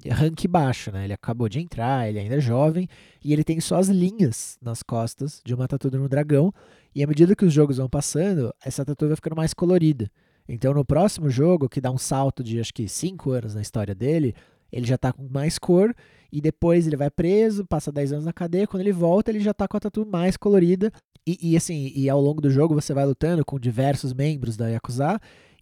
rank 0.07 0.47
baixo, 0.47 0.91
né? 0.91 1.03
Ele 1.03 1.13
acabou 1.13 1.49
de 1.49 1.59
entrar, 1.59 2.07
ele 2.07 2.19
ainda 2.19 2.35
é 2.35 2.39
jovem 2.39 2.87
e 3.23 3.33
ele 3.33 3.43
tem 3.43 3.59
só 3.59 3.77
as 3.77 3.89
linhas 3.89 4.57
nas 4.61 4.81
costas 4.81 5.41
de 5.45 5.53
uma 5.53 5.67
tatu 5.67 5.91
no 5.91 6.07
dragão. 6.07 6.53
E 6.95 7.03
à 7.03 7.07
medida 7.07 7.35
que 7.35 7.45
os 7.45 7.53
jogos 7.53 7.77
vão 7.77 7.89
passando, 7.89 8.53
essa 8.63 8.85
tatu 8.85 9.07
vai 9.07 9.15
ficando 9.15 9.35
mais 9.35 9.53
colorida. 9.53 10.09
Então 10.49 10.73
no 10.73 10.83
próximo 10.83 11.29
jogo, 11.29 11.69
que 11.69 11.79
dá 11.79 11.91
um 11.91 11.97
salto 11.97 12.43
de 12.43 12.59
acho 12.59 12.73
que 12.73 12.87
5 12.87 13.31
anos 13.31 13.55
na 13.55 13.61
história 13.61 13.93
dele, 13.93 14.33
ele 14.71 14.85
já 14.85 14.97
tá 14.97 15.13
com 15.13 15.27
mais 15.29 15.59
cor 15.59 15.95
e 16.31 16.41
depois 16.41 16.87
ele 16.87 16.97
vai 16.97 17.09
preso, 17.09 17.65
passa 17.65 17.91
10 17.91 18.13
anos 18.13 18.25
na 18.25 18.33
cadeia, 18.33 18.67
quando 18.67 18.81
ele 18.81 18.91
volta 18.91 19.31
ele 19.31 19.39
já 19.39 19.53
tá 19.53 19.67
com 19.67 19.77
a 19.77 19.79
tatu 19.79 20.05
mais 20.05 20.35
colorida. 20.35 20.91
E, 21.25 21.51
e 21.51 21.57
assim, 21.57 21.91
e 21.95 22.09
ao 22.09 22.19
longo 22.19 22.41
do 22.41 22.49
jogo 22.49 22.73
você 22.73 22.93
vai 22.93 23.05
lutando 23.05 23.45
com 23.45 23.59
diversos 23.59 24.13
membros 24.13 24.57
da 24.57 24.67
Yakuza 24.67 25.19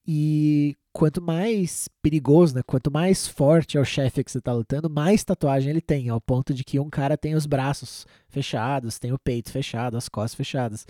e 0.07 0.77
quanto 0.93 1.21
mais 1.21 1.89
perigoso, 2.01 2.55
né? 2.55 2.61
Quanto 2.65 2.89
mais 2.89 3.27
forte 3.27 3.77
é 3.77 3.81
o 3.81 3.85
chefe 3.85 4.23
que 4.23 4.31
você 4.31 4.39
tá 4.39 4.53
lutando, 4.53 4.89
mais 4.89 5.23
tatuagem 5.23 5.69
ele 5.69 5.81
tem, 5.81 6.09
ao 6.09 6.21
ponto 6.21 6.53
de 6.53 6.63
que 6.63 6.79
um 6.79 6.89
cara 6.89 7.17
tem 7.17 7.35
os 7.35 7.45
braços 7.45 8.07
fechados, 8.29 8.97
tem 8.97 9.11
o 9.11 9.19
peito 9.19 9.51
fechado, 9.51 9.97
as 9.97 10.07
costas 10.07 10.35
fechadas. 10.35 10.87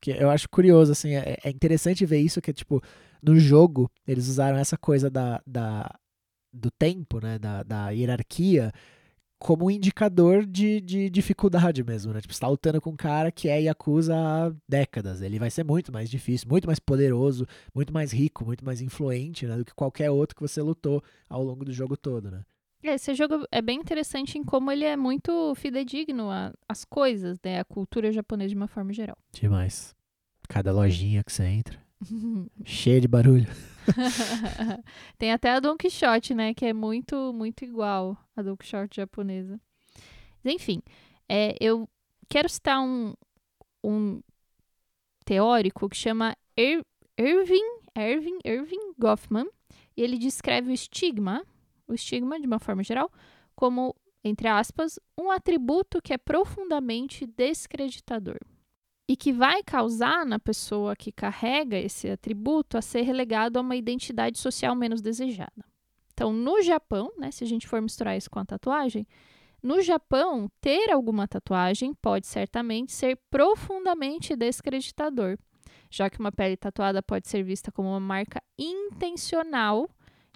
Que 0.00 0.10
eu 0.10 0.28
acho 0.28 0.48
curioso, 0.50 0.92
assim, 0.92 1.14
é, 1.14 1.38
é 1.42 1.50
interessante 1.50 2.04
ver 2.04 2.18
isso, 2.18 2.42
que 2.42 2.52
tipo, 2.52 2.82
no 3.22 3.38
jogo 3.38 3.90
eles 4.06 4.28
usaram 4.28 4.58
essa 4.58 4.76
coisa 4.76 5.10
da, 5.10 5.42
da 5.46 5.94
do 6.52 6.70
tempo, 6.70 7.20
né? 7.20 7.38
Da, 7.38 7.62
da 7.62 7.90
hierarquia 7.90 8.72
como 9.38 9.66
um 9.66 9.70
indicador 9.70 10.46
de, 10.46 10.80
de 10.80 11.10
dificuldade 11.10 11.84
mesmo, 11.84 12.12
né? 12.12 12.20
Tipo, 12.20 12.32
você 12.32 12.40
tá 12.40 12.48
lutando 12.48 12.80
com 12.80 12.90
um 12.90 12.96
cara 12.96 13.30
que 13.30 13.48
é 13.48 13.60
Yakuza 13.62 14.16
há 14.16 14.52
décadas. 14.68 15.20
Ele 15.20 15.38
vai 15.38 15.50
ser 15.50 15.64
muito 15.64 15.92
mais 15.92 16.08
difícil, 16.08 16.48
muito 16.48 16.66
mais 16.66 16.78
poderoso, 16.78 17.46
muito 17.74 17.92
mais 17.92 18.12
rico, 18.12 18.44
muito 18.44 18.64
mais 18.64 18.80
influente, 18.80 19.46
né? 19.46 19.56
Do 19.56 19.64
que 19.64 19.74
qualquer 19.74 20.10
outro 20.10 20.34
que 20.34 20.42
você 20.42 20.62
lutou 20.62 21.02
ao 21.28 21.42
longo 21.42 21.64
do 21.64 21.72
jogo 21.72 21.96
todo, 21.96 22.30
né? 22.30 22.42
É, 22.82 22.94
esse 22.94 23.14
jogo 23.14 23.46
é 23.50 23.60
bem 23.60 23.78
interessante 23.80 24.38
em 24.38 24.44
como 24.44 24.70
ele 24.70 24.84
é 24.84 24.96
muito 24.96 25.54
fidedigno 25.56 26.28
às 26.68 26.84
coisas, 26.84 27.38
né? 27.44 27.60
A 27.60 27.64
cultura 27.64 28.12
japonesa 28.12 28.50
de 28.50 28.56
uma 28.56 28.68
forma 28.68 28.92
geral. 28.92 29.18
Demais. 29.32 29.94
Cada 30.48 30.72
lojinha 30.72 31.24
que 31.24 31.32
você 31.32 31.44
entra. 31.44 31.85
cheia 32.64 33.00
de 33.00 33.08
barulho. 33.08 33.46
Tem 35.18 35.32
até 35.32 35.50
a 35.50 35.60
Don 35.60 35.76
Quixote, 35.76 36.34
né? 36.34 36.54
Que 36.54 36.66
é 36.66 36.72
muito, 36.72 37.32
muito 37.32 37.64
igual 37.64 38.16
a 38.36 38.42
Don 38.42 38.56
Quixote 38.56 38.96
japonesa. 38.96 39.60
Enfim, 40.44 40.82
é, 41.28 41.56
eu 41.60 41.88
quero 42.28 42.48
citar 42.48 42.80
um, 42.80 43.14
um 43.82 44.20
teórico 45.24 45.88
que 45.88 45.96
chama 45.96 46.36
Ir 46.56 46.84
Irving, 47.18 47.80
Irving, 47.96 48.38
Irving 48.44 48.92
Goffman. 48.98 49.46
E 49.96 50.02
ele 50.02 50.18
descreve 50.18 50.70
o 50.70 50.74
estigma, 50.74 51.44
o 51.88 51.94
estigma 51.94 52.38
de 52.38 52.46
uma 52.46 52.58
forma 52.58 52.82
geral, 52.82 53.10
como, 53.54 53.96
entre 54.22 54.46
aspas, 54.46 54.98
um 55.16 55.30
atributo 55.30 56.02
que 56.02 56.12
é 56.12 56.18
profundamente 56.18 57.26
descreditador 57.26 58.38
e 59.08 59.16
que 59.16 59.32
vai 59.32 59.62
causar 59.62 60.26
na 60.26 60.38
pessoa 60.38 60.96
que 60.96 61.12
carrega 61.12 61.78
esse 61.78 62.10
atributo 62.10 62.76
a 62.76 62.82
ser 62.82 63.02
relegado 63.02 63.56
a 63.56 63.62
uma 63.62 63.76
identidade 63.76 64.38
social 64.38 64.74
menos 64.74 65.00
desejada. 65.00 65.64
Então, 66.12 66.32
no 66.32 66.60
Japão, 66.62 67.12
né, 67.16 67.30
se 67.30 67.44
a 67.44 67.46
gente 67.46 67.68
for 67.68 67.80
misturar 67.80 68.16
isso 68.16 68.30
com 68.30 68.38
a 68.38 68.44
tatuagem, 68.44 69.06
no 69.62 69.80
Japão, 69.80 70.50
ter 70.60 70.90
alguma 70.90 71.26
tatuagem 71.26 71.92
pode 71.94 72.26
certamente 72.26 72.92
ser 72.92 73.18
profundamente 73.30 74.34
descreditador, 74.36 75.38
já 75.90 76.08
que 76.10 76.18
uma 76.18 76.32
pele 76.32 76.56
tatuada 76.56 77.02
pode 77.02 77.28
ser 77.28 77.42
vista 77.42 77.70
como 77.70 77.88
uma 77.88 78.00
marca 78.00 78.42
intencional 78.58 79.88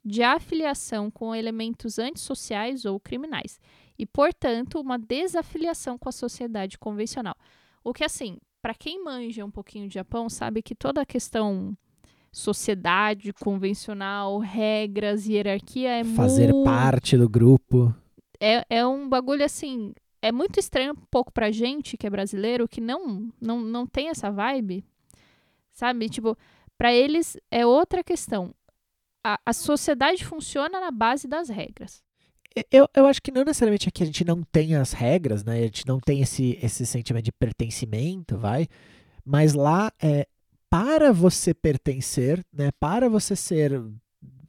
de 0.04 0.22
afiliação 0.22 1.10
com 1.10 1.34
elementos 1.34 1.98
antissociais 1.98 2.84
ou 2.84 2.98
criminais, 2.98 3.60
e, 3.98 4.06
portanto, 4.06 4.80
uma 4.80 4.98
desafiliação 4.98 5.98
com 5.98 6.08
a 6.08 6.12
sociedade 6.12 6.78
convencional. 6.78 7.36
O 7.84 7.92
que, 7.92 8.04
assim, 8.04 8.38
para 8.62 8.74
quem 8.74 9.02
manja 9.02 9.44
um 9.44 9.50
pouquinho 9.50 9.88
de 9.88 9.94
Japão, 9.94 10.28
sabe 10.28 10.62
que 10.62 10.74
toda 10.74 11.00
a 11.00 11.06
questão 11.06 11.76
sociedade 12.32 13.32
convencional, 13.32 14.38
regras, 14.38 15.26
hierarquia 15.26 16.00
é 16.00 16.04
fazer 16.04 16.52
muito... 16.52 16.64
parte 16.64 17.16
do 17.16 17.28
grupo. 17.28 17.94
É, 18.38 18.64
é 18.70 18.86
um 18.86 19.08
bagulho 19.08 19.44
assim, 19.44 19.92
é 20.22 20.30
muito 20.30 20.58
estranho 20.58 20.92
um 20.92 21.06
pouco 21.10 21.32
pra 21.32 21.50
gente 21.50 21.96
que 21.96 22.06
é 22.06 22.10
brasileiro 22.10 22.68
que 22.68 22.80
não 22.80 23.32
não, 23.40 23.60
não 23.60 23.86
tem 23.86 24.08
essa 24.08 24.30
vibe. 24.30 24.84
Sabe? 25.72 26.08
Tipo, 26.08 26.36
para 26.76 26.92
eles 26.92 27.36
é 27.50 27.66
outra 27.66 28.04
questão. 28.04 28.54
A, 29.24 29.38
a 29.44 29.52
sociedade 29.52 30.24
funciona 30.24 30.80
na 30.80 30.90
base 30.90 31.26
das 31.26 31.48
regras. 31.48 32.02
Eu, 32.70 32.88
eu 32.94 33.06
acho 33.06 33.22
que 33.22 33.30
não 33.30 33.44
necessariamente 33.44 33.88
é 33.88 33.92
que 33.92 34.02
a 34.02 34.06
gente 34.06 34.24
não 34.24 34.42
tem 34.42 34.74
as 34.74 34.92
regras, 34.92 35.44
né? 35.44 35.58
A 35.58 35.62
gente 35.62 35.86
não 35.86 36.00
tem 36.00 36.20
esse, 36.20 36.58
esse 36.60 36.84
sentimento 36.84 37.26
de 37.26 37.32
pertencimento, 37.32 38.36
vai. 38.36 38.66
Mas 39.24 39.54
lá, 39.54 39.92
é, 40.02 40.26
para 40.68 41.12
você 41.12 41.54
pertencer, 41.54 42.44
né? 42.52 42.70
Para 42.72 43.08
você 43.08 43.36
ser 43.36 43.80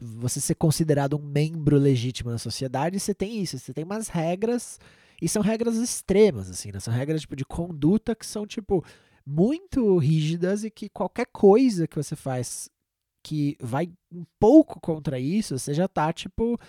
você 0.03 0.41
ser 0.41 0.55
considerado 0.55 1.15
um 1.15 1.21
membro 1.21 1.77
legítimo 1.77 2.31
da 2.31 2.39
sociedade, 2.39 2.99
você 2.99 3.13
tem 3.13 3.39
isso, 3.39 3.59
você 3.59 3.71
tem 3.71 3.83
umas 3.83 4.07
regras 4.07 4.79
e 5.21 5.29
são 5.29 5.43
regras 5.43 5.75
extremas, 5.75 6.49
assim, 6.49 6.71
né? 6.71 6.79
São 6.79 6.91
regras 6.91 7.21
tipo, 7.21 7.35
de 7.35 7.45
conduta 7.45 8.15
que 8.15 8.25
são, 8.25 8.47
tipo, 8.47 8.83
muito 9.23 9.97
rígidas 9.97 10.63
e 10.63 10.71
que 10.71 10.89
qualquer 10.89 11.27
coisa 11.27 11.87
que 11.87 11.95
você 11.95 12.15
faz 12.15 12.67
que 13.23 13.55
vai 13.59 13.87
um 14.11 14.25
pouco 14.39 14.79
contra 14.79 15.19
isso, 15.19 15.59
você 15.59 15.75
já 15.75 15.87
tá, 15.87 16.11
tipo, 16.11 16.59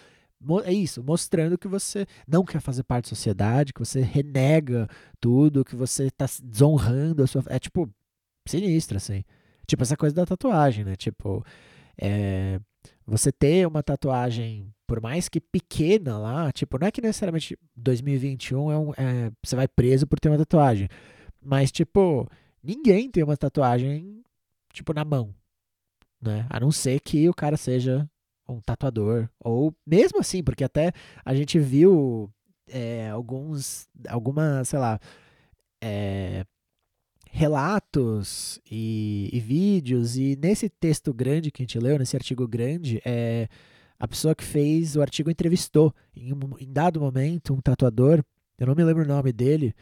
é 0.65 0.73
isso, 0.73 1.03
mostrando 1.03 1.59
que 1.59 1.69
você 1.69 2.07
não 2.27 2.45
quer 2.45 2.61
fazer 2.61 2.83
parte 2.83 3.05
da 3.05 3.17
sociedade, 3.17 3.73
que 3.73 3.81
você 3.81 4.01
renega 4.01 4.89
tudo, 5.21 5.65
que 5.65 5.77
você 5.77 6.11
tá 6.11 6.27
desonrando 6.43 7.23
a 7.23 7.27
sua. 7.27 7.43
É 7.47 7.59
tipo, 7.59 7.89
sinistro, 8.47 8.97
assim. 8.97 9.25
Tipo, 9.67 9.83
essa 9.83 9.97
coisa 9.97 10.15
da 10.15 10.27
tatuagem, 10.27 10.85
né? 10.85 10.97
Tipo, 10.97 11.45
é, 11.97 12.61
você 13.07 13.31
ter 13.31 13.67
uma 13.67 13.83
tatuagem, 13.83 14.73
por 14.87 15.01
mais 15.01 15.29
que 15.29 15.41
pequena 15.41 16.19
lá, 16.19 16.53
tipo, 16.53 16.79
não 16.79 16.87
é 16.87 16.91
que 16.91 17.01
necessariamente 17.01 17.59
2021 17.77 18.73
é 18.73 18.79
um, 18.79 18.91
é, 18.93 19.31
você 19.43 19.57
vai 19.57 19.69
preso 19.69 20.07
por 20.07 20.19
ter 20.19 20.29
uma 20.29 20.39
tatuagem. 20.39 20.89
Mas, 21.41 21.73
tipo, 21.73 22.29
ninguém 22.63 23.11
tem 23.11 23.23
uma 23.25 23.37
tatuagem, 23.37 24.23
tipo, 24.73 24.93
na 24.93 25.05
mão. 25.05 25.35
Né? 26.21 26.47
A 26.49 26.61
não 26.61 26.71
ser 26.71 27.01
que 27.01 27.29
o 27.29 27.35
cara 27.35 27.57
seja 27.57 28.09
um 28.53 28.61
tatuador. 28.61 29.29
Ou 29.41 29.75
mesmo 29.87 30.21
assim, 30.21 30.43
porque 30.43 30.65
até 30.65 30.93
a 31.25 31.35
gente 31.35 31.59
viu 31.59 32.31
é, 32.69 33.11
alguns, 33.11 33.89
algumas, 34.09 34.69
sei 34.69 34.79
lá, 34.79 35.01
é, 35.83 36.45
relatos 37.31 38.61
e, 38.71 39.31
e, 39.33 39.41
vídeos, 39.41 40.17
e 40.17 40.39
nesse 40.41 40.69
texto 40.69 41.13
grande 41.13 41.51
que 41.51 41.63
a 41.63 41.65
gente 41.65 41.79
leu, 41.79 41.99
nesse 41.99 42.17
artigo 42.17 42.47
grande, 42.47 43.01
é, 43.05 43.49
a 43.99 44.07
pessoa 44.07 44.35
que 44.35 44.45
fez 44.45 44.97
o 44.97 45.01
artigo 45.01 45.31
entrevistou, 45.31 45.95
em, 46.15 46.33
um, 46.33 46.39
em 46.61 46.71
dado 46.71 47.01
momento, 47.01 47.55
um 47.55 47.61
tatuador, 47.61 48.23
eu 48.59 48.67
não 48.67 48.75
me 48.75 48.85
lembro 48.85 49.05
o 49.05 49.09
nome 49.09 49.33
dele, 49.33 49.75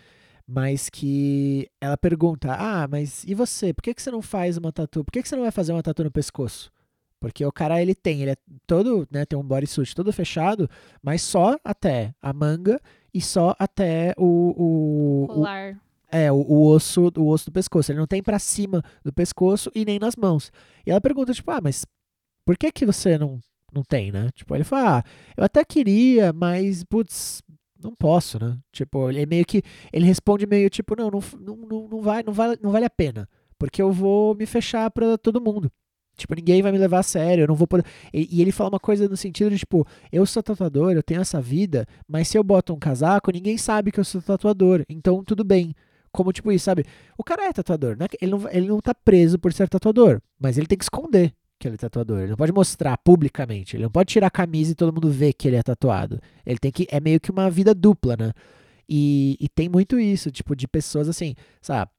mas 0.47 0.89
que 0.89 1.69
ela 1.81 1.97
pergunta: 1.97 2.53
Ah, 2.53 2.89
mas 2.89 3.25
e 3.25 3.35
você? 3.35 3.73
Por 3.73 3.83
que, 3.83 3.95
que 3.95 4.03
você 4.03 4.11
não 4.11 4.23
faz 4.23 4.57
uma 4.57 4.73
tatu? 4.73 5.05
Por 5.05 5.13
que, 5.13 5.23
que 5.23 5.29
você 5.29 5.37
não 5.37 5.43
vai 5.43 5.53
fazer 5.53 5.73
uma 5.73 5.83
tatu 5.83 6.05
no 6.05 6.11
pescoço? 6.11 6.73
Porque 7.21 7.45
o 7.45 7.53
cara 7.53 7.81
ele 7.81 7.95
tem, 7.95 8.23
ele 8.23 8.31
é 8.31 8.37
todo, 8.67 9.07
né, 9.11 9.27
tem 9.27 9.39
um 9.39 9.45
bodysuit 9.45 9.95
todo 9.95 10.13
fechado, 10.13 10.69
mas 11.03 11.21
só 11.21 11.59
até 11.63 12.15
a 12.21 12.33
manga 12.33 12.81
e 13.13 13.21
só 13.21 13.55
até 13.59 14.15
o, 14.17 15.25
o 15.25 15.27
colar. 15.29 15.75
O, 15.75 16.17
é, 16.17 16.33
o, 16.33 16.37
o, 16.37 16.67
osso, 16.67 17.13
o 17.17 17.29
osso 17.29 17.47
do 17.47 17.53
pescoço. 17.53 17.93
Ele 17.93 17.99
não 17.99 18.07
tem 18.07 18.23
para 18.23 18.39
cima 18.39 18.83
do 19.05 19.13
pescoço 19.13 19.71
e 19.75 19.85
nem 19.85 19.99
nas 19.99 20.17
mãos. 20.17 20.51
E 20.85 20.91
ela 20.91 21.01
pergunta, 21.01 21.33
tipo, 21.35 21.51
ah, 21.51 21.61
mas 21.63 21.85
por 22.45 22.57
que 22.57 22.73
que 22.73 22.87
você 22.87 23.19
não, 23.19 23.39
não 23.73 23.83
tem, 23.83 24.11
né? 24.11 24.31
Tipo, 24.35 24.55
ele 24.55 24.65
fala, 24.65 24.99
ah, 24.99 25.05
eu 25.37 25.45
até 25.45 25.65
queria, 25.65 26.33
mas, 26.33 26.83
putz, 26.85 27.43
não 27.83 27.95
posso, 27.95 28.43
né? 28.43 28.59
Tipo, 28.73 29.11
ele 29.11 29.27
meio 29.27 29.45
que, 29.45 29.63
ele 29.93 30.07
responde 30.07 30.47
meio 30.47 30.69
tipo, 30.71 30.97
não, 30.97 31.11
não, 31.11 31.21
não, 31.39 31.89
não, 31.89 32.01
vai, 32.01 32.23
não, 32.23 32.33
vale, 32.33 32.59
não 32.63 32.71
vale 32.71 32.85
a 32.85 32.91
pena, 32.91 33.29
porque 33.59 33.81
eu 33.81 33.93
vou 33.93 34.35
me 34.35 34.47
fechar 34.47 34.91
para 34.91 35.17
todo 35.17 35.41
mundo. 35.41 35.71
Tipo, 36.21 36.35
ninguém 36.35 36.63
vai 36.63 36.73
me 36.73 36.79
levar 36.79 37.01
a 37.01 37.03
sério, 37.03 37.43
eu 37.43 37.49
não 37.49 37.55
vou 37.55 37.67
poder. 37.67 37.85
E, 38.13 38.29
e, 38.31 38.41
ele 38.41 38.53
fala 38.53 38.71
uma 38.71 38.81
coisa 38.81 39.09
no 39.09 39.17
sentido 39.17 39.51
de, 39.51 39.59
tipo, 39.59 39.87
eu 40.13 40.25
sou 40.27 40.43
tatuador, 40.43 40.93
eu 40.93 41.03
tenho 41.03 41.21
essa 41.21 41.41
vida, 41.41 41.87
mas 42.09 42.29
se 42.29 42.39
eu 42.39 42.45
boto 42.45 42.73
um 42.73 42.79
casaco, 42.79 43.31
ninguém 43.33 43.59
sabe 43.59 43.91
que 43.91 44.01
eu 44.01 44.05
sou 44.05 44.21
tatuador. 44.23 44.85
Então, 44.89 45.23
tudo 45.25 45.45
bem. 45.45 45.75
Como 46.13 46.33
tipo 46.33 46.51
isso, 46.51 46.65
sabe? 46.65 46.85
O 47.17 47.23
cara 47.23 47.45
é 47.45 47.53
tatuador, 47.53 47.97
né? 47.97 48.07
Ele 48.21 48.33
não, 48.33 48.49
ele 48.51 48.67
não 48.69 48.81
tá 48.81 48.93
preso 48.93 49.39
por 49.39 49.53
ser 49.53 49.69
tatuador, 49.69 50.21
mas 50.41 50.59
ele 50.59 50.67
tem 50.67 50.77
que 50.77 50.85
esconder 50.85 51.33
que 51.61 51.69
ele 51.69 51.75
é 51.75 51.79
tatuador. 51.79 52.21
Ele 52.21 52.31
não 52.31 52.37
pode 52.37 52.53
mostrar 52.53 52.97
publicamente. 52.99 53.77
Ele 53.77 53.85
não 53.85 53.91
pode 53.91 54.11
tirar 54.13 54.27
a 54.27 54.31
camisa 54.31 54.73
e 54.73 54.75
todo 54.75 54.93
mundo 54.93 55.11
ver 55.11 55.35
que 55.35 55.47
ele 55.47 55.57
é 55.57 55.63
tatuado. 55.63 56.19
Ele 56.45 56.59
tem 56.59 56.73
que. 56.73 56.89
É 56.91 56.99
meio 56.99 57.21
que 57.21 57.31
uma 57.31 57.51
vida 57.51 57.75
dupla, 57.75 58.17
né? 58.17 58.33
E, 58.89 59.37
e 59.39 59.49
tem 59.49 59.69
muito 59.69 60.01
isso, 60.01 60.33
tipo, 60.33 60.57
de 60.57 60.67
pessoas 60.67 61.09
assim, 61.09 61.37
sabe? 61.63 61.91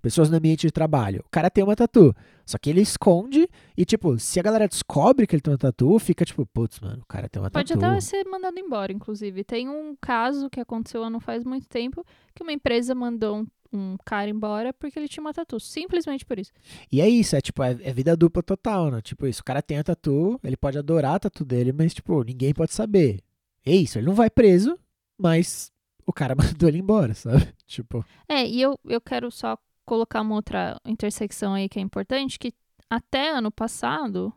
Pessoas 0.00 0.30
no 0.30 0.36
ambiente 0.36 0.66
de 0.66 0.72
trabalho. 0.72 1.22
O 1.26 1.30
cara 1.30 1.50
tem 1.50 1.62
uma 1.62 1.76
tatu. 1.76 2.14
Só 2.46 2.56
que 2.56 2.70
ele 2.70 2.80
esconde 2.80 3.48
e, 3.76 3.84
tipo, 3.84 4.18
se 4.18 4.40
a 4.40 4.42
galera 4.42 4.66
descobre 4.66 5.26
que 5.26 5.34
ele 5.34 5.42
tem 5.42 5.52
uma 5.52 5.58
tatu, 5.58 5.98
fica 5.98 6.24
tipo, 6.24 6.46
putz, 6.46 6.80
mano, 6.80 7.02
o 7.02 7.06
cara 7.06 7.28
tem 7.28 7.40
uma 7.42 7.50
Pode 7.50 7.68
tatu. 7.68 7.80
Pode 7.80 7.92
até 7.92 8.00
ser 8.00 8.24
mandado 8.24 8.58
embora, 8.58 8.92
inclusive. 8.92 9.44
Tem 9.44 9.68
um 9.68 9.94
caso 10.00 10.48
que 10.48 10.60
aconteceu 10.60 11.04
há 11.04 11.10
não 11.10 11.20
faz 11.20 11.44
muito 11.44 11.68
tempo 11.68 12.04
que 12.34 12.42
uma 12.42 12.52
empresa 12.52 12.94
mandou 12.94 13.38
um, 13.38 13.46
um 13.72 13.96
cara 14.04 14.30
embora 14.30 14.72
porque 14.72 14.98
ele 14.98 15.08
tinha 15.08 15.22
uma 15.22 15.34
tatu. 15.34 15.60
Simplesmente 15.60 16.24
por 16.24 16.38
isso. 16.38 16.52
E 16.90 17.00
é 17.00 17.08
isso, 17.08 17.36
é 17.36 17.40
tipo, 17.40 17.62
é, 17.62 17.76
é 17.82 17.92
vida 17.92 18.16
dupla 18.16 18.42
total, 18.42 18.90
né? 18.90 19.02
Tipo, 19.02 19.26
isso, 19.26 19.42
o 19.42 19.44
cara 19.44 19.60
tem 19.60 19.78
a 19.78 19.84
tatu, 19.84 20.40
ele 20.42 20.56
pode 20.56 20.78
adorar 20.78 21.16
a 21.16 21.20
tatu 21.20 21.44
dele, 21.44 21.72
mas, 21.72 21.92
tipo, 21.92 22.22
ninguém 22.22 22.54
pode 22.54 22.72
saber. 22.72 23.20
É 23.64 23.74
isso, 23.74 23.98
ele 23.98 24.06
não 24.06 24.14
vai 24.14 24.30
preso, 24.30 24.78
mas 25.18 25.70
o 26.06 26.12
cara 26.12 26.34
mandou 26.38 26.68
ele 26.68 26.78
embora, 26.78 27.12
sabe? 27.14 27.46
Tipo. 27.66 28.02
É, 28.26 28.46
e 28.46 28.62
eu, 28.62 28.78
eu 28.86 29.00
quero 29.00 29.30
só 29.30 29.58
colocar 29.88 30.20
uma 30.20 30.34
outra 30.34 30.78
intersecção 30.84 31.54
aí 31.54 31.66
que 31.66 31.78
é 31.78 31.82
importante, 31.82 32.38
que 32.38 32.52
até 32.90 33.30
ano 33.30 33.50
passado 33.50 34.30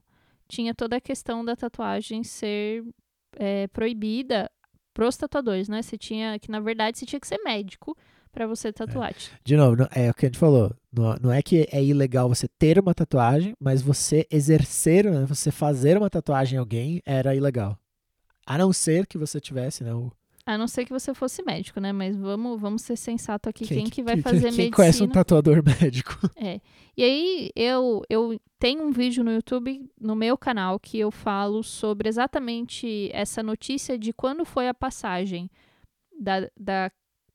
tinha 0.47 0.74
toda 0.74 0.95
a 0.95 1.02
questão 1.02 1.43
da 1.43 1.58
tatuagem 1.58 2.24
ser 2.24 2.86
é, 3.36 3.68
proibida 3.68 4.49
pros 4.93 5.18
tatuadores, 5.18 5.68
né? 5.68 5.82
Você 5.82 5.97
tinha 5.97 6.39
que, 6.39 6.49
na 6.49 6.62
verdade, 6.62 6.97
você 6.97 7.06
tinha 7.06 7.20
que 7.20 7.28
ser 7.28 7.38
médico 7.39 7.97
para 8.32 8.47
você 8.47 8.72
tatuar. 8.72 9.12
É. 9.12 9.16
De 9.43 9.58
novo, 9.58 9.76
é 9.93 10.10
o 10.10 10.14
que 10.14 10.26
a 10.26 10.30
gente 10.30 10.39
falou. 10.39 10.74
Não, 10.91 11.16
não, 11.22 11.32
é 11.32 11.41
que 11.41 11.68
é 11.70 11.84
ilegal 11.84 12.30
você 12.30 12.47
ter 12.47 12.80
uma 12.80 12.93
tatuagem, 12.93 13.54
mas 13.60 13.82
você 13.82 14.26
exercer, 14.32 15.04
né, 15.06 15.26
você 15.26 15.52
fazer 15.52 15.97
uma 15.97 16.10
tatuagem 16.10 16.56
em 16.56 16.60
alguém 16.60 17.02
era 17.06 17.36
ilegal. 17.36 17.78
A 18.45 18.58
não 18.58 18.72
ser 18.72 19.06
que 19.06 19.18
você 19.18 19.39
tivesse, 19.39 19.84
né, 19.84 19.93
o, 19.93 20.12
a 20.45 20.57
não 20.57 20.67
ser 20.67 20.85
que 20.85 20.91
você 20.91 21.13
fosse 21.13 21.43
médico, 21.43 21.79
né? 21.79 21.91
Mas 21.91 22.15
vamos, 22.15 22.59
vamos 22.59 22.81
ser 22.81 22.95
sensato 22.95 23.47
aqui. 23.47 23.65
Quem, 23.65 23.83
quem 23.83 23.89
que 23.89 24.03
vai 24.03 24.17
fazer 24.17 24.37
quem 24.37 24.45
medicina? 24.45 24.63
Quem 24.63 24.71
conhece 24.71 25.03
um 25.03 25.07
tatuador 25.07 25.61
médico? 25.81 26.17
É. 26.35 26.59
E 26.97 27.03
aí, 27.03 27.51
eu, 27.55 28.01
eu 28.09 28.39
tenho 28.59 28.83
um 28.83 28.91
vídeo 28.91 29.23
no 29.23 29.31
YouTube, 29.31 29.89
no 29.99 30.15
meu 30.15 30.37
canal, 30.37 30.79
que 30.79 30.99
eu 30.99 31.11
falo 31.11 31.63
sobre 31.63 32.09
exatamente 32.09 33.09
essa 33.13 33.43
notícia 33.43 33.97
de 33.97 34.11
quando 34.11 34.43
foi 34.43 34.67
a 34.67 34.73
passagem 34.73 35.49
da, 36.19 36.49
da 36.59 36.91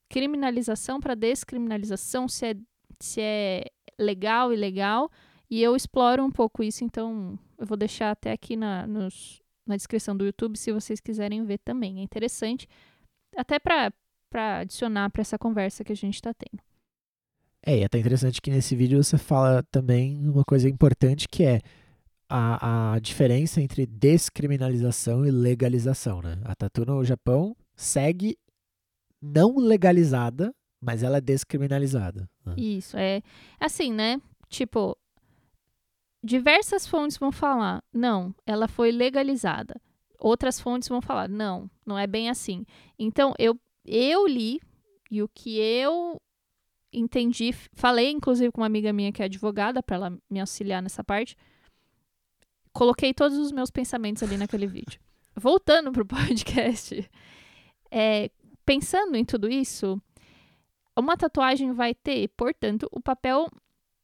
criminalização 0.09 0.99
para 0.99 1.15
descriminalização, 1.15 2.27
se 2.27 2.45
é, 2.45 2.55
se 2.99 3.21
é 3.21 3.65
legal, 3.97 4.53
ilegal. 4.53 5.09
E 5.49 5.61
eu 5.61 5.75
exploro 5.75 6.23
um 6.23 6.31
pouco 6.31 6.61
isso, 6.61 6.83
então 6.83 7.39
eu 7.57 7.65
vou 7.65 7.77
deixar 7.77 8.11
até 8.11 8.33
aqui 8.33 8.57
na, 8.57 8.85
nos, 8.85 9.41
na 9.65 9.77
descrição 9.77 10.15
do 10.15 10.25
YouTube 10.25 10.57
se 10.57 10.73
vocês 10.73 10.99
quiserem 10.99 11.45
ver 11.45 11.59
também. 11.59 11.99
É 11.99 12.03
interessante 12.03 12.67
até 13.37 13.59
para 13.59 13.91
adicionar 14.59 15.09
para 15.11 15.21
essa 15.21 15.37
conversa 15.37 15.83
que 15.83 15.93
a 15.93 15.95
gente 15.95 16.15
está 16.15 16.33
tendo. 16.33 16.61
É, 17.65 17.77
e 17.77 17.81
é 17.81 17.85
até 17.85 17.99
interessante 17.99 18.41
que 18.41 18.49
nesse 18.49 18.75
vídeo 18.75 19.01
você 19.01 19.17
fala 19.17 19.63
também 19.71 20.27
uma 20.27 20.43
coisa 20.43 20.67
importante 20.67 21.27
que 21.27 21.43
é 21.43 21.61
a, 22.29 22.93
a 22.93 22.99
diferença 22.99 23.61
entre 23.61 23.85
descriminalização 23.85 25.25
e 25.25 25.31
legalização, 25.31 26.21
né? 26.21 26.39
A 26.43 26.55
tatu 26.55 26.85
no 26.85 27.03
Japão 27.03 27.55
segue 27.75 28.37
não 29.21 29.57
legalizada, 29.57 30.53
mas 30.81 31.03
ela 31.03 31.17
é 31.17 31.21
descriminalizada. 31.21 32.29
Né? 32.45 32.55
Isso, 32.57 32.97
é 32.97 33.21
assim, 33.59 33.93
né? 33.93 34.21
Tipo, 34.49 34.97
diversas 36.23 36.87
fontes 36.87 37.17
vão 37.17 37.31
falar, 37.31 37.83
não, 37.93 38.33
ela 38.45 38.67
foi 38.67 38.91
legalizada 38.91 39.75
outras 40.19 40.59
fontes 40.59 40.89
vão 40.89 41.01
falar, 41.01 41.29
não, 41.29 41.69
não 41.85 41.97
é 41.97 42.07
bem 42.07 42.29
assim. 42.29 42.65
Então, 42.97 43.33
eu, 43.37 43.59
eu 43.85 44.27
li, 44.27 44.59
e 45.09 45.21
o 45.21 45.27
que 45.27 45.59
eu 45.59 46.21
entendi, 46.91 47.53
falei 47.73 48.11
inclusive 48.11 48.51
com 48.51 48.61
uma 48.61 48.67
amiga 48.67 48.91
minha 48.91 49.11
que 49.11 49.21
é 49.21 49.25
advogada, 49.25 49.83
para 49.83 49.95
ela 49.95 50.17
me 50.29 50.39
auxiliar 50.39 50.81
nessa 50.81 51.03
parte, 51.03 51.35
coloquei 52.73 53.13
todos 53.13 53.37
os 53.37 53.51
meus 53.51 53.69
pensamentos 53.69 54.23
ali 54.23 54.37
naquele 54.37 54.65
vídeo. 54.67 54.99
Voltando 55.35 55.91
pro 55.91 56.05
podcast, 56.07 57.09
é, 57.91 58.31
pensando 58.65 59.15
em 59.15 59.23
tudo 59.23 59.49
isso, 59.49 60.01
uma 60.95 61.15
tatuagem 61.15 61.73
vai 61.73 61.93
ter, 61.93 62.27
portanto, 62.29 62.87
o 62.91 62.99
papel 62.99 63.49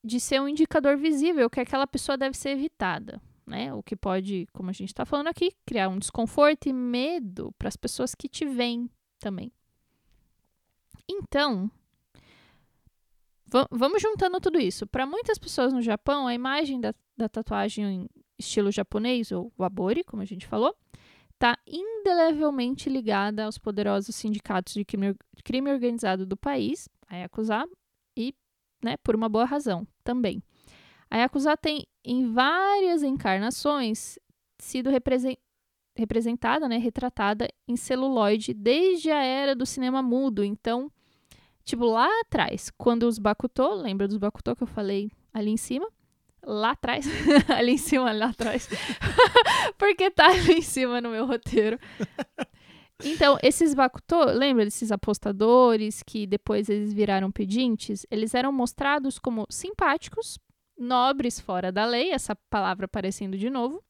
de 0.04 0.20
ser 0.20 0.40
um 0.42 0.48
indicador 0.48 0.98
visível 0.98 1.50
que 1.50 1.60
aquela 1.60 1.88
pessoa 1.88 2.18
deve 2.18 2.38
ser 2.38 2.50
evitada 2.50 3.22
né? 3.46 3.74
O 3.74 3.84
que 3.84 3.96
pode, 3.96 4.48
como 4.54 4.70
a 4.70 4.74
gente 4.74 4.90
está 4.90 5.06
falando 5.06 5.28
aqui, 5.28 5.52
criar 5.66 5.90
um 5.90 6.00
desconforto 6.00 6.68
e 6.68 6.74
medo 6.74 7.54
para 7.58 7.68
as 7.68 7.76
pessoas 7.76 8.16
que 8.16 8.28
te 8.28 8.46
veem 8.46 8.90
também. 9.20 9.52
Então, 11.08 11.70
vamos 13.70 14.02
juntando 14.02 14.40
tudo 14.40 14.60
isso. 14.60 14.88
Para 14.88 15.06
muitas 15.06 15.38
pessoas 15.38 15.74
no 15.74 15.82
Japão, 15.82 16.28
a 16.28 16.34
imagem 16.34 16.80
da, 16.80 16.94
da 17.16 17.30
tatuagem 17.30 17.86
em 17.86 18.10
estilo 18.38 18.72
japonês, 18.72 19.32
ou 19.32 19.52
wabori, 19.58 20.04
como 20.04 20.22
a 20.22 20.26
gente 20.26 20.48
falou, 20.48 20.76
está 21.34 21.58
indelevelmente 21.68 22.90
ligada 22.90 23.46
aos 23.46 23.58
poderosos 23.58 24.16
sindicatos 24.16 24.74
de 24.74 24.86
crime, 24.86 25.16
crime 25.44 25.72
organizado 25.72 26.26
do 26.26 26.38
país, 26.38 26.88
a 27.08 27.18
Yakuza, 27.18 27.68
e 28.16 28.34
né, 28.84 28.98
por 28.98 29.16
uma 29.16 29.30
boa 29.30 29.46
razão 29.46 29.88
também. 30.04 30.42
A 31.14 31.18
Yakuza 31.18 31.56
tem, 31.56 31.86
em 32.04 32.34
várias 32.34 33.04
encarnações, 33.04 34.18
sido 34.58 34.90
represent, 34.90 35.38
representada, 35.96 36.68
né, 36.68 36.80
retratada 36.80 37.48
em 37.68 37.76
celuloide 37.76 38.52
desde 38.52 39.12
a 39.12 39.24
era 39.24 39.56
do 39.56 39.64
cinema 39.64 40.02
mudo. 40.02 40.44
Então, 40.44 40.92
tipo, 41.64 41.86
lá 41.86 42.10
atrás, 42.22 42.72
quando 42.80 43.04
os 43.04 43.20
Bakuto, 43.20 43.76
lembra 43.76 44.08
dos 44.08 44.18
Bakuto 44.18 44.56
que 44.56 44.64
eu 44.64 44.68
falei 44.68 45.12
ali 45.32 45.52
em 45.52 45.58
cima? 45.58 45.88
Lá 46.44 46.72
atrás, 46.72 47.06
ali 47.48 47.74
em 47.74 47.78
cima, 47.78 48.12
lá 48.12 48.30
atrás, 48.30 48.68
porque 49.78 50.10
tá 50.10 50.30
ali 50.32 50.54
em 50.54 50.62
cima 50.64 51.00
no 51.00 51.12
meu 51.12 51.28
roteiro. 51.28 51.78
Então, 53.06 53.38
esses 53.44 53.74
Bakuto, 53.74 54.16
lembra 54.24 54.64
desses 54.64 54.90
apostadores 54.90 56.02
que 56.02 56.26
depois 56.26 56.70
eles 56.70 56.94
viraram 56.94 57.30
pedintes? 57.32 58.06
Eles 58.10 58.34
eram 58.34 58.50
mostrados 58.50 59.20
como 59.20 59.46
simpáticos, 59.50 60.40
nobres 60.78 61.40
fora 61.40 61.72
da 61.72 61.86
lei, 61.86 62.12
essa 62.12 62.36
palavra 62.50 62.86
aparecendo 62.86 63.38
de 63.38 63.50
novo, 63.50 63.84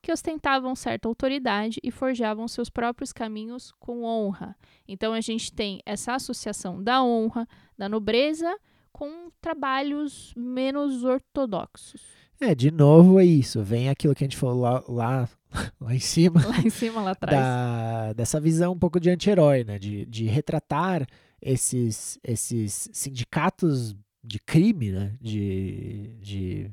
que 0.00 0.12
ostentavam 0.12 0.74
certa 0.74 1.08
autoridade 1.08 1.80
e 1.82 1.90
forjavam 1.90 2.46
seus 2.46 2.70
próprios 2.70 3.12
caminhos 3.12 3.72
com 3.78 4.04
honra. 4.04 4.56
Então 4.86 5.12
a 5.12 5.20
gente 5.20 5.52
tem 5.52 5.80
essa 5.84 6.14
associação 6.14 6.82
da 6.82 7.02
honra, 7.02 7.46
da 7.76 7.88
nobreza, 7.88 8.56
com 8.92 9.30
trabalhos 9.40 10.32
menos 10.36 11.04
ortodoxos. 11.04 12.02
É, 12.40 12.54
de 12.54 12.70
novo 12.70 13.18
é 13.18 13.24
isso. 13.24 13.62
Vem 13.62 13.88
aquilo 13.88 14.14
que 14.14 14.24
a 14.24 14.26
gente 14.26 14.36
falou 14.36 14.60
lá, 14.60 14.84
lá, 14.88 15.28
lá 15.80 15.94
em 15.94 16.00
cima. 16.00 16.44
Lá 16.46 16.60
em 16.60 16.70
cima, 16.70 17.02
lá 17.02 17.10
atrás. 17.10 17.36
Da, 17.36 18.12
dessa 18.12 18.40
visão 18.40 18.72
um 18.72 18.78
pouco 18.78 19.00
de 19.00 19.10
anti-herói, 19.10 19.64
né? 19.64 19.78
De, 19.78 20.06
de 20.06 20.26
retratar 20.26 21.06
esses, 21.40 22.18
esses 22.22 22.88
sindicatos 22.92 23.96
de 24.22 24.38
crime, 24.38 24.92
né? 24.92 25.16
De, 25.20 26.16
de 26.20 26.70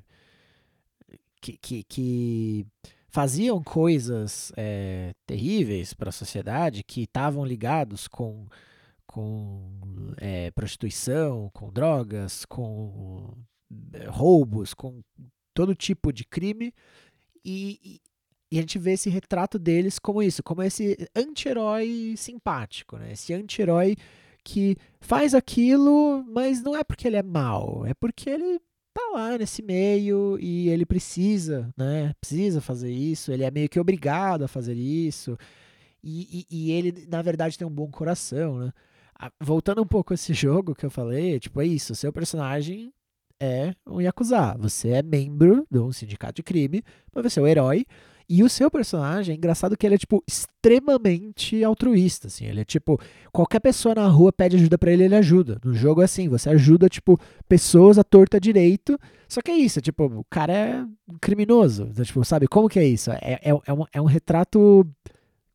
que, 1.41 1.57
que, 1.57 1.83
que 1.83 2.67
faziam 3.09 3.63
coisas 3.63 4.51
é, 4.57 5.13
terríveis 5.25 5.93
para 5.93 6.09
a 6.09 6.11
sociedade, 6.11 6.83
que 6.83 7.03
estavam 7.03 7.45
ligados 7.45 8.07
com, 8.07 8.45
com 9.05 9.71
é, 10.17 10.51
prostituição, 10.51 11.49
com 11.53 11.71
drogas, 11.71 12.45
com 12.45 13.33
é, 13.93 14.05
roubos, 14.07 14.73
com 14.73 15.01
todo 15.53 15.73
tipo 15.73 16.11
de 16.11 16.25
crime. 16.25 16.73
E, 17.43 18.01
e, 18.51 18.57
a 18.57 18.61
gente 18.61 18.79
vê 18.79 18.93
esse 18.93 19.09
retrato 19.09 19.59
deles 19.59 19.99
como 19.99 20.21
isso, 20.21 20.41
como 20.43 20.61
esse 20.61 20.97
anti-herói 21.15 22.15
simpático, 22.17 22.97
né? 22.97 23.13
esse 23.13 23.33
anti-herói 23.33 23.95
que 24.45 24.77
faz 25.01 25.33
aquilo, 25.33 26.23
mas 26.29 26.61
não 26.61 26.77
é 26.77 26.83
porque 26.83 27.07
ele 27.07 27.17
é 27.17 27.23
mal, 27.23 27.83
é 27.85 27.95
porque 27.95 28.29
ele 28.29 28.59
tá 28.93 29.01
lá 29.11 29.37
nesse 29.37 29.63
meio 29.63 30.37
e 30.39 30.69
ele 30.69 30.85
precisa, 30.85 31.73
né? 31.75 32.13
Precisa 32.21 32.61
fazer 32.61 32.91
isso, 32.91 33.31
ele 33.31 33.43
é 33.43 33.49
meio 33.49 33.67
que 33.67 33.79
obrigado 33.79 34.43
a 34.43 34.47
fazer 34.47 34.75
isso. 34.75 35.35
E, 36.03 36.45
e, 36.49 36.69
e 36.69 36.71
ele, 36.71 37.07
na 37.09 37.21
verdade, 37.23 37.57
tem 37.57 37.67
um 37.67 37.71
bom 37.71 37.89
coração, 37.89 38.59
né? 38.59 38.71
Voltando 39.41 39.81
um 39.81 39.87
pouco 39.87 40.13
a 40.13 40.15
esse 40.15 40.31
jogo 40.35 40.75
que 40.75 40.85
eu 40.85 40.91
falei, 40.91 41.39
tipo, 41.39 41.59
é 41.59 41.65
isso, 41.65 41.95
seu 41.95 42.13
personagem 42.13 42.93
é 43.39 43.73
um 43.85 43.99
Yakuza. 43.99 44.55
Você 44.59 44.89
é 44.89 45.03
membro 45.03 45.65
de 45.69 45.79
um 45.79 45.91
sindicato 45.91 46.35
de 46.35 46.43
crime, 46.43 46.83
mas 47.13 47.23
você 47.23 47.39
é 47.39 47.43
o 47.43 47.47
herói. 47.47 47.85
E 48.27 48.43
o 48.43 48.49
seu 48.49 48.71
personagem, 48.71 49.33
é 49.33 49.37
engraçado 49.37 49.77
que 49.77 49.85
ele 49.85 49.95
é, 49.95 49.97
tipo, 49.97 50.23
extremamente 50.27 51.63
altruísta, 51.63 52.27
assim. 52.27 52.45
Ele 52.45 52.61
é, 52.61 52.65
tipo, 52.65 52.99
qualquer 53.31 53.59
pessoa 53.59 53.93
na 53.93 54.07
rua 54.07 54.33
pede 54.33 54.55
ajuda 54.55 54.77
para 54.77 54.91
ele, 54.91 55.03
ele 55.03 55.15
ajuda. 55.15 55.59
No 55.63 55.73
jogo 55.73 56.01
é 56.01 56.05
assim, 56.05 56.27
você 56.27 56.49
ajuda, 56.49 56.89
tipo, 56.89 57.19
pessoas 57.47 57.99
à 57.99 58.03
torta 58.03 58.39
direito. 58.39 58.97
Só 59.27 59.41
que 59.41 59.51
é 59.51 59.57
isso, 59.57 59.79
é, 59.79 59.81
tipo, 59.81 60.05
o 60.05 60.25
cara 60.29 60.53
é 60.53 60.85
criminoso. 61.21 61.87
Então, 61.91 62.03
tipo, 62.03 62.25
sabe, 62.25 62.47
como 62.47 62.67
que 62.67 62.79
é 62.79 62.85
isso? 62.85 63.11
É, 63.11 63.39
é, 63.43 63.51
é, 63.65 63.73
um, 63.73 63.85
é 63.93 64.01
um 64.01 64.05
retrato 64.05 64.87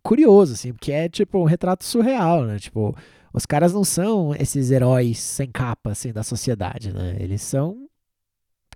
curioso, 0.03 0.53
assim, 0.53 0.73
porque 0.73 0.93
é, 0.93 1.09
tipo, 1.09 1.39
um 1.39 1.45
retrato 1.45 1.85
surreal, 1.85 2.45
né? 2.45 2.59
Tipo, 2.59 2.95
os 3.33 3.45
caras 3.47 3.73
não 3.73 3.83
são 3.83 4.35
esses 4.35 4.71
heróis 4.71 5.19
sem 5.19 5.51
capa, 5.51 5.91
assim, 5.91 6.13
da 6.13 6.23
sociedade, 6.23 6.93
né? 6.93 7.17
Eles 7.19 7.43
são 7.43 7.90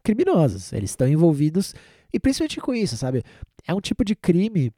criminosos. 0.04 0.72
Eles 0.72 0.90
estão 0.90 1.08
envolvidos 1.08 1.74
e 2.12 2.20
principalmente 2.20 2.60
com 2.60 2.74
isso, 2.74 2.96
sabe? 2.96 3.22
É 3.66 3.74
um 3.74 3.80
tipo 3.80 4.04
de 4.04 4.14
crime 4.14 4.70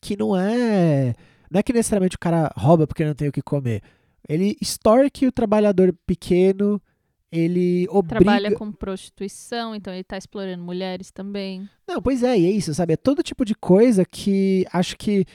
que 0.00 0.16
não 0.16 0.34
é. 0.36 1.14
Não 1.50 1.58
é 1.58 1.62
que 1.62 1.72
necessariamente 1.72 2.16
o 2.16 2.20
cara 2.20 2.50
rouba 2.56 2.86
porque 2.86 3.04
não 3.04 3.14
tem 3.14 3.28
o 3.28 3.32
que 3.32 3.42
comer. 3.42 3.82
Ele 4.28 4.56
extorque 4.60 5.26
o 5.26 5.32
trabalhador 5.32 5.92
pequeno, 6.06 6.80
ele 7.32 7.86
obriga... 7.90 8.24
Trabalha 8.24 8.54
com 8.54 8.70
prostituição, 8.70 9.74
então 9.74 9.92
ele 9.92 10.04
tá 10.04 10.16
explorando 10.16 10.62
mulheres 10.62 11.10
também. 11.10 11.68
Não, 11.88 12.00
pois 12.00 12.22
é, 12.22 12.38
e 12.38 12.46
é 12.46 12.50
isso, 12.50 12.72
sabe? 12.72 12.92
É 12.92 12.96
todo 12.96 13.22
tipo 13.22 13.44
de 13.44 13.54
coisa 13.54 14.04
que 14.04 14.64
acho 14.72 14.96
que 14.96 15.26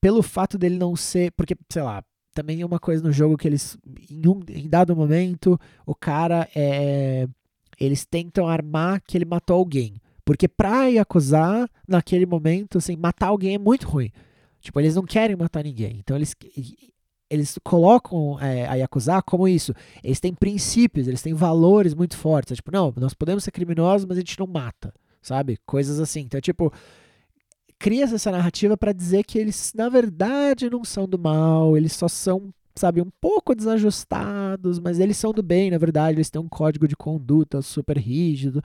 pelo 0.00 0.22
fato 0.22 0.58
dele 0.58 0.76
não 0.76 0.96
ser. 0.96 1.30
Porque, 1.32 1.54
sei 1.70 1.82
lá, 1.82 2.02
também 2.34 2.60
é 2.60 2.66
uma 2.66 2.80
coisa 2.80 3.02
no 3.02 3.12
jogo 3.12 3.36
que 3.36 3.46
eles. 3.46 3.78
Em, 4.10 4.26
um, 4.26 4.40
em 4.48 4.68
dado 4.68 4.96
momento, 4.96 5.58
o 5.86 5.94
cara 5.94 6.48
é. 6.54 7.28
Eles 7.84 8.04
tentam 8.04 8.48
armar 8.48 9.02
que 9.02 9.16
ele 9.16 9.24
matou 9.24 9.56
alguém. 9.56 10.00
Porque 10.24 10.46
pra 10.46 10.86
acusar 11.00 11.68
naquele 11.86 12.26
momento, 12.26 12.78
assim, 12.78 12.96
matar 12.96 13.28
alguém 13.28 13.54
é 13.54 13.58
muito 13.58 13.88
ruim. 13.88 14.12
Tipo, 14.60 14.78
eles 14.80 14.94
não 14.94 15.04
querem 15.04 15.34
matar 15.34 15.64
ninguém. 15.64 15.96
Então 15.98 16.16
eles, 16.16 16.34
eles 17.28 17.58
colocam 17.64 18.38
é, 18.40 18.66
a 18.68 18.74
Yakuza 18.74 19.20
como 19.22 19.48
isso. 19.48 19.74
Eles 20.04 20.20
têm 20.20 20.32
princípios, 20.32 21.08
eles 21.08 21.22
têm 21.22 21.34
valores 21.34 21.94
muito 21.94 22.16
fortes. 22.16 22.52
É, 22.52 22.54
tipo, 22.54 22.70
não, 22.70 22.94
nós 22.96 23.14
podemos 23.14 23.42
ser 23.42 23.50
criminosos, 23.50 24.06
mas 24.06 24.16
a 24.16 24.20
gente 24.20 24.38
não 24.38 24.46
mata, 24.46 24.94
sabe? 25.20 25.58
Coisas 25.66 25.98
assim. 25.98 26.20
Então, 26.20 26.40
tipo, 26.40 26.72
cria 27.80 28.04
essa 28.04 28.30
narrativa 28.30 28.76
para 28.76 28.92
dizer 28.92 29.24
que 29.24 29.36
eles, 29.36 29.72
na 29.74 29.88
verdade, 29.88 30.70
não 30.70 30.84
são 30.84 31.08
do 31.08 31.18
mal, 31.18 31.76
eles 31.76 31.92
só 31.92 32.06
são, 32.06 32.54
sabe, 32.74 33.00
um 33.00 33.10
pouco 33.20 33.54
desajustados, 33.54 34.78
mas 34.78 34.98
eles 34.98 35.16
são 35.16 35.32
do 35.32 35.42
bem, 35.42 35.70
na 35.70 35.78
verdade, 35.78 36.16
eles 36.16 36.30
têm 36.30 36.40
um 36.40 36.48
código 36.48 36.88
de 36.88 36.96
conduta 36.96 37.60
super 37.62 37.98
rígido. 37.98 38.62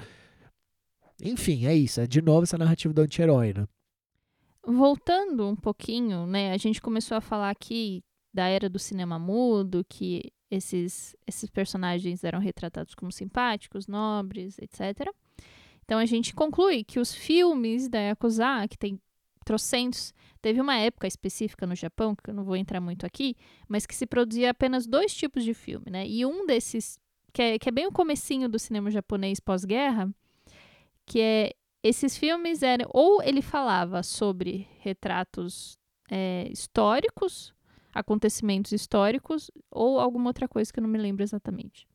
Enfim, 1.21 1.65
é 1.65 1.75
isso. 1.75 1.99
É 1.99 2.07
de 2.07 2.21
novo 2.21 2.43
essa 2.43 2.57
narrativa 2.57 2.93
do 2.93 3.01
anti-herói, 3.01 3.53
né? 3.53 3.67
Voltando 4.65 5.47
um 5.47 5.55
pouquinho, 5.55 6.27
né? 6.27 6.51
A 6.51 6.57
gente 6.57 6.81
começou 6.81 7.17
a 7.17 7.21
falar 7.21 7.49
aqui 7.49 8.03
da 8.33 8.47
era 8.47 8.69
do 8.69 8.77
cinema 8.77 9.17
mudo, 9.17 9.85
que 9.87 10.31
esses, 10.51 11.15
esses 11.25 11.49
personagens 11.49 12.23
eram 12.23 12.39
retratados 12.39 12.93
como 12.93 13.11
simpáticos, 13.11 13.87
nobres, 13.87 14.57
etc. 14.59 15.09
Então 15.83 15.97
a 15.97 16.05
gente 16.05 16.35
conclui 16.35 16.83
que 16.83 16.99
os 16.99 17.13
filmes 17.13 17.87
da 17.87 17.99
Yakuza, 17.99 18.67
que 18.69 18.77
tem 18.77 18.99
trocentos, 19.47 20.13
teve 20.41 20.59
uma 20.59 20.75
época 20.75 21.07
específica 21.07 21.65
no 21.65 21.73
Japão, 21.73 22.13
que 22.13 22.29
eu 22.29 22.33
não 22.33 22.43
vou 22.43 22.57
entrar 22.57 22.81
muito 22.81 23.05
aqui, 23.05 23.33
mas 23.65 23.85
que 23.85 23.95
se 23.95 24.05
produzia 24.05 24.49
apenas 24.51 24.85
dois 24.85 25.13
tipos 25.13 25.41
de 25.45 25.53
filme, 25.53 25.89
né? 25.89 26.05
E 26.05 26.25
um 26.25 26.45
desses, 26.45 26.99
que 27.31 27.41
é, 27.41 27.57
que 27.57 27.69
é 27.69 27.71
bem 27.71 27.87
o 27.87 27.91
comecinho 27.91 28.49
do 28.49 28.59
cinema 28.59 28.91
japonês 28.91 29.39
pós-guerra, 29.39 30.13
que 31.05 31.21
é 31.21 31.53
esses 31.81 32.17
filmes 32.17 32.61
eram 32.61 32.89
ou 32.89 33.23
ele 33.23 33.41
falava 33.41 34.03
sobre 34.03 34.67
retratos 34.79 35.77
é, 36.11 36.49
históricos, 36.51 37.53
acontecimentos 37.93 38.73
históricos, 38.73 39.49
ou 39.71 39.97
alguma 39.97 40.29
outra 40.29 40.45
coisa 40.45 40.73
que 40.73 40.79
eu 40.79 40.83
não 40.83 40.89
me 40.89 40.97
lembro 40.97 41.23
exatamente. 41.23 41.87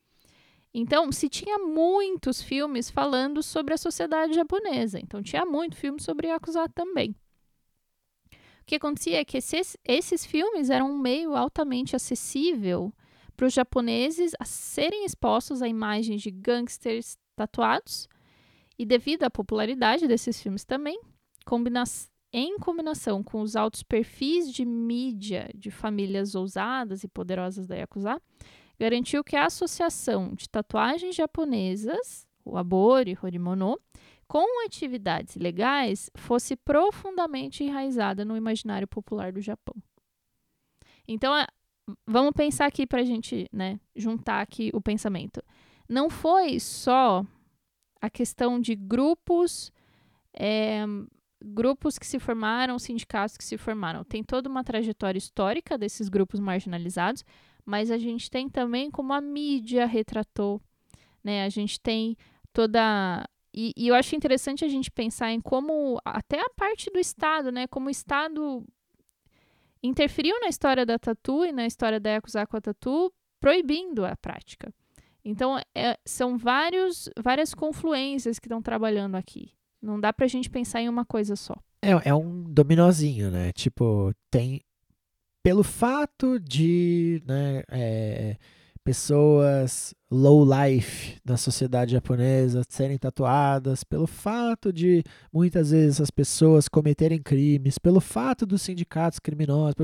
Então, 0.72 1.12
se 1.12 1.28
tinha 1.28 1.59
muitos 1.59 2.40
filmes 2.40 2.90
falando 2.90 3.42
sobre 3.42 3.74
a 3.74 3.76
sociedade 3.76 4.32
japonesa, 4.32 4.98
então 4.98 5.22
tinha 5.22 5.44
muito 5.44 5.76
filme 5.76 6.00
sobre 6.00 6.28
Yakuza 6.28 6.66
também. 6.70 7.14
O 8.62 8.64
que 8.64 8.76
acontecia 8.76 9.20
é 9.20 9.24
que 9.24 9.38
esses, 9.38 9.76
esses 9.84 10.24
filmes 10.24 10.70
eram 10.70 10.92
um 10.92 10.98
meio 10.98 11.34
altamente 11.34 11.96
acessível 11.96 12.92
para 13.36 13.46
os 13.46 13.52
japoneses 13.52 14.32
a 14.38 14.44
serem 14.44 15.04
expostos 15.04 15.60
a 15.60 15.68
imagens 15.68 16.22
de 16.22 16.30
gangsters 16.30 17.18
tatuados 17.34 18.08
e 18.78 18.86
devido 18.86 19.24
à 19.24 19.30
popularidade 19.30 20.06
desses 20.06 20.40
filmes 20.40 20.64
também, 20.64 20.98
combina 21.44 21.82
em 22.32 22.56
combinação 22.58 23.22
com 23.22 23.42
os 23.42 23.56
altos 23.56 23.82
perfis 23.82 24.50
de 24.50 24.64
mídia 24.64 25.50
de 25.54 25.70
famílias 25.70 26.34
ousadas 26.34 27.02
e 27.02 27.08
poderosas 27.08 27.66
da 27.66 27.74
Yakuza, 27.74 28.20
garantiu 28.78 29.24
que 29.24 29.36
a 29.36 29.46
associação 29.46 30.34
de 30.34 30.48
tatuagens 30.48 31.14
japonesas, 31.14 32.26
o 32.44 32.56
Abori 32.56 33.18
Horimono, 33.20 33.78
com 34.32 34.64
atividades 34.64 35.36
legais 35.36 36.10
fosse 36.14 36.56
profundamente 36.56 37.62
enraizada 37.62 38.24
no 38.24 38.34
imaginário 38.34 38.88
popular 38.88 39.30
do 39.30 39.42
Japão. 39.42 39.74
Então, 41.06 41.34
vamos 42.06 42.32
pensar 42.32 42.64
aqui 42.64 42.86
para 42.86 43.02
a 43.02 43.04
gente 43.04 43.46
né, 43.52 43.78
juntar 43.94 44.40
aqui 44.40 44.70
o 44.72 44.80
pensamento. 44.80 45.42
Não 45.86 46.08
foi 46.08 46.58
só 46.58 47.26
a 48.00 48.08
questão 48.08 48.58
de 48.58 48.74
grupos 48.74 49.70
é, 50.32 50.82
grupos 51.44 51.98
que 51.98 52.06
se 52.06 52.18
formaram, 52.18 52.78
sindicatos 52.78 53.36
que 53.36 53.44
se 53.44 53.58
formaram. 53.58 54.02
Tem 54.02 54.24
toda 54.24 54.48
uma 54.48 54.64
trajetória 54.64 55.18
histórica 55.18 55.76
desses 55.76 56.08
grupos 56.08 56.40
marginalizados, 56.40 57.22
mas 57.66 57.90
a 57.90 57.98
gente 57.98 58.30
tem 58.30 58.48
também 58.48 58.90
como 58.90 59.12
a 59.12 59.20
mídia 59.20 59.84
retratou, 59.84 60.58
né? 61.22 61.44
A 61.44 61.50
gente 61.50 61.78
tem 61.78 62.16
toda 62.50 63.28
e, 63.55 63.72
e, 63.76 63.88
eu 63.88 63.94
acho 63.94 64.16
interessante 64.16 64.64
a 64.64 64.68
gente 64.68 64.90
pensar 64.90 65.30
em 65.30 65.40
como 65.40 66.00
até 66.05 66.40
a 66.40 66.50
parte 66.57 66.90
do 66.90 66.98
Estado, 66.98 67.53
né? 67.53 67.66
Como 67.66 67.88
o 67.88 67.90
Estado 67.90 68.64
interferiu 69.82 70.38
na 70.40 70.48
história 70.48 70.86
da 70.86 70.98
tatu 70.98 71.44
e 71.44 71.53
na 71.53 71.66
história 71.66 72.00
da 72.00 72.11
Yakuza 72.11 72.46
com 72.46 72.57
a 72.57 72.61
tatu, 72.61 73.12
proibindo 73.40 74.07
a 74.07 74.16
prática. 74.16 74.72
Então, 75.24 75.59
é, 75.74 75.98
são 76.05 76.36
vários, 76.36 77.09
várias 77.22 77.55
confluências 77.55 78.38
que 78.38 78.46
estão 78.46 78.62
trabalhando 78.62 79.16
aqui. 79.16 79.53
Não 79.80 80.00
dá 80.00 80.12
pra 80.12 80.26
gente 80.26 80.48
pensar 80.48 80.80
em 80.80 80.88
uma 80.88 81.05
coisa 81.05 81.36
só. 81.36 81.55
É, 81.82 81.90
é 82.09 82.14
um 82.14 82.44
dominozinho, 82.44 83.30
né? 83.30 83.53
Tipo, 83.53 84.14
tem. 84.30 84.61
Pelo 85.42 85.64
fato 85.64 86.38
de 86.38 87.20
né, 87.26 87.64
é, 87.68 88.36
pessoas 88.84 89.94
low 90.10 90.44
life 90.44 91.16
na 91.24 91.36
sociedade 91.36 91.92
japonesa 91.92 92.62
serem 92.68 92.98
tatuadas, 92.98 93.82
pelo 93.82 94.06
fato 94.06 94.72
de 94.72 95.02
muitas 95.32 95.70
vezes 95.70 96.00
as 96.00 96.10
pessoas 96.10 96.68
cometerem 96.68 97.20
crimes, 97.22 97.78
pelo 97.78 98.00
fato 98.00 98.44
dos 98.44 98.62
sindicatos 98.62 99.18
criminosos. 99.18 99.74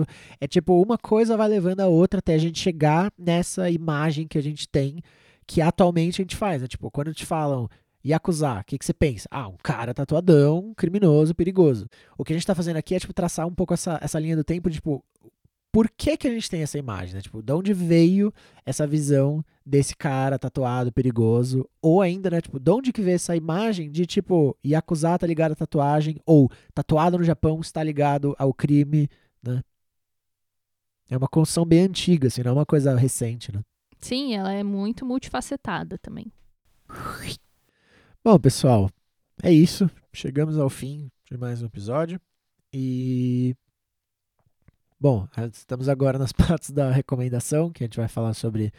É 0.40 0.46
tipo, 0.46 0.80
uma 0.82 0.98
coisa 0.98 1.36
vai 1.36 1.48
levando 1.48 1.80
a 1.80 1.86
outra 1.86 2.18
até 2.18 2.34
a 2.34 2.38
gente 2.38 2.58
chegar 2.58 3.12
nessa 3.18 3.70
imagem 3.70 4.26
que 4.26 4.38
a 4.38 4.42
gente 4.42 4.68
tem, 4.68 5.00
que 5.46 5.62
atualmente 5.62 6.20
a 6.20 6.24
gente 6.24 6.36
faz. 6.36 6.60
Né? 6.60 6.68
Tipo, 6.68 6.90
quando 6.90 7.14
te 7.14 7.24
falam 7.24 7.68
Yakuza, 8.04 8.60
o 8.60 8.64
que, 8.64 8.78
que 8.78 8.84
você 8.84 8.94
pensa? 8.94 9.28
Ah, 9.30 9.48
um 9.48 9.56
cara 9.62 9.92
tatuadão, 9.92 10.72
criminoso, 10.76 11.34
perigoso. 11.34 11.86
O 12.16 12.24
que 12.24 12.32
a 12.32 12.36
gente 12.36 12.46
tá 12.46 12.54
fazendo 12.54 12.76
aqui 12.76 12.94
é, 12.94 13.00
tipo, 13.00 13.12
traçar 13.12 13.46
um 13.46 13.54
pouco 13.54 13.74
essa, 13.74 13.98
essa 14.02 14.18
linha 14.18 14.36
do 14.36 14.44
tempo 14.44 14.70
de, 14.70 14.76
tipo, 14.76 15.04
por 15.78 15.88
que, 15.96 16.16
que 16.16 16.26
a 16.26 16.30
gente 16.32 16.50
tem 16.50 16.60
essa 16.60 16.76
imagem, 16.76 17.14
né? 17.14 17.20
Tipo, 17.20 17.40
de 17.40 17.52
onde 17.52 17.72
veio 17.72 18.34
essa 18.66 18.84
visão 18.84 19.44
desse 19.64 19.94
cara 19.94 20.36
tatuado, 20.36 20.90
perigoso? 20.90 21.70
Ou 21.80 22.02
ainda, 22.02 22.28
né, 22.28 22.40
tipo, 22.40 22.58
de 22.58 22.68
onde 22.68 22.92
que 22.92 23.00
veio 23.00 23.14
essa 23.14 23.36
imagem 23.36 23.88
de, 23.88 24.04
tipo, 24.04 24.58
Yakuza 24.66 25.16
tá 25.16 25.24
ligado 25.24 25.52
à 25.52 25.54
tatuagem, 25.54 26.16
ou 26.26 26.50
tatuado 26.74 27.16
no 27.16 27.22
Japão 27.22 27.60
está 27.60 27.80
ligado 27.80 28.34
ao 28.40 28.52
crime, 28.52 29.08
né? 29.40 29.62
É 31.08 31.16
uma 31.16 31.28
construção 31.28 31.64
bem 31.64 31.82
antiga, 31.82 32.26
assim, 32.26 32.42
não 32.42 32.50
é 32.50 32.54
uma 32.54 32.66
coisa 32.66 32.96
recente, 32.96 33.52
né? 33.52 33.62
Sim, 34.00 34.34
ela 34.34 34.52
é 34.52 34.64
muito 34.64 35.06
multifacetada 35.06 35.96
também. 35.98 36.32
Bom, 38.24 38.36
pessoal, 38.40 38.90
é 39.44 39.52
isso. 39.52 39.88
Chegamos 40.12 40.58
ao 40.58 40.68
fim 40.68 41.08
de 41.30 41.38
mais 41.38 41.62
um 41.62 41.66
episódio. 41.66 42.20
E 42.72 43.54
Bom, 45.00 45.28
estamos 45.52 45.88
agora 45.88 46.18
nas 46.18 46.32
partes 46.34 46.72
da 46.72 46.90
recomendação, 46.90 47.70
que 47.70 47.84
a 47.84 47.86
gente 47.86 47.96
vai 47.96 48.08
falar 48.08 48.34
sobre 48.34 48.72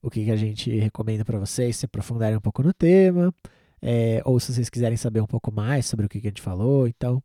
o 0.00 0.08
que, 0.08 0.24
que 0.24 0.30
a 0.30 0.36
gente 0.36 0.70
recomenda 0.78 1.24
para 1.24 1.40
vocês 1.40 1.76
se 1.76 1.86
aprofundarem 1.86 2.36
um 2.36 2.40
pouco 2.40 2.62
no 2.62 2.72
tema, 2.72 3.34
é, 3.82 4.22
ou 4.24 4.38
se 4.38 4.54
vocês 4.54 4.70
quiserem 4.70 4.96
saber 4.96 5.20
um 5.20 5.26
pouco 5.26 5.50
mais 5.50 5.84
sobre 5.86 6.06
o 6.06 6.08
que, 6.08 6.20
que 6.20 6.28
a 6.28 6.30
gente 6.30 6.40
falou. 6.40 6.86
Então, 6.86 7.20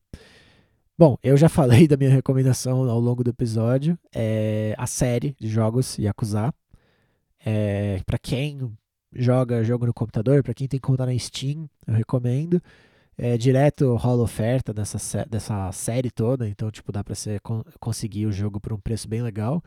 bom, 0.97 1.19
eu 1.21 1.37
já 1.37 1.47
falei 1.49 1.87
da 1.87 1.95
minha 1.95 2.09
recomendação 2.09 2.89
ao 2.89 2.99
longo 2.99 3.23
do 3.23 3.29
episódio, 3.29 3.95
é 4.11 4.73
a 4.75 4.87
série 4.87 5.35
de 5.39 5.47
jogos 5.47 5.99
Yakuza. 5.99 6.51
É, 7.45 8.01
para 8.07 8.17
quem 8.17 8.75
joga 9.13 9.63
jogo 9.63 9.85
no 9.85 9.93
computador, 9.93 10.41
para 10.41 10.55
quem 10.55 10.67
tem 10.67 10.79
conta 10.79 11.05
na 11.05 11.15
Steam, 11.15 11.69
eu 11.85 11.93
recomendo 11.93 12.59
é, 13.17 13.37
direto 13.37 13.95
rola 13.95 14.23
oferta 14.23 14.73
dessa, 14.73 15.25
dessa 15.25 15.71
série 15.71 16.09
toda, 16.09 16.47
então 16.47 16.71
tipo 16.71 16.91
dá 16.91 17.03
para 17.03 17.15
você 17.15 17.39
con 17.39 17.63
conseguir 17.79 18.25
o 18.25 18.31
jogo 18.31 18.59
por 18.59 18.73
um 18.73 18.79
preço 18.79 19.07
bem 19.07 19.21
legal. 19.21 19.63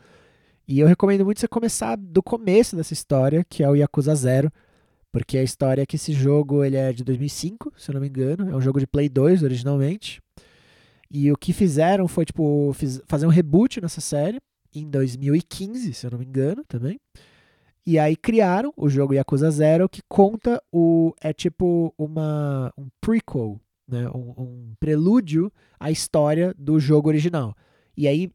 E 0.67 0.79
eu 0.79 0.87
recomendo 0.87 1.23
muito 1.23 1.39
você 1.39 1.47
começar 1.47 1.95
do 1.95 2.23
começo 2.23 2.75
dessa 2.75 2.93
história, 2.93 3.45
que 3.47 3.63
é 3.63 3.69
o 3.69 3.75
Yakuza 3.75 4.15
Zero, 4.15 4.51
porque 5.11 5.37
a 5.37 5.43
história 5.43 5.83
é 5.83 5.85
que 5.85 5.95
esse 5.95 6.11
jogo 6.11 6.63
ele 6.63 6.75
é 6.75 6.91
de 6.91 7.03
2005, 7.03 7.73
se 7.77 7.89
eu 7.89 7.93
não 7.93 8.01
me 8.01 8.07
engano, 8.07 8.49
é 8.49 8.55
um 8.55 8.61
jogo 8.61 8.79
de 8.79 8.87
Play 8.87 9.07
2 9.07 9.43
originalmente. 9.43 10.21
E 11.09 11.31
o 11.31 11.37
que 11.37 11.53
fizeram 11.53 12.07
foi 12.07 12.25
tipo 12.25 12.73
fiz, 12.73 13.01
fazer 13.07 13.25
um 13.25 13.29
reboot 13.29 13.79
nessa 13.79 14.01
série 14.01 14.39
em 14.73 14.89
2015, 14.89 15.93
se 15.93 16.05
eu 16.05 16.11
não 16.11 16.19
me 16.19 16.25
engano, 16.25 16.63
também. 16.67 16.99
E 17.85 17.99
aí 17.99 18.15
criaram 18.15 18.73
o 18.75 18.89
jogo 18.89 19.13
Yakuza 19.13 19.51
Zero, 19.51 19.87
que 19.87 20.01
conta 20.09 20.61
o. 20.71 21.13
É 21.21 21.31
tipo 21.31 21.93
uma, 21.97 22.73
um 22.75 22.87
prequel, 22.99 23.59
né? 23.87 24.09
Um, 24.09 24.33
um, 24.37 24.73
prelúdio 24.79 25.51
à 25.79 25.91
história 25.91 26.53
do 26.57 26.79
jogo 26.79 27.09
original. 27.09 27.55
E 27.95 28.07
aí, 28.07 28.31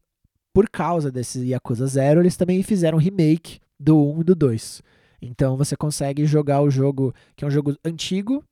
por 0.52 0.70
causa 0.70 1.10
desse 1.10 1.44
Yakuza 1.46 1.86
Zero, 1.86 2.20
eles 2.20 2.36
também 2.36 2.62
fizeram 2.62 2.96
um 2.98 3.00
remake 3.00 3.58
do 3.78 3.98
1 4.12 4.20
e 4.20 4.24
do 4.24 4.34
2. 4.36 4.82
Então 5.20 5.56
você 5.56 5.76
consegue 5.76 6.24
jogar 6.26 6.62
o 6.62 6.70
jogo, 6.70 7.12
que 7.34 7.44
é 7.44 7.48
um 7.48 7.50
jogo 7.50 7.76
antigo. 7.84 8.44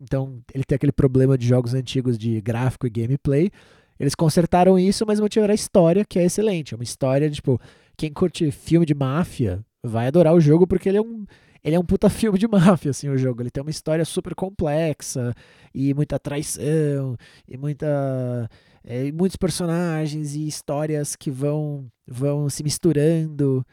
Então 0.00 0.40
ele 0.54 0.64
tem 0.64 0.76
aquele 0.76 0.92
problema 0.92 1.36
de 1.36 1.46
jogos 1.46 1.74
antigos 1.74 2.16
de 2.16 2.40
gráfico 2.40 2.86
e 2.86 2.90
gameplay. 2.90 3.50
Eles 3.98 4.14
consertaram 4.14 4.78
isso, 4.78 5.04
mas 5.06 5.20
mantiveram 5.20 5.52
a 5.52 5.54
história, 5.54 6.04
que 6.04 6.18
é 6.18 6.24
excelente. 6.24 6.74
É 6.74 6.76
uma 6.76 6.84
história, 6.84 7.30
tipo, 7.30 7.60
quem 7.96 8.12
curte 8.12 8.50
filme 8.50 8.84
de 8.86 8.94
máfia, 8.94 9.64
vai 9.84 10.06
adorar 10.06 10.34
o 10.34 10.40
jogo 10.40 10.66
porque 10.66 10.88
ele 10.88 10.98
é 10.98 11.02
um 11.02 11.26
ele 11.62 11.76
é 11.76 11.78
um 11.78 11.84
puta 11.84 12.08
filme 12.10 12.38
de 12.38 12.46
máfia, 12.48 12.90
assim, 12.90 13.08
o 13.08 13.16
jogo. 13.16 13.42
Ele 13.42 13.50
tem 13.50 13.62
uma 13.62 13.70
história 13.70 14.04
super 14.04 14.34
complexa 14.34 15.34
e 15.74 15.94
muita 15.94 16.18
traição 16.18 17.16
e 17.46 17.56
muita 17.56 18.48
é, 18.82 19.12
muitos 19.12 19.36
personagens 19.36 20.34
e 20.34 20.46
histórias 20.46 21.14
que 21.14 21.30
vão 21.30 21.86
vão 22.06 22.48
se 22.48 22.62
misturando. 22.62 23.64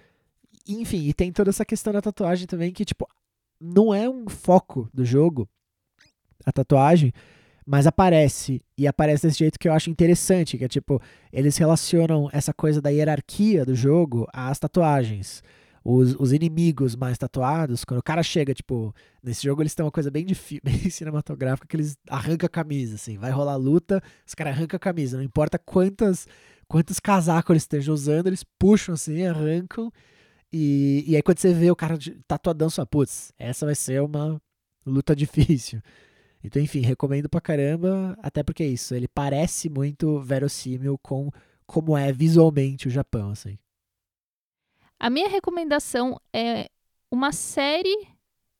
Enfim, 0.68 1.08
e 1.08 1.14
tem 1.14 1.32
toda 1.32 1.50
essa 1.50 1.66
questão 1.66 1.92
da 1.92 2.02
tatuagem 2.02 2.46
também 2.46 2.72
que 2.72 2.86
tipo 2.86 3.08
não 3.60 3.94
é 3.94 4.10
um 4.10 4.28
foco 4.28 4.90
do 4.94 5.06
jogo 5.06 5.48
a 6.46 6.52
tatuagem, 6.52 7.14
mas 7.66 7.86
aparece 7.86 8.60
e 8.76 8.88
aparece 8.88 9.28
desse 9.28 9.40
jeito 9.40 9.60
que 9.60 9.68
eu 9.68 9.74
acho 9.74 9.90
interessante, 9.90 10.58
que 10.58 10.66
é 10.66 10.68
tipo, 10.68 11.00
eles 11.32 11.58
relacionam 11.58 12.28
essa 12.34 12.52
coisa 12.52 12.82
da 12.82 12.90
hierarquia 12.90 13.64
do 13.64 13.76
jogo 13.76 14.28
às 14.34 14.58
tatuagens 14.58 15.44
os, 15.84 16.16
os 16.20 16.32
inimigos 16.32 16.96
mais 16.96 17.18
tatuados, 17.18 17.84
quando 17.84 18.00
o 18.00 18.04
cara 18.04 18.22
chega, 18.22 18.54
tipo, 18.54 18.94
nesse 19.22 19.44
jogo 19.44 19.62
eles 19.62 19.74
têm 19.74 19.84
uma 19.84 19.92
coisa 19.92 20.12
bem, 20.12 20.26
bem 20.64 20.90
cinematográfica 20.90 21.68
que 21.68 21.76
eles 21.76 21.98
arrancam 22.10 22.46
a 22.46 22.50
camisa, 22.50 22.96
assim, 22.96 23.18
vai 23.18 23.32
rolar 23.32 23.56
luta, 23.56 24.02
os 24.26 24.36
caras 24.36 24.56
arrancam 24.56 24.78
a 24.78 24.80
camisa, 24.80 25.18
não 25.18 25.24
importa 25.24 25.58
quantas, 25.58 26.28
quantos 26.68 27.00
casacos 27.00 27.52
eles 27.52 27.64
estejam 27.64 27.94
usando, 27.94 28.28
eles 28.28 28.44
puxam 28.60 28.94
assim, 28.94 29.26
arrancam, 29.26 29.92
e, 30.54 31.04
e 31.08 31.16
aí 31.16 31.22
quando 31.22 31.40
você 31.40 31.54
vê 31.54 31.72
o 31.72 31.76
cara 31.76 31.98
tatuadão, 32.28 32.70
sua 32.70 32.86
putz, 32.86 33.34
essa 33.38 33.66
vai 33.66 33.76
ser 33.76 34.02
uma 34.02 34.40
luta 34.86 35.16
difícil. 35.16 35.82
Então, 36.44 36.62
enfim, 36.62 36.82
recomendo 36.82 37.30
pra 37.30 37.40
caramba, 37.40 38.18
até 38.22 38.42
porque 38.42 38.64
é 38.64 38.68
isso, 38.68 38.96
ele 38.96 39.08
parece 39.08 39.70
muito 39.70 40.20
verossímil 40.22 40.98
com 40.98 41.30
como 41.68 41.96
é 41.96 42.12
visualmente 42.12 42.88
o 42.88 42.92
Japão, 42.92 43.30
assim. 43.30 43.58
A 45.04 45.10
minha 45.10 45.28
recomendação 45.28 46.22
é 46.32 46.70
uma 47.10 47.32
série 47.32 48.08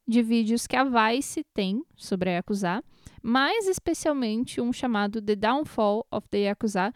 de 0.08 0.24
vídeos 0.24 0.66
que 0.66 0.76
a 0.76 0.84
Vice 0.84 1.44
tem 1.54 1.86
sobre 1.96 2.32
a 2.32 2.34
Yakuza, 2.34 2.84
mais 3.22 3.68
especialmente 3.68 4.60
um 4.60 4.74
chamado 4.74 5.22
The 5.22 5.36
Downfall 5.36 6.04
of 6.12 6.28
the 6.30 6.40
Yakuza, 6.40 6.92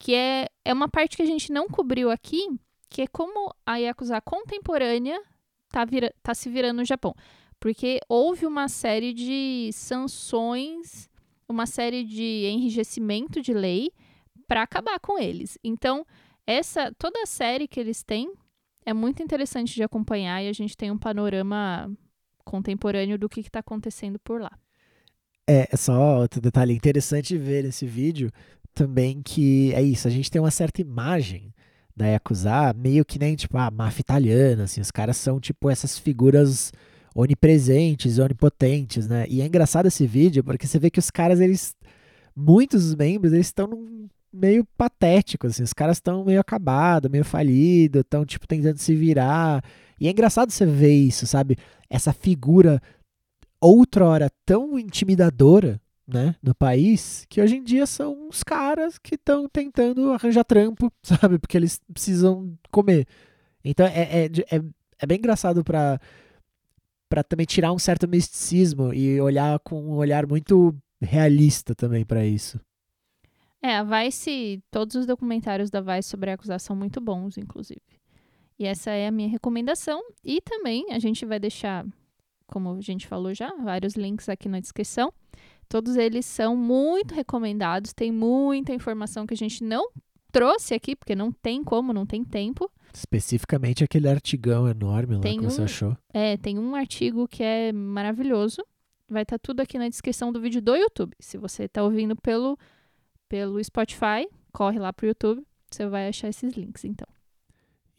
que 0.00 0.16
é, 0.16 0.48
é 0.64 0.72
uma 0.72 0.88
parte 0.88 1.16
que 1.16 1.22
a 1.22 1.26
gente 1.26 1.52
não 1.52 1.68
cobriu 1.68 2.10
aqui, 2.10 2.48
que 2.90 3.02
é 3.02 3.06
como 3.06 3.54
a 3.64 3.76
Yakuza 3.76 4.20
contemporânea 4.20 5.22
tá, 5.68 5.84
vira, 5.84 6.12
tá 6.20 6.34
se 6.34 6.48
virando 6.48 6.78
no 6.78 6.84
Japão. 6.84 7.14
Porque 7.60 8.00
houve 8.08 8.46
uma 8.46 8.66
série 8.66 9.12
de 9.12 9.70
sanções, 9.72 11.08
uma 11.48 11.66
série 11.66 12.02
de 12.02 12.46
enrijecimento 12.46 13.40
de 13.40 13.54
lei 13.54 13.92
para 14.48 14.64
acabar 14.64 14.98
com 14.98 15.20
eles. 15.20 15.56
Então, 15.62 16.04
essa 16.44 16.92
toda 16.98 17.22
a 17.22 17.26
série 17.26 17.68
que 17.68 17.78
eles 17.78 18.02
têm 18.02 18.34
é 18.88 18.94
muito 18.94 19.22
interessante 19.22 19.74
de 19.74 19.82
acompanhar 19.82 20.42
e 20.42 20.48
a 20.48 20.52
gente 20.52 20.76
tem 20.76 20.90
um 20.90 20.96
panorama 20.96 21.92
contemporâneo 22.42 23.18
do 23.18 23.28
que 23.28 23.40
está 23.40 23.60
acontecendo 23.60 24.18
por 24.18 24.40
lá. 24.40 24.50
É, 25.46 25.68
é, 25.70 25.76
só 25.76 26.20
outro 26.20 26.40
detalhe 26.40 26.74
interessante 26.74 27.36
ver 27.36 27.64
nesse 27.64 27.86
vídeo 27.86 28.30
também 28.74 29.20
que 29.22 29.74
é 29.74 29.82
isso, 29.82 30.08
a 30.08 30.10
gente 30.10 30.30
tem 30.30 30.40
uma 30.40 30.50
certa 30.50 30.80
imagem 30.80 31.52
da 31.94 32.06
Yakuza, 32.06 32.72
meio 32.74 33.04
que 33.04 33.18
nem 33.18 33.36
tipo 33.36 33.58
a 33.58 33.70
máfia 33.70 34.00
italiana, 34.00 34.64
assim, 34.64 34.80
os 34.80 34.90
caras 34.90 35.16
são 35.16 35.38
tipo 35.38 35.68
essas 35.68 35.98
figuras 35.98 36.72
onipresentes 37.14 38.18
onipotentes, 38.18 39.06
né? 39.08 39.26
E 39.28 39.42
é 39.42 39.46
engraçado 39.46 39.86
esse 39.86 40.06
vídeo 40.06 40.44
porque 40.44 40.66
você 40.66 40.78
vê 40.78 40.90
que 40.90 41.00
os 41.00 41.10
caras, 41.10 41.40
eles 41.40 41.76
muitos 42.34 42.84
dos 42.84 42.94
membros, 42.94 43.32
eles 43.32 43.48
estão 43.48 43.66
num 43.66 44.08
meio 44.32 44.64
patético, 44.76 45.46
assim. 45.46 45.62
Os 45.62 45.72
caras 45.72 45.96
estão 45.96 46.24
meio 46.24 46.40
acabados, 46.40 47.10
meio 47.10 47.24
falidos, 47.24 48.00
estão, 48.00 48.24
tipo, 48.24 48.46
tentando 48.46 48.78
se 48.78 48.94
virar. 48.94 49.64
E 50.00 50.08
é 50.08 50.10
engraçado 50.10 50.50
você 50.50 50.66
ver 50.66 50.94
isso, 50.94 51.26
sabe? 51.26 51.56
Essa 51.90 52.12
figura 52.12 52.80
outrora 53.60 54.30
tão 54.46 54.78
intimidadora 54.78 55.80
né, 56.06 56.34
no 56.42 56.54
país, 56.54 57.26
que 57.28 57.40
hoje 57.40 57.56
em 57.56 57.62
dia 57.62 57.84
são 57.84 58.28
os 58.28 58.42
caras 58.42 58.98
que 58.98 59.14
estão 59.14 59.46
tentando 59.46 60.12
arranjar 60.12 60.44
trampo, 60.44 60.90
sabe? 61.02 61.38
Porque 61.38 61.56
eles 61.56 61.80
precisam 61.92 62.56
comer. 62.70 63.06
Então 63.62 63.86
é, 63.86 64.24
é, 64.24 64.24
é, 64.26 64.62
é 65.00 65.06
bem 65.06 65.18
engraçado 65.18 65.62
para 65.62 66.00
para 67.10 67.24
também 67.24 67.46
tirar 67.46 67.72
um 67.72 67.78
certo 67.78 68.06
misticismo 68.06 68.92
e 68.92 69.18
olhar 69.18 69.58
com 69.60 69.82
um 69.82 69.94
olhar 69.94 70.26
muito 70.26 70.76
realista 71.00 71.74
também 71.74 72.04
para 72.04 72.24
isso. 72.26 72.60
É, 73.62 73.76
a 73.76 73.82
Vice, 73.82 74.62
todos 74.70 74.94
os 74.94 75.06
documentários 75.06 75.70
da 75.70 75.80
Vice 75.80 76.08
sobre 76.08 76.30
a 76.30 76.34
acusação 76.34 76.68
são 76.68 76.76
muito 76.76 77.00
bons, 77.00 77.36
inclusive. 77.36 77.82
E 78.58 78.64
essa 78.64 78.90
é 78.90 79.06
a 79.06 79.10
minha 79.10 79.28
recomendação. 79.28 80.02
E 80.24 80.40
também 80.40 80.86
a 80.90 80.98
gente 80.98 81.24
vai 81.24 81.38
deixar, 81.38 81.86
como 82.46 82.74
a 82.74 82.80
gente 82.80 83.06
falou 83.06 83.34
já, 83.34 83.52
vários 83.56 83.94
links 83.94 84.28
aqui 84.28 84.48
na 84.48 84.60
descrição. 84.60 85.12
Todos 85.68 85.96
eles 85.96 86.24
são 86.24 86.56
muito 86.56 87.14
recomendados, 87.14 87.92
tem 87.92 88.10
muita 88.10 88.72
informação 88.72 89.26
que 89.26 89.34
a 89.34 89.36
gente 89.36 89.62
não 89.62 89.90
trouxe 90.32 90.74
aqui, 90.74 90.96
porque 90.96 91.14
não 91.14 91.30
tem 91.30 91.62
como, 91.62 91.92
não 91.92 92.06
tem 92.06 92.24
tempo. 92.24 92.70
Especificamente 92.92 93.84
aquele 93.84 94.08
artigão 94.08 94.68
enorme 94.68 95.16
lá 95.16 95.20
tem 95.20 95.38
que 95.38 95.44
você 95.44 95.62
achou. 95.62 95.96
É, 96.12 96.36
tem 96.36 96.58
um 96.58 96.74
artigo 96.74 97.28
que 97.28 97.42
é 97.42 97.72
maravilhoso. 97.72 98.64
Vai 99.08 99.22
estar 99.22 99.38
tá 99.38 99.42
tudo 99.42 99.60
aqui 99.60 99.78
na 99.78 99.88
descrição 99.88 100.32
do 100.32 100.40
vídeo 100.40 100.60
do 100.60 100.74
YouTube. 100.74 101.14
Se 101.20 101.38
você 101.38 101.64
está 101.64 101.82
ouvindo 101.82 102.16
pelo, 102.16 102.58
pelo 103.28 103.62
Spotify, 103.62 104.28
corre 104.52 104.78
lá 104.78 104.92
pro 104.92 105.06
YouTube, 105.06 105.46
você 105.70 105.86
vai 105.86 106.08
achar 106.08 106.28
esses 106.28 106.56
links, 106.56 106.84
então. 106.84 107.06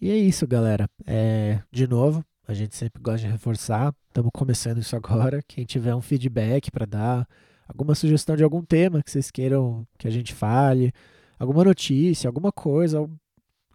E 0.02 0.10
é 0.10 0.18
isso, 0.18 0.48
galera. 0.48 0.90
É, 1.06 1.62
de 1.72 1.88
novo, 1.88 2.24
a 2.48 2.54
gente 2.54 2.76
sempre 2.76 3.02
gosta 3.02 3.28
de 3.28 3.32
reforçar. 3.32 3.94
Estamos 4.08 4.32
começando 4.34 4.80
isso 4.80 4.96
agora. 4.96 5.42
Quem 5.48 5.66
tiver 5.66 5.94
um 5.94 6.02
feedback 6.02 6.72
para 6.72 6.86
dar, 6.86 7.28
alguma 7.68 7.94
sugestão 7.94 8.36
de 8.36 8.44
algum 8.44 8.64
tema 8.64 9.04
que 9.04 9.12
vocês 9.12 9.30
queiram 9.30 9.86
que 9.98 10.08
a 10.08 10.12
gente 10.12 10.34
fale, 10.34 10.92
alguma 11.38 11.64
notícia, 11.64 12.28
alguma 12.28 12.52
coisa, 12.52 13.08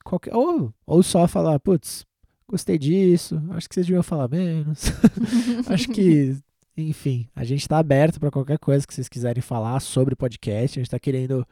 qualquer, 0.04 0.34
ou, 0.34 0.72
ou 0.86 1.02
só 1.02 1.28
falar, 1.28 1.60
putz, 1.60 2.04
gostei 2.48 2.78
disso, 2.78 3.40
acho 3.50 3.68
que 3.68 3.74
vocês 3.74 3.86
deviam 3.86 4.02
falar 4.02 4.28
menos. 4.28 4.84
acho 5.68 5.88
que, 5.88 6.36
enfim, 6.76 7.28
a 7.34 7.44
gente 7.44 7.60
está 7.62 7.78
aberto 7.78 8.18
para 8.18 8.30
qualquer 8.30 8.58
coisa 8.58 8.86
que 8.86 8.92
vocês 8.92 9.08
quiserem 9.08 9.42
falar 9.42 9.78
sobre 9.80 10.16
podcast. 10.16 10.78
A 10.78 10.80
gente 10.80 10.88
está 10.88 10.98
querendo 10.98 11.46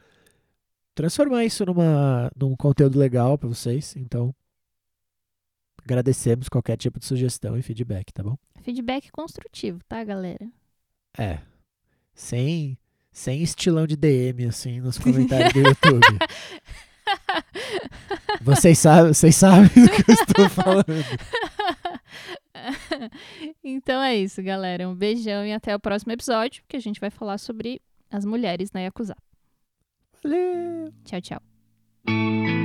transformar 0.93 1.45
isso 1.45 1.65
numa, 1.65 2.31
num 2.35 2.55
conteúdo 2.55 2.99
legal 2.99 3.37
para 3.37 3.47
vocês. 3.47 3.95
Então, 3.95 4.35
agradecemos 5.81 6.49
qualquer 6.49 6.77
tipo 6.77 6.99
de 6.99 7.05
sugestão 7.05 7.57
e 7.57 7.61
feedback, 7.61 8.11
tá 8.11 8.21
bom? 8.21 8.37
Feedback 8.61 9.11
construtivo, 9.11 9.79
tá, 9.87 10.03
galera? 10.03 10.47
É. 11.17 11.39
Sem, 12.13 12.77
sem 13.11 13.41
estilão 13.41 13.87
de 13.87 13.95
DM, 13.95 14.45
assim, 14.45 14.81
nos 14.81 14.97
comentários 14.97 15.53
do 15.53 15.59
YouTube. 15.59 16.19
Vocês 18.41 18.79
sabem, 18.79 19.13
vocês 19.13 19.35
sabem 19.35 19.67
do 19.69 19.89
que 19.89 20.09
eu 20.09 20.13
estou 20.15 20.49
falando. 20.49 20.85
então 23.63 24.01
é 24.01 24.15
isso, 24.15 24.41
galera. 24.41 24.87
Um 24.87 24.95
beijão 24.95 25.45
e 25.45 25.53
até 25.53 25.75
o 25.75 25.79
próximo 25.79 26.11
episódio, 26.11 26.63
que 26.67 26.77
a 26.77 26.79
gente 26.79 26.99
vai 26.99 27.09
falar 27.09 27.37
sobre 27.37 27.81
as 28.09 28.25
mulheres 28.25 28.71
na 28.71 28.81
Yakuza. 28.81 29.15
Valeu! 30.23 30.93
Tchau, 31.03 31.21
tchau. 31.21 32.62